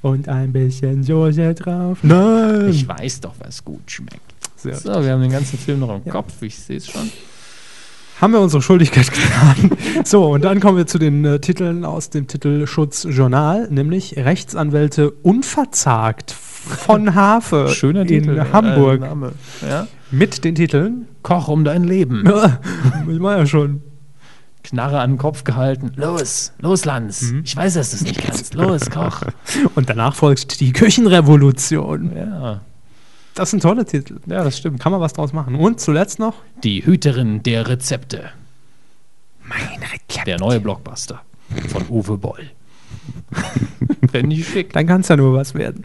[0.02, 2.00] Und ein bisschen Soße drauf.
[2.02, 2.68] Nein!
[2.70, 4.20] Ich weiß doch, was gut schmeckt.
[4.58, 6.41] Sehr So, wir haben den ganzen Film noch im Kopf.
[6.41, 7.10] Ich sehe es schon.
[8.22, 9.72] Haben wir unsere Schuldigkeit getan.
[10.03, 16.32] so, und dann kommen wir zu den äh, Titeln aus dem Titelschutzjournal, nämlich Rechtsanwälte unverzagt
[16.32, 18.38] von Hafe Schöner in Titel.
[18.38, 19.01] äh, Hamburg.
[19.01, 19.34] Name.
[19.68, 19.88] Ja?
[20.11, 21.07] Mit den Titeln.
[21.22, 22.24] Koch um dein Leben.
[23.09, 23.82] ich war ja schon.
[24.63, 25.91] Knarre an den Kopf gehalten.
[25.95, 27.32] Los, los, Lanz.
[27.32, 27.41] Mhm.
[27.45, 28.53] Ich weiß, dass du es nicht kannst.
[28.53, 29.22] Los, Koch.
[29.76, 32.11] Und danach folgt die Küchenrevolution.
[32.15, 32.61] Ja,
[33.38, 34.20] Das sind tolle Titel.
[34.26, 34.80] ja, das stimmt.
[34.80, 35.56] Kann man was draus machen.
[35.56, 36.34] Und zuletzt noch
[36.64, 38.32] Die Hüterin der Rezepte.
[39.44, 40.28] mein Rezept.
[40.28, 41.22] Der neue Blockbuster
[41.70, 42.50] von Uwe Boll.
[44.12, 44.74] Fände ich schick.
[44.74, 45.84] Dann kann es ja nur was werden.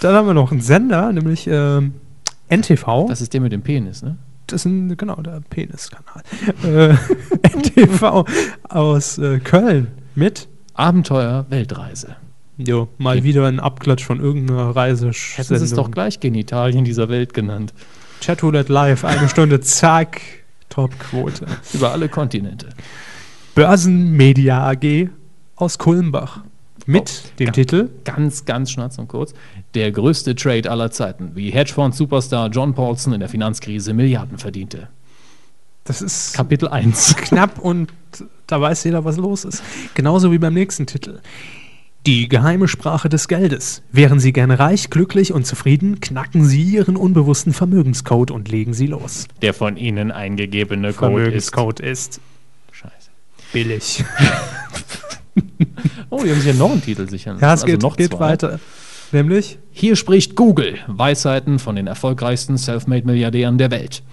[0.00, 1.94] Dann haben wir noch einen Sender, nämlich ähm,
[2.48, 3.06] NTV.
[3.08, 4.16] Das ist der mit dem Penis, ne?
[4.46, 6.22] Das ist ein, genau der Peniskanal.
[6.64, 6.94] äh,
[7.56, 8.24] NTV
[8.68, 10.48] aus äh, Köln mit.
[10.74, 12.16] Abenteuer Weltreise.
[12.56, 13.24] Jo, mal Okay.
[13.24, 15.10] wieder ein Abklatsch von irgendeiner Reise.
[15.10, 17.74] Hätten sie es doch gleich Genitalien dieser Welt genannt.
[18.20, 20.20] Chatolet Live, eine Stunde, zack,
[20.68, 21.46] Topquote.
[21.72, 22.68] Über alle Kontinente.
[23.54, 25.08] Börsenmedia AG
[25.56, 26.40] aus Kulmbach.
[26.86, 27.52] Mit Oh, dem ja.
[27.52, 29.32] Titel Ganz, ganz schnatz und kurz.
[29.74, 34.88] Der größte Trade aller Zeiten, wie Hedgefonds-Superstar John Paulson in der Finanzkrise Milliarden verdiente.
[35.84, 37.16] Das ist Kapitel 1.
[37.16, 37.92] knapp und
[38.46, 39.62] da weiß jeder, was los ist.
[39.94, 41.20] Genauso wie beim nächsten Titel.
[42.06, 43.82] Die geheime Sprache des Geldes.
[43.90, 48.86] Wären Sie gerne reich, glücklich und zufrieden, knacken Sie Ihren unbewussten Vermögenscode und legen Sie
[48.86, 49.26] los.
[49.40, 51.50] Der von Ihnen eingegebene Code ist.
[51.54, 52.20] Vermögenscode ist
[52.72, 53.10] Scheiße.
[53.52, 54.04] billig.
[56.10, 57.96] Oh, die haben sich ja noch einen Titel sichern Ja, es lassen, geht, also noch
[57.96, 58.20] geht zwei.
[58.20, 58.60] weiter.
[59.10, 60.78] Nämlich Hier spricht Google.
[60.86, 64.04] Weisheiten von den erfolgreichsten Selfmade-Milliardären der Welt.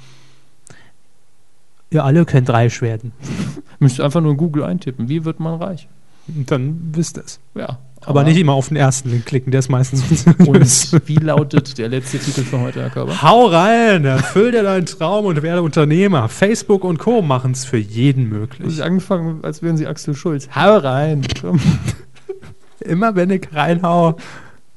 [1.91, 3.11] Ihr alle könnt reich werden.
[3.79, 5.09] Müsst einfach nur in Google eintippen.
[5.09, 5.87] Wie wird man reich?
[6.27, 7.39] Und dann wisst ihr es.
[7.55, 10.03] Ja, Aber nicht immer auf den ersten Link klicken, der ist meistens
[10.37, 13.21] Und wie lautet der letzte Titel für heute, Herr Körber?
[13.21, 16.29] Hau rein, erfüll dir deinen Traum und werde Unternehmer.
[16.29, 17.21] Facebook und Co.
[17.21, 18.67] machen es für jeden möglich.
[18.67, 20.49] Ich angefangen, als wären Sie Axel Schulz.
[20.55, 21.21] Hau rein.
[22.79, 24.17] Immer wenn ich reinhau,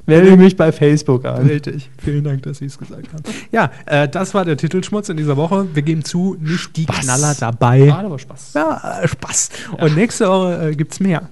[0.06, 1.46] Melde mich bei Facebook an.
[1.46, 1.90] Richtig.
[1.98, 3.22] Vielen Dank, dass Sie es gesagt haben.
[3.52, 5.66] Ja, äh, das war der Titelschmutz in dieser Woche.
[5.74, 7.90] Wir geben zu, nicht die Knaller dabei.
[7.92, 8.52] Hat aber Spaß.
[8.54, 9.50] Ja, äh, Spaß.
[9.80, 11.28] Und nächste Woche äh, gibt es mehr.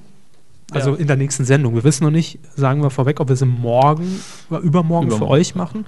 [0.70, 0.96] Also Ja.
[0.96, 1.74] in der nächsten Sendung.
[1.74, 5.16] Wir wissen noch nicht, sagen wir vorweg, ob wir es im morgen oder übermorgen, für
[5.16, 5.40] Übermorgen.
[5.40, 5.84] euch machen.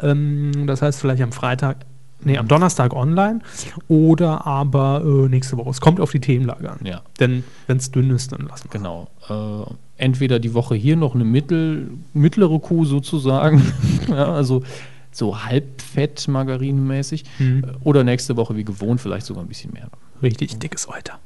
[0.00, 1.76] Ähm, das heißt vielleicht am Freitag,
[2.24, 3.40] nee, am Donnerstag online
[3.88, 5.70] oder aber äh, nächste Woche.
[5.70, 6.78] Es kommt auf die Themenlage an.
[6.84, 7.02] Ja.
[7.20, 9.08] Denn wenn es dünn ist, dann lassen wir Genau.
[9.28, 9.72] Äh,
[10.02, 13.62] entweder die Woche hier noch eine mittel, mittlere Kuh sozusagen,
[14.08, 14.62] ja, also
[15.10, 17.64] so halbfett, margarinenmäßig, Mhm.
[17.64, 19.88] äh, oder nächste Woche wie gewohnt vielleicht sogar ein bisschen mehr.
[20.22, 21.18] Richtig dickes Euter.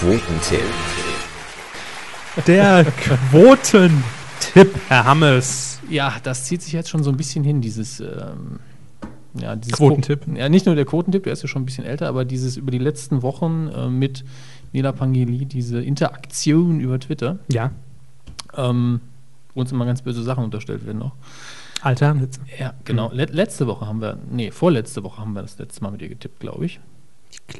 [0.00, 0.60] Quotentipp.
[2.46, 2.84] Der
[3.30, 5.77] Quotentipp, Herr Hammes.
[5.90, 8.60] Ja, das zieht sich jetzt schon so ein bisschen hin, dieses, ähm,
[9.34, 10.24] ja, dieses Quotentipp.
[10.24, 12.56] Quo- Ja, nicht nur der Quotentipp, der ist ja schon ein bisschen älter, aber dieses
[12.56, 14.24] über die letzten Wochen äh, mit
[14.72, 17.70] Nila Pangeli, diese Interaktion über Twitter, Ja,
[18.56, 19.00] ähm,
[19.54, 21.12] wo uns immer ganz böse Sachen unterstellt werden noch.
[21.80, 22.40] Alter Witz.
[22.58, 23.10] Ja, genau.
[23.12, 26.08] Let letzte Woche haben wir, nee, vorletzte Woche haben wir das letzte Mal mit ihr
[26.08, 26.80] getippt, glaube ich.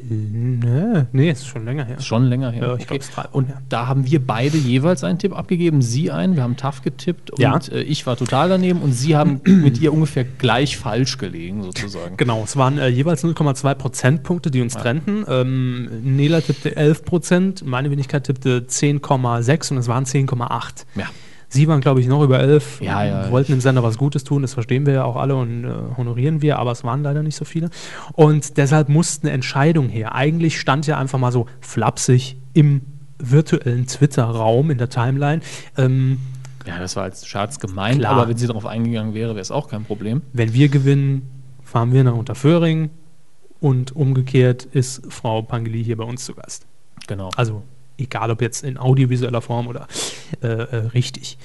[0.00, 1.96] Nee, nee, ist schon länger her.
[1.98, 2.62] Ist schon länger her.
[2.68, 5.80] Ja, ich glaub, drei Wochen und da haben wir beide jeweils einen Tipp abgegeben.
[5.82, 7.58] Sie einen, wir haben TAF getippt und Ja.
[7.72, 12.16] äh, ich war total daneben und Sie haben mit ihr ungefähr gleich falsch gelegen, sozusagen.
[12.16, 15.24] Genau, es waren äh, jeweils 0,2 Prozentpunkte, die uns trennten.
[15.26, 20.84] Ähm, Nela tippte 11 Prozent, meine Wenigkeit tippte 10,6 und es waren 10,8.
[20.96, 21.06] Ja.
[21.50, 24.42] Sie waren, glaube ich, noch über 11, Ja, ja, wollten dem Sender was Gutes tun,
[24.42, 27.36] das verstehen wir ja auch alle und äh, honorieren wir, aber es waren leider nicht
[27.36, 27.70] so viele.
[28.12, 30.14] Und deshalb musste eine Entscheidung her.
[30.14, 32.82] Eigentlich stand ja einfach mal so flapsig im
[33.18, 35.40] virtuellen Twitter-Raum, in der Timeline.
[35.76, 36.18] Ähm,
[36.66, 38.12] Ja, das war als Scherz gemeint, Klar.
[38.12, 40.20] aber wenn sie darauf eingegangen wäre, wäre es auch kein Problem.
[40.34, 41.22] wenn wir gewinnen,
[41.64, 42.90] fahren wir nach Unterföhring
[43.60, 46.66] und umgekehrt ist Frau Pangeli hier bei uns zu Gast.
[47.06, 47.30] Genau.
[47.36, 47.62] Also
[47.98, 49.86] egal ob jetzt in audiovisueller Form oder
[50.42, 51.36] äh, äh, richtig.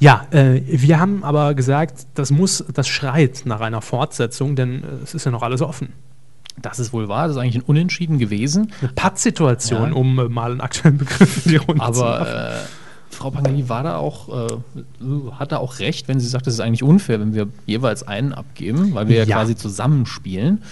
[0.00, 4.86] Ja, äh, wir haben aber gesagt, das muss, das schreit nach einer Fortsetzung, denn äh,
[5.04, 5.92] es ist ja noch alles offen.
[6.60, 8.72] Das ist wohl wahr, das ist eigentlich ein Unentschieden gewesen.
[8.80, 9.94] Eine Pattsituation, Ja.
[9.96, 12.68] um äh, mal einen aktuellen Begriff in die Runde zu werfen.
[13.10, 14.46] Frau Pangeli war da auch, äh,
[15.32, 18.32] hat da auch recht, wenn sie sagt, es ist eigentlich unfair, wenn wir jeweils einen
[18.32, 19.36] abgeben, weil wir ja, Ja.
[19.36, 20.62] quasi zusammenspielen.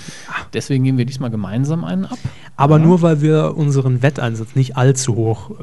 [0.53, 2.19] Deswegen geben wir diesmal gemeinsam einen ab.
[2.57, 2.85] Aber ja.
[2.85, 5.55] nur, weil wir unseren Wetteinsatz nicht allzu hoch äh,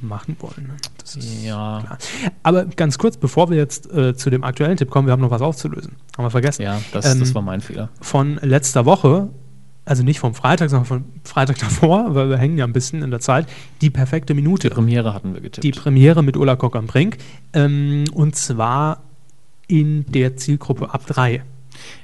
[0.00, 0.72] machen wollen.
[0.98, 1.82] Das ist Ja.
[1.84, 1.98] klar.
[2.42, 5.30] Aber ganz kurz, bevor wir jetzt äh, zu dem aktuellen Tipp kommen, wir haben noch
[5.30, 5.92] was aufzulösen.
[6.16, 6.62] Haben wir vergessen.
[6.62, 7.88] Ja, das, Ähm, das war mein Fehler.
[8.00, 9.28] von letzter Woche,
[9.88, 13.10] also nicht vom Freitag, sondern von Freitag davor, weil wir hängen ja ein bisschen in
[13.10, 13.46] der Zeit,
[13.80, 14.70] die perfekte Die Minute.
[14.70, 15.64] Premiere hatten wir getippt.
[15.64, 17.18] Die Premiere mit Ulla Kock am Brink.
[17.52, 19.02] Ähm, und zwar
[19.66, 21.42] in der Zielgruppe ab 3.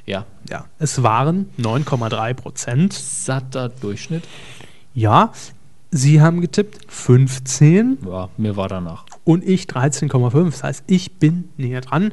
[0.07, 2.93] ja, Ja, es waren 9,3 Prozent.
[2.93, 4.25] satter Durchschnitt.
[4.95, 5.33] Ja,
[5.91, 9.05] Sie haben getippt 15 Ja, mir war danach.
[9.25, 10.45] und ich 13,5.
[10.51, 12.13] Das heißt, ich bin näher dran.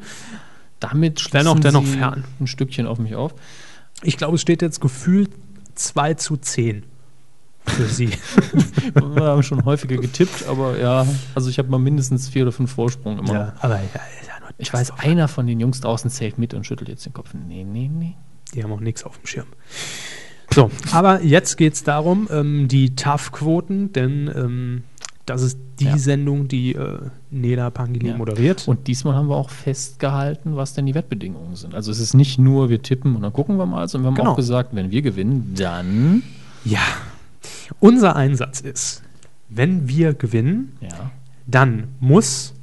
[0.80, 2.24] Damit Dennoch- schließen dennoch Sie fern.
[2.40, 3.34] ein Stückchen auf mich auf.
[4.02, 5.30] Ich glaube, es steht jetzt gefühlt
[5.74, 6.84] 2 zu 10
[7.66, 8.10] für Sie.
[8.94, 12.72] Wir haben schon häufiger getippt, aber ja, also ich habe mal mindestens vier oder fünf
[12.72, 14.00] Vorsprung immer ja, aber ja,
[14.58, 17.34] Ich weiß, einer von den Jungs draußen zählt mit und schüttelt jetzt den Kopf.
[17.34, 18.16] Nee, nee, nee.
[18.54, 19.46] Die haben auch nichts auf dem Schirm.
[20.52, 24.84] So, aber jetzt geht es darum, ähm, die TAF-Quoten, denn ähm,
[25.24, 25.98] das ist die Ja.
[25.98, 26.98] Sendung, die äh,
[27.30, 28.16] Nela Pangili Ja.
[28.16, 28.66] moderiert.
[28.68, 31.74] Und diesmal haben wir auch festgehalten, was denn die Wettbedingungen sind.
[31.74, 34.16] Also es ist nicht nur, wir tippen und dann gucken wir mal, sondern wir haben
[34.22, 34.32] Genau.
[34.32, 36.22] auch gesagt, wenn wir gewinnen, dann
[36.64, 36.80] ja,
[37.80, 39.02] unser Einsatz ist,
[39.48, 41.10] wenn wir gewinnen, ja,
[41.46, 42.54] dann muss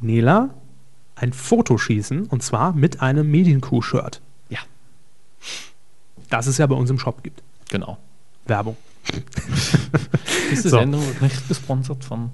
[0.00, 0.50] Nela
[1.16, 4.20] ein Foto schießen und zwar mit einem Medienkuh-Shirt.
[4.48, 4.60] Ja.
[6.30, 7.42] Das es ja bei uns im Shop gibt.
[7.68, 7.98] genau.
[8.46, 8.76] Werbung.
[10.50, 10.78] Diese So.
[10.78, 12.30] Sendung wird nicht gesponsert von.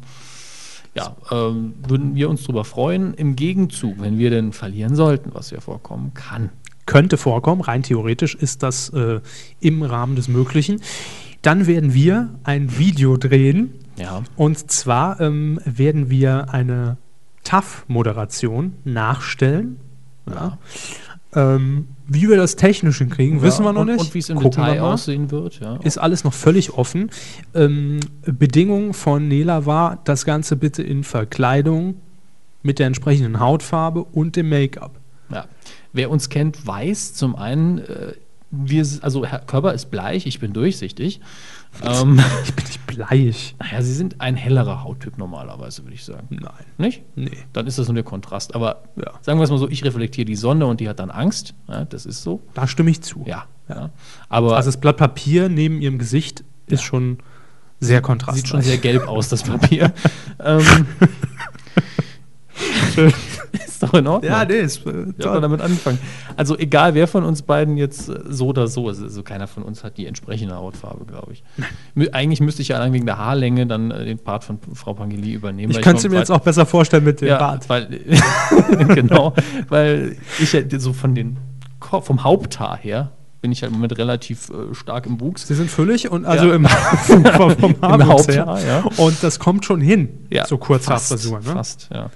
[0.94, 3.12] Ja, ähm, würden wir uns darüber freuen.
[3.14, 6.50] Im Gegenzug, wenn wir denn verlieren sollten, was ja vorkommen kann.
[6.86, 9.20] könnte vorkommen, rein theoretisch ist das äh,
[9.60, 10.80] im Rahmen des Möglichen.
[11.42, 16.96] Dann werden wir ein Video drehen Ja, und zwar ähm, werden wir eine
[17.44, 19.78] TAF-Moderation nachstellen.
[20.28, 20.58] Ja.
[21.36, 24.00] Ähm, wie wir das technisch hinkriegen, wissen wir noch und, nicht.
[24.00, 25.60] Und wie es im Gucken Detail aussehen wird.
[25.60, 25.76] Ja.
[25.76, 27.10] Ist alles noch völlig offen.
[27.54, 31.96] Ähm, Bedingung von Nela war, das Ganze bitte in Verkleidung
[32.62, 34.98] mit der entsprechenden Hautfarbe und dem Make-up.
[35.30, 35.44] Ja.
[35.92, 38.14] Wer uns kennt, weiß zum einen, äh,
[38.50, 41.20] wir, also Herr Körber ist bleich, ich bin durchsichtig.
[41.84, 43.54] Ähm, Ich bin nicht bleich.
[43.58, 46.26] naja, sie sind ein hellerer Hauttyp normalerweise, würde ich sagen.
[46.30, 46.50] Nein.
[46.78, 47.02] Nicht?
[47.14, 47.30] Nee.
[47.52, 48.54] Dann ist das nur der Kontrast.
[48.54, 49.12] Aber Ja.
[49.20, 51.54] sagen wir es mal so, ich reflektiere die Sonne und die hat dann Angst.
[51.68, 52.40] Ja, das ist so.
[52.54, 53.24] Da stimme ich zu.
[53.26, 53.44] Ja.
[53.68, 53.90] ja.
[54.28, 57.18] Aber Also das Blatt Papier neben ihrem Gesicht ist schon
[57.80, 58.36] sehr kontrastreich.
[58.42, 59.92] sieht schon sehr gelb aus, das Papier.
[60.44, 60.86] ähm,
[63.66, 64.30] ist doch in Ordnung.
[64.30, 65.40] Ja, nee, ist äh, Wir haben toll.
[65.40, 65.98] damit angefangen.
[66.36, 69.62] Also egal, wer von uns beiden jetzt äh, so oder so ist, also keiner von
[69.62, 71.42] uns hat die entsprechende Hautfarbe, glaube ich.
[72.14, 75.32] Eigentlich müsste ich ja allein wegen der Haarlänge dann äh, den Part von Frau Pangeli
[75.32, 75.70] übernehmen.
[75.70, 77.68] Ich könnte komm- mir jetzt auch besser vorstellen mit dem ja, Bart.
[77.68, 77.88] Weil,
[78.94, 79.34] genau,
[79.68, 81.36] weil ich ja so von den
[81.80, 83.12] vom Haupthaar her
[83.42, 85.46] bin ich halt im Moment relativ äh, stark im Wuchs.
[85.46, 86.54] Sie sind füllig und also Ja.
[86.54, 86.66] im,
[87.36, 88.46] vom, vom Haarwuchs her.
[88.46, 88.84] Haupthaar, ja.
[88.96, 90.08] Und das kommt schon hin,
[90.46, 91.38] so kurz fast, Haarfrisur.
[91.38, 91.44] Ne?
[91.44, 92.10] Fast, ja.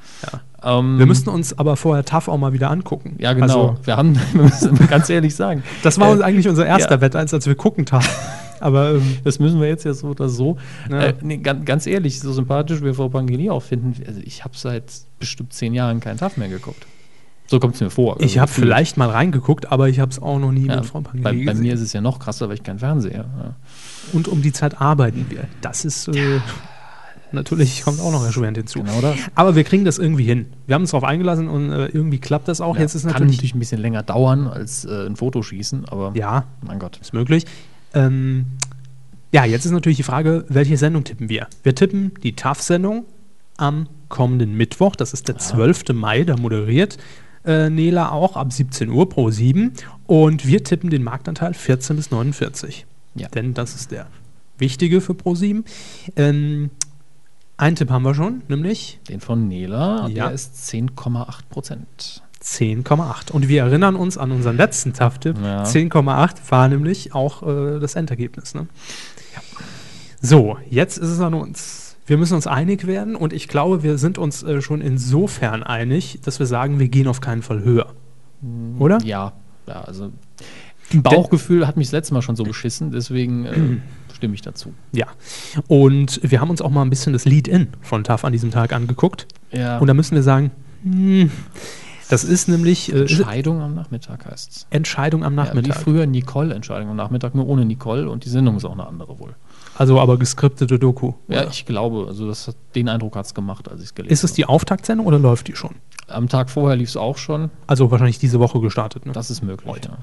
[0.63, 3.17] Ähm, Wir müssten uns aber vorher TAF auch mal wieder angucken.
[3.19, 3.45] ja, genau.
[3.71, 7.01] Also, wir haben, wir müssen ganz ehrlich sagen, das war äh, eigentlich unser erster ja.
[7.01, 8.39] Wetteins, als wir gucken TAF.
[8.61, 10.59] Aber ähm, Das müssen wir jetzt ja so oder so.
[10.91, 11.01] Ja.
[11.01, 14.55] Äh, nee, ganz, ganz ehrlich, so sympathisch wir Frau Pangeli auch finden, also ich habe
[14.57, 14.85] seit
[15.19, 16.87] bestimmt zehn Jahren keinen TAF mehr geguckt.
[17.47, 18.17] So kommt es mir vor.
[18.19, 20.87] ich Also habe vielleicht mal reingeguckt, aber ich habe es auch noch nie Ja, mit
[20.87, 21.63] Frau Pangeli bei, bei gesehen.
[21.63, 23.55] mir ist es ja noch krasser, weil ich keinen Fernseher ja.
[24.13, 25.45] Und um die Zeit arbeiten wir.
[25.63, 26.41] Das ist äh,
[27.33, 28.81] natürlich, kommt auch noch erschwerend hinzu.
[28.81, 29.17] Genau das.
[29.35, 30.47] Aber wir kriegen das irgendwie hin.
[30.67, 32.77] Wir haben uns darauf eingelassen und äh, irgendwie klappt das auch.
[32.77, 36.13] Ja, Jetzt ist kann natürlich, natürlich ein bisschen länger dauern als äh, ein Fotoschießen, aber
[36.15, 36.99] ja, mein Gott.
[37.01, 37.45] ist möglich.
[37.95, 38.47] Ähm,
[39.33, 41.47] ja, jetzt ist natürlich die Frage, welche Sendung tippen wir?
[41.63, 43.05] Wir tippen die TAF-Sendung
[43.57, 44.97] am kommenden Mittwoch.
[44.97, 45.93] Das ist der 12.
[45.93, 46.25] Mai.
[46.25, 46.99] Da moderiert
[47.45, 49.73] äh, Nela auch ab 17 Uhr pro 7.
[50.07, 52.87] Und wir tippen den Marktanteil 14 bis 49.
[53.15, 53.29] Ja.
[53.29, 54.09] Denn das ist der
[54.59, 55.65] wichtige für Pro 7.
[56.17, 56.71] Ähm,
[57.61, 60.27] einen Tipp haben wir schon, nämlich Den von Nela, Ja.
[60.27, 62.23] der ist 10,8 Prozent.
[62.43, 63.31] 10,8.
[63.31, 65.37] Und wir erinnern uns an unseren letzten TAF-Tipp.
[65.43, 65.63] Ja.
[65.65, 68.55] 10,8 war nämlich auch äh, das Endergebnis.
[68.55, 68.67] Ne?
[70.23, 71.97] So, jetzt ist es an uns.
[72.07, 76.21] Wir müssen uns einig werden und ich glaube, wir sind uns äh, schon insofern einig,
[76.25, 77.95] dass wir sagen, wir gehen auf keinen Fall höher.
[78.79, 78.99] Oder?
[79.05, 79.35] Ja,
[79.67, 80.11] ja, also
[80.95, 83.77] Bauchgefühl hat mich das letzte Mal schon so beschissen, deswegen äh,
[84.21, 84.75] stimme ich dazu.
[84.93, 85.07] Ja.
[85.67, 88.75] Und wir haben uns auch mal ein bisschen das Lead-In von TAF an diesem Tag
[88.75, 89.27] angeguckt.
[89.51, 89.79] Ja.
[89.79, 90.51] Und da müssen wir sagen,
[90.83, 91.31] hm,
[92.11, 94.67] das ist nämlich äh, Entscheidung am Nachmittag heißt es.
[94.69, 95.81] Entscheidung am Ja, die Nachmittag.
[95.81, 99.19] früher Nicole Entscheidung am Nachmittag, nur ohne Nicole und die Sendung ist auch eine andere
[99.19, 99.35] wohl.
[99.81, 101.15] Also aber geskriptete Doku.
[101.27, 101.51] Ja, oder?
[101.51, 104.25] ich glaube, also das hat, den Eindruck hat es gemacht, als ich es gelesen Ist
[104.25, 105.71] es die Auftaktsendung oder läuft die schon?
[106.07, 106.15] habe.
[106.19, 109.07] Am Tag vorher lief es auch schon, Also wahrscheinlich diese Woche gestartet.
[109.07, 109.13] Ne?
[109.13, 109.75] das ist möglich.
[109.83, 109.97] Ja.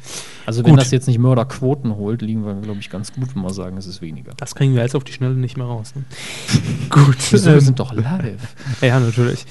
[0.48, 0.82] Also wenn Gut.
[0.82, 3.86] das jetzt nicht Mörderquoten holt, liegen wir, glaube ich, ganz gut, wenn wir sagen, es
[3.86, 4.32] ist weniger.
[4.38, 5.94] Das kriegen wir jetzt auf die Schnelle nicht mehr raus.
[5.94, 6.04] Ne?
[6.90, 7.18] Gut.
[7.30, 8.56] Wieso, wir sind doch live.
[8.82, 9.46] ja, natürlich.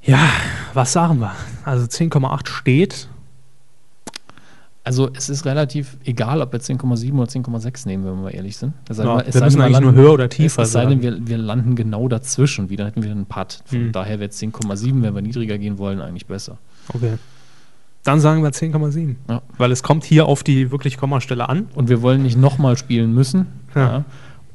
[0.00, 0.28] Ja,
[0.74, 1.34] was sagen wir?
[1.64, 3.08] Also 10,8 steht.
[4.90, 8.56] Also es ist relativ egal, ob wir 10,7 oder 10,6 nehmen, wenn wir mal ehrlich
[8.56, 8.72] sind.
[8.88, 10.84] Es sei Ja, es wir müssen eigentlich landen- nur höher oder tiefer Es, es sei
[10.86, 11.20] denn, sagen.
[11.20, 13.62] wir, wir landen genau dazwischen wieder, hätten wir einen Putt.
[13.66, 13.92] Von Hm.
[13.92, 16.58] daher wäre 10,7, wenn wir niedriger gehen wollen, eigentlich besser.
[16.92, 17.18] Okay.
[18.02, 19.16] Dann sagen wir 10,7.
[19.28, 19.42] Ja.
[19.58, 21.68] Weil es kommt hier auf die wirklich Kommastelle an.
[21.76, 23.46] Und wir wollen nicht nochmal spielen müssen.
[23.76, 23.80] Ja.
[23.80, 24.04] Ja.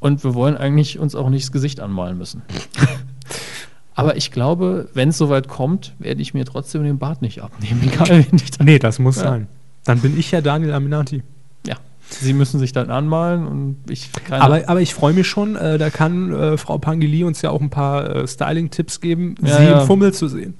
[0.00, 2.42] Und wir wollen eigentlich uns auch nicht das Gesicht anmalen müssen.
[3.94, 7.80] Aber ich glaube, wenn es soweit kommt, werde ich mir trotzdem den Bart nicht abnehmen,
[7.90, 8.66] egal wen ich dann.
[8.66, 9.22] Nee, das muss Ja.
[9.22, 9.48] sein.
[9.86, 11.22] Dann bin ich ja Daniel Aminati.
[11.66, 11.76] Ja.
[12.08, 15.90] Sie müssen sich dann anmalen und ich Aber, aber ich freue mich schon, äh, da
[15.90, 19.80] kann äh, Frau Pangeli uns ja auch ein paar äh, Styling-Tipps geben, Ja, sie ja.
[19.80, 20.54] im Fummel zu sehen.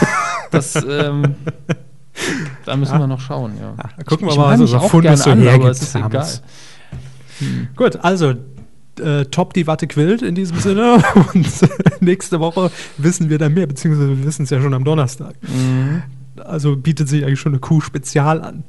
[0.50, 1.34] das, ähm,
[2.64, 3.74] da müssen wir noch schauen, ja.
[3.76, 5.94] da gucken wir ich mal, mal, was unser auch Fundus so an, aber es ist
[5.94, 6.28] egal.
[7.74, 8.34] Gut, also
[9.00, 11.02] äh, top die Watte quillt in diesem Sinne
[11.34, 11.46] und
[12.00, 15.34] nächste Woche wissen wir dann mehr, beziehungsweise wir wissen es ja schon am Donnerstag.
[15.42, 16.02] Mhm.
[16.36, 18.64] Also bietet sich eigentlich schon eine Kuh-Spezial an.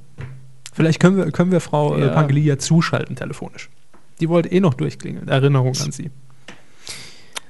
[0.73, 2.09] Vielleicht können wir, können wir Frau äh, Ja.
[2.13, 3.69] Pangeli ja zuschalten telefonisch.
[4.19, 5.27] Die wollte eh noch durchklingeln.
[5.27, 6.11] Erinnerung an sie.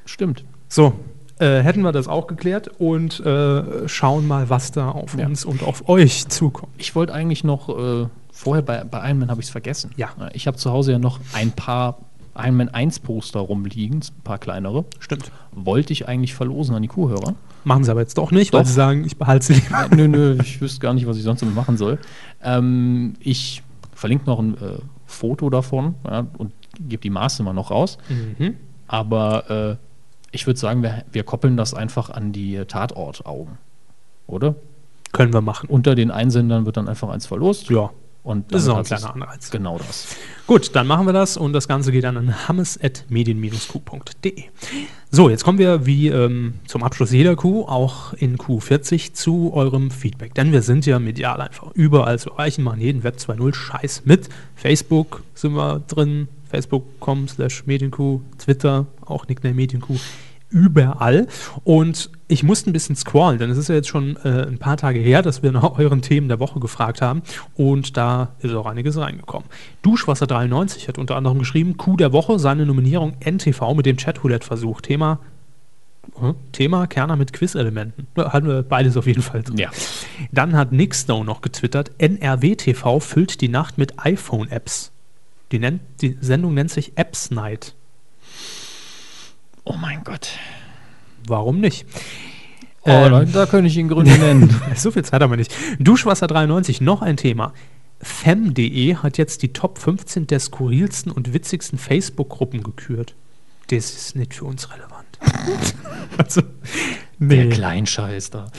[0.05, 0.43] Stimmt.
[0.67, 0.93] So,
[1.39, 5.25] äh, hätten wir das auch geklärt und äh, schauen mal, was da auf Ja.
[5.25, 6.71] uns und auf euch zukommt.
[6.77, 9.91] Ich wollte eigentlich noch, äh, vorher bei, bei Iron Man habe ich es vergessen.
[9.95, 10.09] Ja.
[10.19, 11.99] Äh, Ich habe zu Hause ja noch ein paar
[12.35, 14.85] Iron Man 1 Poster rumliegen, ein paar kleinere.
[14.99, 15.31] Stimmt.
[15.51, 17.35] Wollte ich eigentlich verlosen an die Kuhhörer.
[17.63, 18.67] Machen sie aber jetzt doch nicht, weil Doch.
[18.67, 19.87] sie sagen, ich behalte sie lieber.
[19.95, 21.99] Nö, nö, ich wüsste gar nicht, was ich sonst damit machen soll.
[22.41, 23.63] Ähm, ich
[23.93, 27.97] verlinke noch ein äh, Foto davon ja, und gebe die Maße mal noch raus.
[28.09, 28.55] Mhm.
[28.87, 29.75] Aber äh,
[30.31, 33.57] ich würde sagen, wir, wir koppeln das einfach an die Tatortaugen.
[34.27, 34.55] Oder?
[35.11, 35.69] Können wir machen.
[35.69, 37.69] Unter den Einsendern wird dann einfach eins verlost.
[37.69, 37.91] Ja,
[38.23, 39.51] Und das ist auch ein kleiner Anreiz.
[39.51, 40.15] Genau das.
[40.47, 44.43] Gut, dann machen wir das und das Ganze geht dann an hammes.medien-q.de.
[45.11, 49.91] So, jetzt kommen wir wie ähm, zum Abschluss jeder Q, auch in Q40, zu eurem
[49.91, 50.33] Feedback.
[50.35, 54.29] Denn wir sind ja medial einfach überall zu erreichen, machen jeden Web 2.0 Scheiß mit.
[54.55, 59.99] Facebook sind wir drin, Facebook.com slash Medienkuh, Twitter, auch Nickname Medienkuh,
[60.53, 61.27] überall.
[61.63, 64.77] Und ich musste ein bisschen scrollen, denn es ist ja jetzt schon äh, ein paar
[64.77, 67.23] Tage her, dass wir nach euren Themen der Woche gefragt haben.
[67.55, 69.49] Und da ist auch einiges reingekommen.
[69.83, 74.81] Duschwasser93 hat unter anderem geschrieben, Coup der Woche, seine Nominierung NTV mit dem Chatroulette-Versuch.
[74.81, 75.19] Thema
[76.21, 78.07] äh, Thema Kerner mit Quiz-Elementen.
[78.15, 79.57] Hatten wir beides auf jeden Fall drin.
[79.57, 79.71] Ja.
[80.31, 84.91] Dann hat Nicksnow noch getwittert, NRW TV füllt die Nacht mit iPhone-Apps.
[85.51, 87.75] Die, nennt, die Sendung nennt sich Apps Night.
[89.65, 90.29] Oh mein Gott.
[91.27, 91.85] Warum nicht?
[92.81, 94.53] Oh, Ähm, da, könnte ich Ihnen Gründe nennen.
[94.75, 95.55] So viel Zeit haben wir nicht.
[95.79, 97.53] Duschwasser 93, noch ein Thema.
[98.01, 103.15] Fem.de hat jetzt die Top 15 der skurrilsten und witzigsten Facebook-Gruppen gekürt.
[103.69, 104.93] Das ist nicht für uns relevant.
[106.17, 106.41] also,
[107.19, 107.49] Der nee.
[107.49, 108.51] Kleinscheiß da.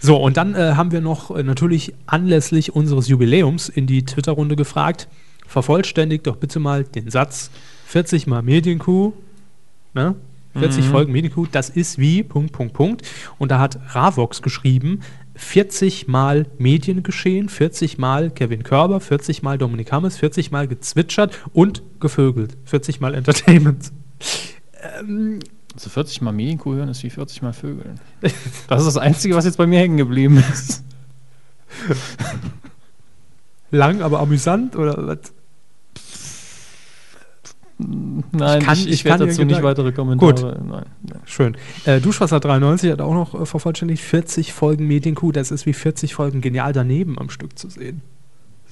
[0.00, 4.54] So, und dann äh, haben wir noch äh, natürlich anlässlich unseres Jubiläums in die Twitter-Runde
[4.54, 5.08] gefragt,
[5.48, 7.50] vervollständigt doch bitte mal den Satz
[7.86, 9.14] 40 mal Medienkuh,
[9.96, 10.14] ne?
[10.58, 13.02] 40 Folgen Medienkuh, das ist wie, Punkt, Punkt, Punkt.
[13.38, 15.00] Und da hat Ravox geschrieben,
[15.34, 21.82] 40 mal Mediengeschehen, 40 mal Kevin Körber, 40 mal Dominik Hammes, 40 mal gezwitschert und
[22.00, 23.92] gevögelt, 40 mal Entertainment.
[25.74, 28.00] Also 40 mal Medienkuh hören ist wie 40 mal Vögeln.
[28.68, 30.82] Das ist das Einzige, was jetzt bei mir hängen geblieben ist.
[33.70, 35.32] Lang, aber amüsant oder was?
[37.78, 40.32] Nein, Ich kann- ich, ich werde dazu nicht weitere Kommentare.
[40.32, 40.42] Gut.
[40.42, 41.20] Nein, nein.
[41.26, 41.56] Schön.
[41.84, 45.30] Äh, Duschwasser 93 hat auch noch äh, vervollständigt 40 Folgen Medienkuh.
[45.32, 48.00] Das ist wie 40 Folgen genial daneben am Stück zu sehen.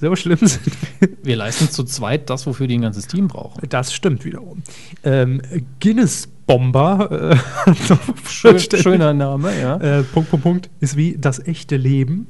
[0.01, 0.65] So schlimm sind
[0.99, 1.09] wir.
[1.23, 3.61] Wir leisten zu zweit das, wofür die ein ganzes Team brauchen.
[3.69, 4.61] Das stimmt wiederum.
[5.03, 5.41] Ähm,
[5.79, 7.73] Guinness Bomber, äh,
[8.27, 9.77] Schön, schöner Name, ja.
[9.77, 12.27] Äh, Punkt, Punkt, Punkt, ist wie das echte Leben.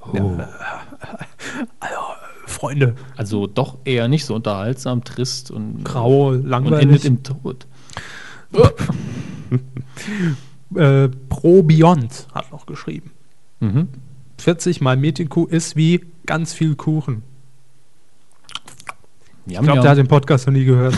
[0.00, 0.32] Oh.
[1.80, 1.93] Also,
[2.54, 6.82] Freunde, Also doch eher nicht so unterhaltsam, trist und grau, und langweilig.
[6.82, 7.66] endet im Tod.
[10.76, 13.10] äh, Pro Beyond hat noch geschrieben.
[13.60, 13.88] Mhm.
[14.38, 17.22] 40 mal Medienkuh ist wie ganz viel Kuchen.
[19.46, 20.96] Ich glaube, der hat den Podcast noch nie gehört.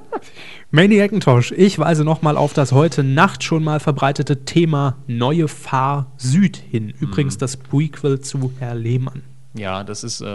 [0.70, 6.12] Maniac Hackintosh, ich weise nochmal auf das heute Nacht schon mal verbreitete Thema Neue Fahr
[6.16, 6.92] Süd hin.
[7.00, 9.22] Übrigens das Prequel zu Herr Lehmann.
[9.54, 10.26] Ja, das ist äh,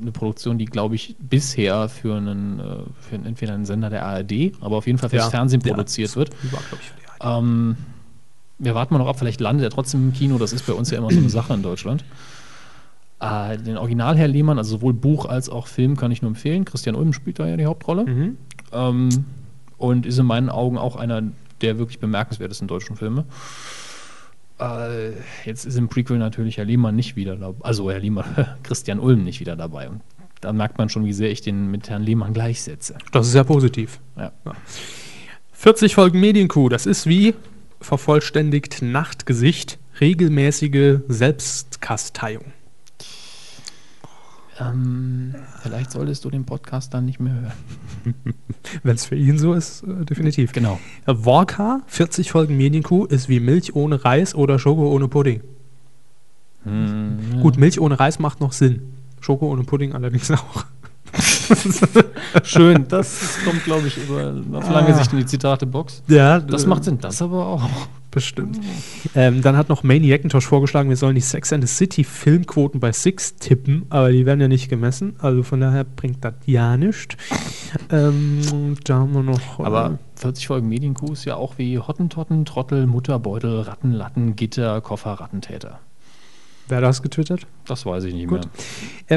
[0.00, 2.62] eine Produktion, die, glaube ich, bisher für einen, äh,
[3.00, 5.30] für einen, entweder einen Sender der ARD, aber auf jeden Fall fürs Ja.
[5.30, 5.72] Fernsehen Ja.
[5.72, 6.30] produziert wird.
[6.42, 7.38] Die war, ich, für die ARD.
[7.42, 7.76] Ähm,
[8.58, 10.38] wir warten mal noch ab, vielleicht landet er trotzdem im Kino.
[10.38, 12.04] Das ist bei uns ja immer so eine Sache in Deutschland.
[13.20, 16.64] Äh, den Original Herr Lehmann, also sowohl Buch als auch Film, kann ich nur empfehlen.
[16.64, 18.04] Christian Ulm spielt da ja die Hauptrolle.
[18.06, 18.38] Mhm.
[18.72, 19.24] Ähm,
[19.76, 21.22] und ist in meinen Augen auch einer
[21.60, 23.24] der wirklich bemerkenswertesten deutschen Filme.
[24.60, 25.12] Äh,
[25.44, 27.64] jetzt ist im Prequel natürlich Herr Lehmann nicht wieder dabei.
[27.64, 29.88] Also Herr Lehmann, Christian Ulm nicht wieder dabei.
[29.88, 30.00] Und
[30.40, 32.96] da merkt man schon, wie sehr ich den mit Herrn Lehmann gleichsetze.
[33.12, 34.00] Das ist sehr positiv.
[34.16, 34.32] Ja.
[35.52, 37.34] 40 Folgen Medienkuh, das ist wie
[37.80, 42.52] vervollständigt Nachtgesicht, regelmäßige Selbstkasteiung.
[44.60, 47.52] Ähm, vielleicht solltest du den Podcast dann nicht mehr hören.
[48.82, 50.52] Wenn es für ihn so ist, äh, definitiv.
[50.52, 50.78] Genau.
[51.06, 55.40] Worka, 40 Folgen Medienkuh, ist wie Milch ohne Reis oder Schoko ohne Pudding.
[56.64, 58.82] Hm, Gut, Milch ohne Reis macht noch Sinn.
[59.20, 60.64] Schoko ohne Pudding allerdings auch.
[62.44, 66.02] Schön, das kommt, glaube ich, über, auf lange Sicht in die Zitate-Box.
[66.08, 67.68] Ja, Das macht Sinn, das aber auch.
[68.14, 68.60] Bestimmt.
[69.16, 72.78] Ähm, dann hat noch Manny Hackintosh vorgeschlagen, wir sollen die Sex and the City Filmquoten
[72.78, 75.16] bei Six tippen, aber die werden ja nicht gemessen.
[75.18, 77.16] Also von daher bringt das ja nichts.
[77.90, 79.58] Ähm, da haben wir noch.
[79.58, 84.80] äh, Aber 40 Folgen Medienkuh ist ja auch wie Hottentotten, Trottel, Mutterbeutel, Ratten, Latten, Gitter,
[84.80, 85.80] Koffer, Rattentäter.
[86.68, 87.46] wer hat das getwittert?
[87.66, 88.42] Das weiß ich nicht Gut.
[88.42, 88.50] mehr.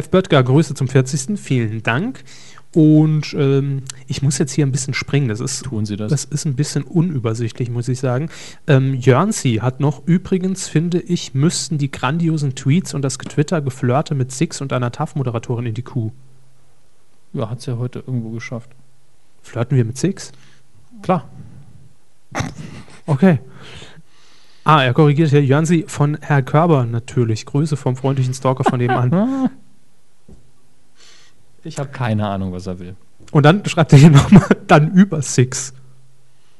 [0.01, 0.09] F.
[0.09, 1.39] Böttger, Grüße zum 40.
[1.39, 2.23] Vielen Dank.
[2.73, 5.29] Und ähm, ich muss jetzt hier ein bisschen springen.
[5.29, 6.11] Das ist, Tun Sie das?
[6.11, 8.29] das ist ein bisschen unübersichtlich, muss ich sagen.
[8.67, 14.15] Ähm, Jörnsi hat noch, übrigens finde ich, müssten die grandiosen Tweets und das Getwitter Geflirte
[14.15, 16.11] mit Six und einer TAF-Moderatorin in die Kuh.
[17.33, 18.71] Ja, hat es ja heute irgendwo geschafft.
[19.41, 20.31] Flirten wir mit Six?
[21.01, 21.29] Klar.
[23.05, 23.39] Okay.
[24.65, 27.45] Ah, er korrigiert hier Jörnsi von Herr Körber natürlich.
[27.45, 29.49] Grüße vom freundlichen Stalker von nebenan.
[31.67, 32.95] Ich habe keine Ahnung, was er will.
[33.31, 35.73] Und dann schreibt er hier nochmal, dann über Six.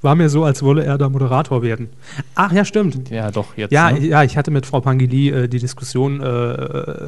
[0.02, 1.90] War mir so, als wolle er da Moderator werden.
[2.36, 3.10] Ach ja, stimmt.
[3.10, 3.72] Ja, doch, jetzt.
[3.72, 4.06] Ja, ne?
[4.06, 7.08] ja, ich hatte mit Frau Pangili äh, die Diskussion, äh,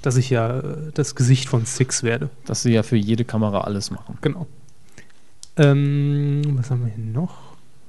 [0.00, 0.62] dass ich ja äh,
[0.94, 2.30] das Gesicht von Six werde.
[2.46, 4.16] Dass sie ja für jede Kamera alles machen.
[4.22, 4.46] Genau.
[5.56, 7.34] Ähm, was haben wir hier noch?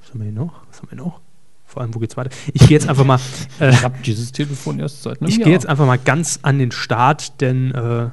[0.02, 0.60] Was haben wir hier noch?
[0.70, 1.20] Was haben wir noch?
[1.66, 2.30] Vor allem, wo geht's weiter?
[2.52, 3.18] Ich gehe jetzt einfach mal.
[3.60, 6.58] Äh, Ich habe dieses Telefon erst seit einem ich gehe jetzt einfach mal ganz an
[6.58, 8.08] den Start, denn äh,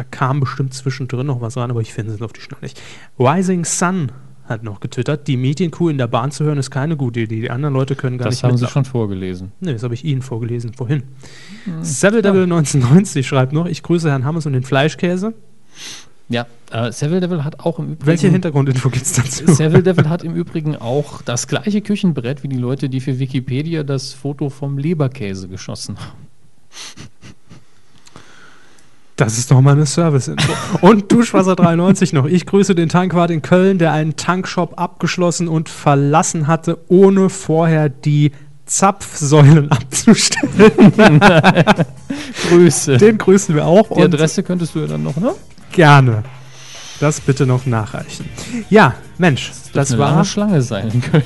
[0.00, 2.80] da kam bestimmt zwischendrin noch was rein, aber ich finde es auf die Schnelle nicht.
[3.18, 4.10] Rising Sun
[4.46, 7.42] hat noch getwittert, die Medienkuh in der Bahn zu hören ist keine gute Idee.
[7.42, 9.52] Die anderen Leute können gar Das nicht haben Sie schon vorgelesen.
[9.60, 11.02] Nee, das habe ich Ihnen vorgelesen, vorhin.
[11.82, 15.34] Seville Devil 1990 schreibt noch, ich grüße Herrn Hammers und den Fleischkäse.
[16.30, 18.06] Ja, äh, Seville Devil hat auch im Übrigen.
[18.06, 19.52] Welche Hintergrundinfo gibt es dazu?
[19.52, 23.82] Seville Devil hat im Übrigen auch das gleiche Küchenbrett wie die Leute, die für Wikipedia
[23.82, 26.30] das Foto vom Leberkäse geschossen haben.
[29.20, 30.50] Das ist doch mal eine Service-Info.
[30.80, 32.24] Und Duschwasser 93 noch.
[32.24, 37.90] Ich grüße den Tankwart in Köln, der einen Tankshop abgeschlossen und verlassen hatte, ohne vorher
[37.90, 38.32] die
[38.64, 41.20] Zapfsäulen abzustellen.
[42.48, 42.96] Grüße.
[42.96, 43.94] Den grüßen wir auch.
[43.94, 45.32] Die Adresse könntest du ja dann noch, ne?
[45.70, 46.22] gerne.
[46.98, 48.24] Das bitte noch nachreichen.
[48.70, 50.10] Ja, Mensch, das, eine war.
[50.12, 51.24] lange Schlange sein in Köln.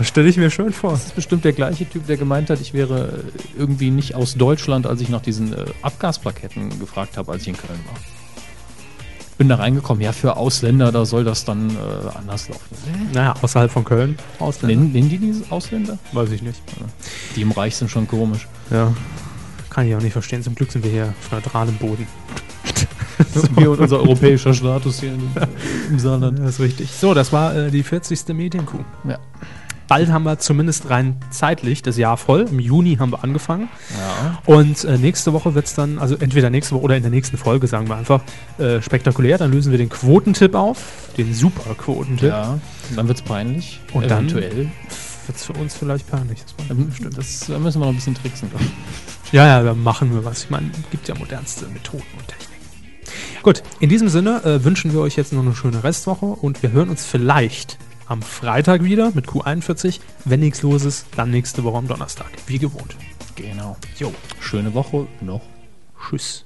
[0.00, 0.92] Das stelle ich mir schön vor.
[0.92, 4.34] Das ist bestimmt der gleiche Typ, der gemeint hat, ich wäre äh, irgendwie nicht aus
[4.34, 8.00] Deutschland, als ich nach diesen äh, Abgasplaketten gefragt habe, als ich in Köln war.
[9.36, 12.64] Bin da reingekommen, ja, für Ausländer, da soll das dann äh, anders laufen.
[13.12, 14.16] Naja, außerhalb von Köln.
[14.38, 14.74] Ausländer.
[14.74, 15.98] Nennen, nennen die diese Ausländer?
[16.12, 16.62] Weiß ich nicht.
[17.36, 18.48] Die im Reich sind schon komisch.
[18.70, 18.94] Ja.
[19.68, 20.42] Kann ich auch nicht verstehen.
[20.42, 22.06] Zum Glück sind wir hier auf neutralem Boden.
[23.54, 25.30] Wir und unser europäischer Status hier in,
[25.90, 26.38] im Saarland.
[26.38, 26.90] Das ist richtig.
[26.90, 28.28] So, das war äh, die 40.
[28.28, 28.82] Medienkuh.
[29.06, 29.18] Ja.
[29.90, 32.46] Bald haben wir zumindest rein zeitlich das Jahr voll.
[32.48, 33.68] Im Juni haben wir angefangen.
[33.98, 34.38] ja.
[34.46, 37.36] Und äh, nächste Woche wird es dann, also entweder nächste Woche oder in der nächsten
[37.36, 38.22] Folge, sagen wir einfach,
[38.58, 39.36] äh, spektakulär.
[39.36, 41.10] Dann lösen wir den Quotentipp auf.
[41.16, 42.28] Den Super-Quotentipp.
[42.28, 42.58] Ja,
[42.94, 43.80] dann wird's peinlich.
[43.92, 44.70] Und dann- Eventuell.
[45.26, 46.38] Wird es für uns vielleicht peinlich.
[46.56, 48.48] Das Ähm, Das, da müssen wir noch ein bisschen tricksen.
[49.24, 49.32] ich.
[49.32, 50.44] Ja, ja, da machen wir was.
[50.44, 52.50] Ich meine, es gibt ja modernste Methoden und Techniken.
[53.42, 56.70] Gut, in diesem Sinne äh, wünschen wir euch jetzt noch eine schöne Restwoche und wir
[56.70, 57.76] hören uns vielleicht
[58.10, 60.00] am Freitag wieder mit Q41.
[60.24, 62.30] Wenn nichts los ist, dann nächste Woche am Donnerstag.
[62.46, 62.96] Wie gewohnt.
[63.36, 63.76] Genau.
[63.98, 64.12] Jo.
[64.40, 65.42] Schöne Woche noch.
[66.08, 66.44] Tschüss.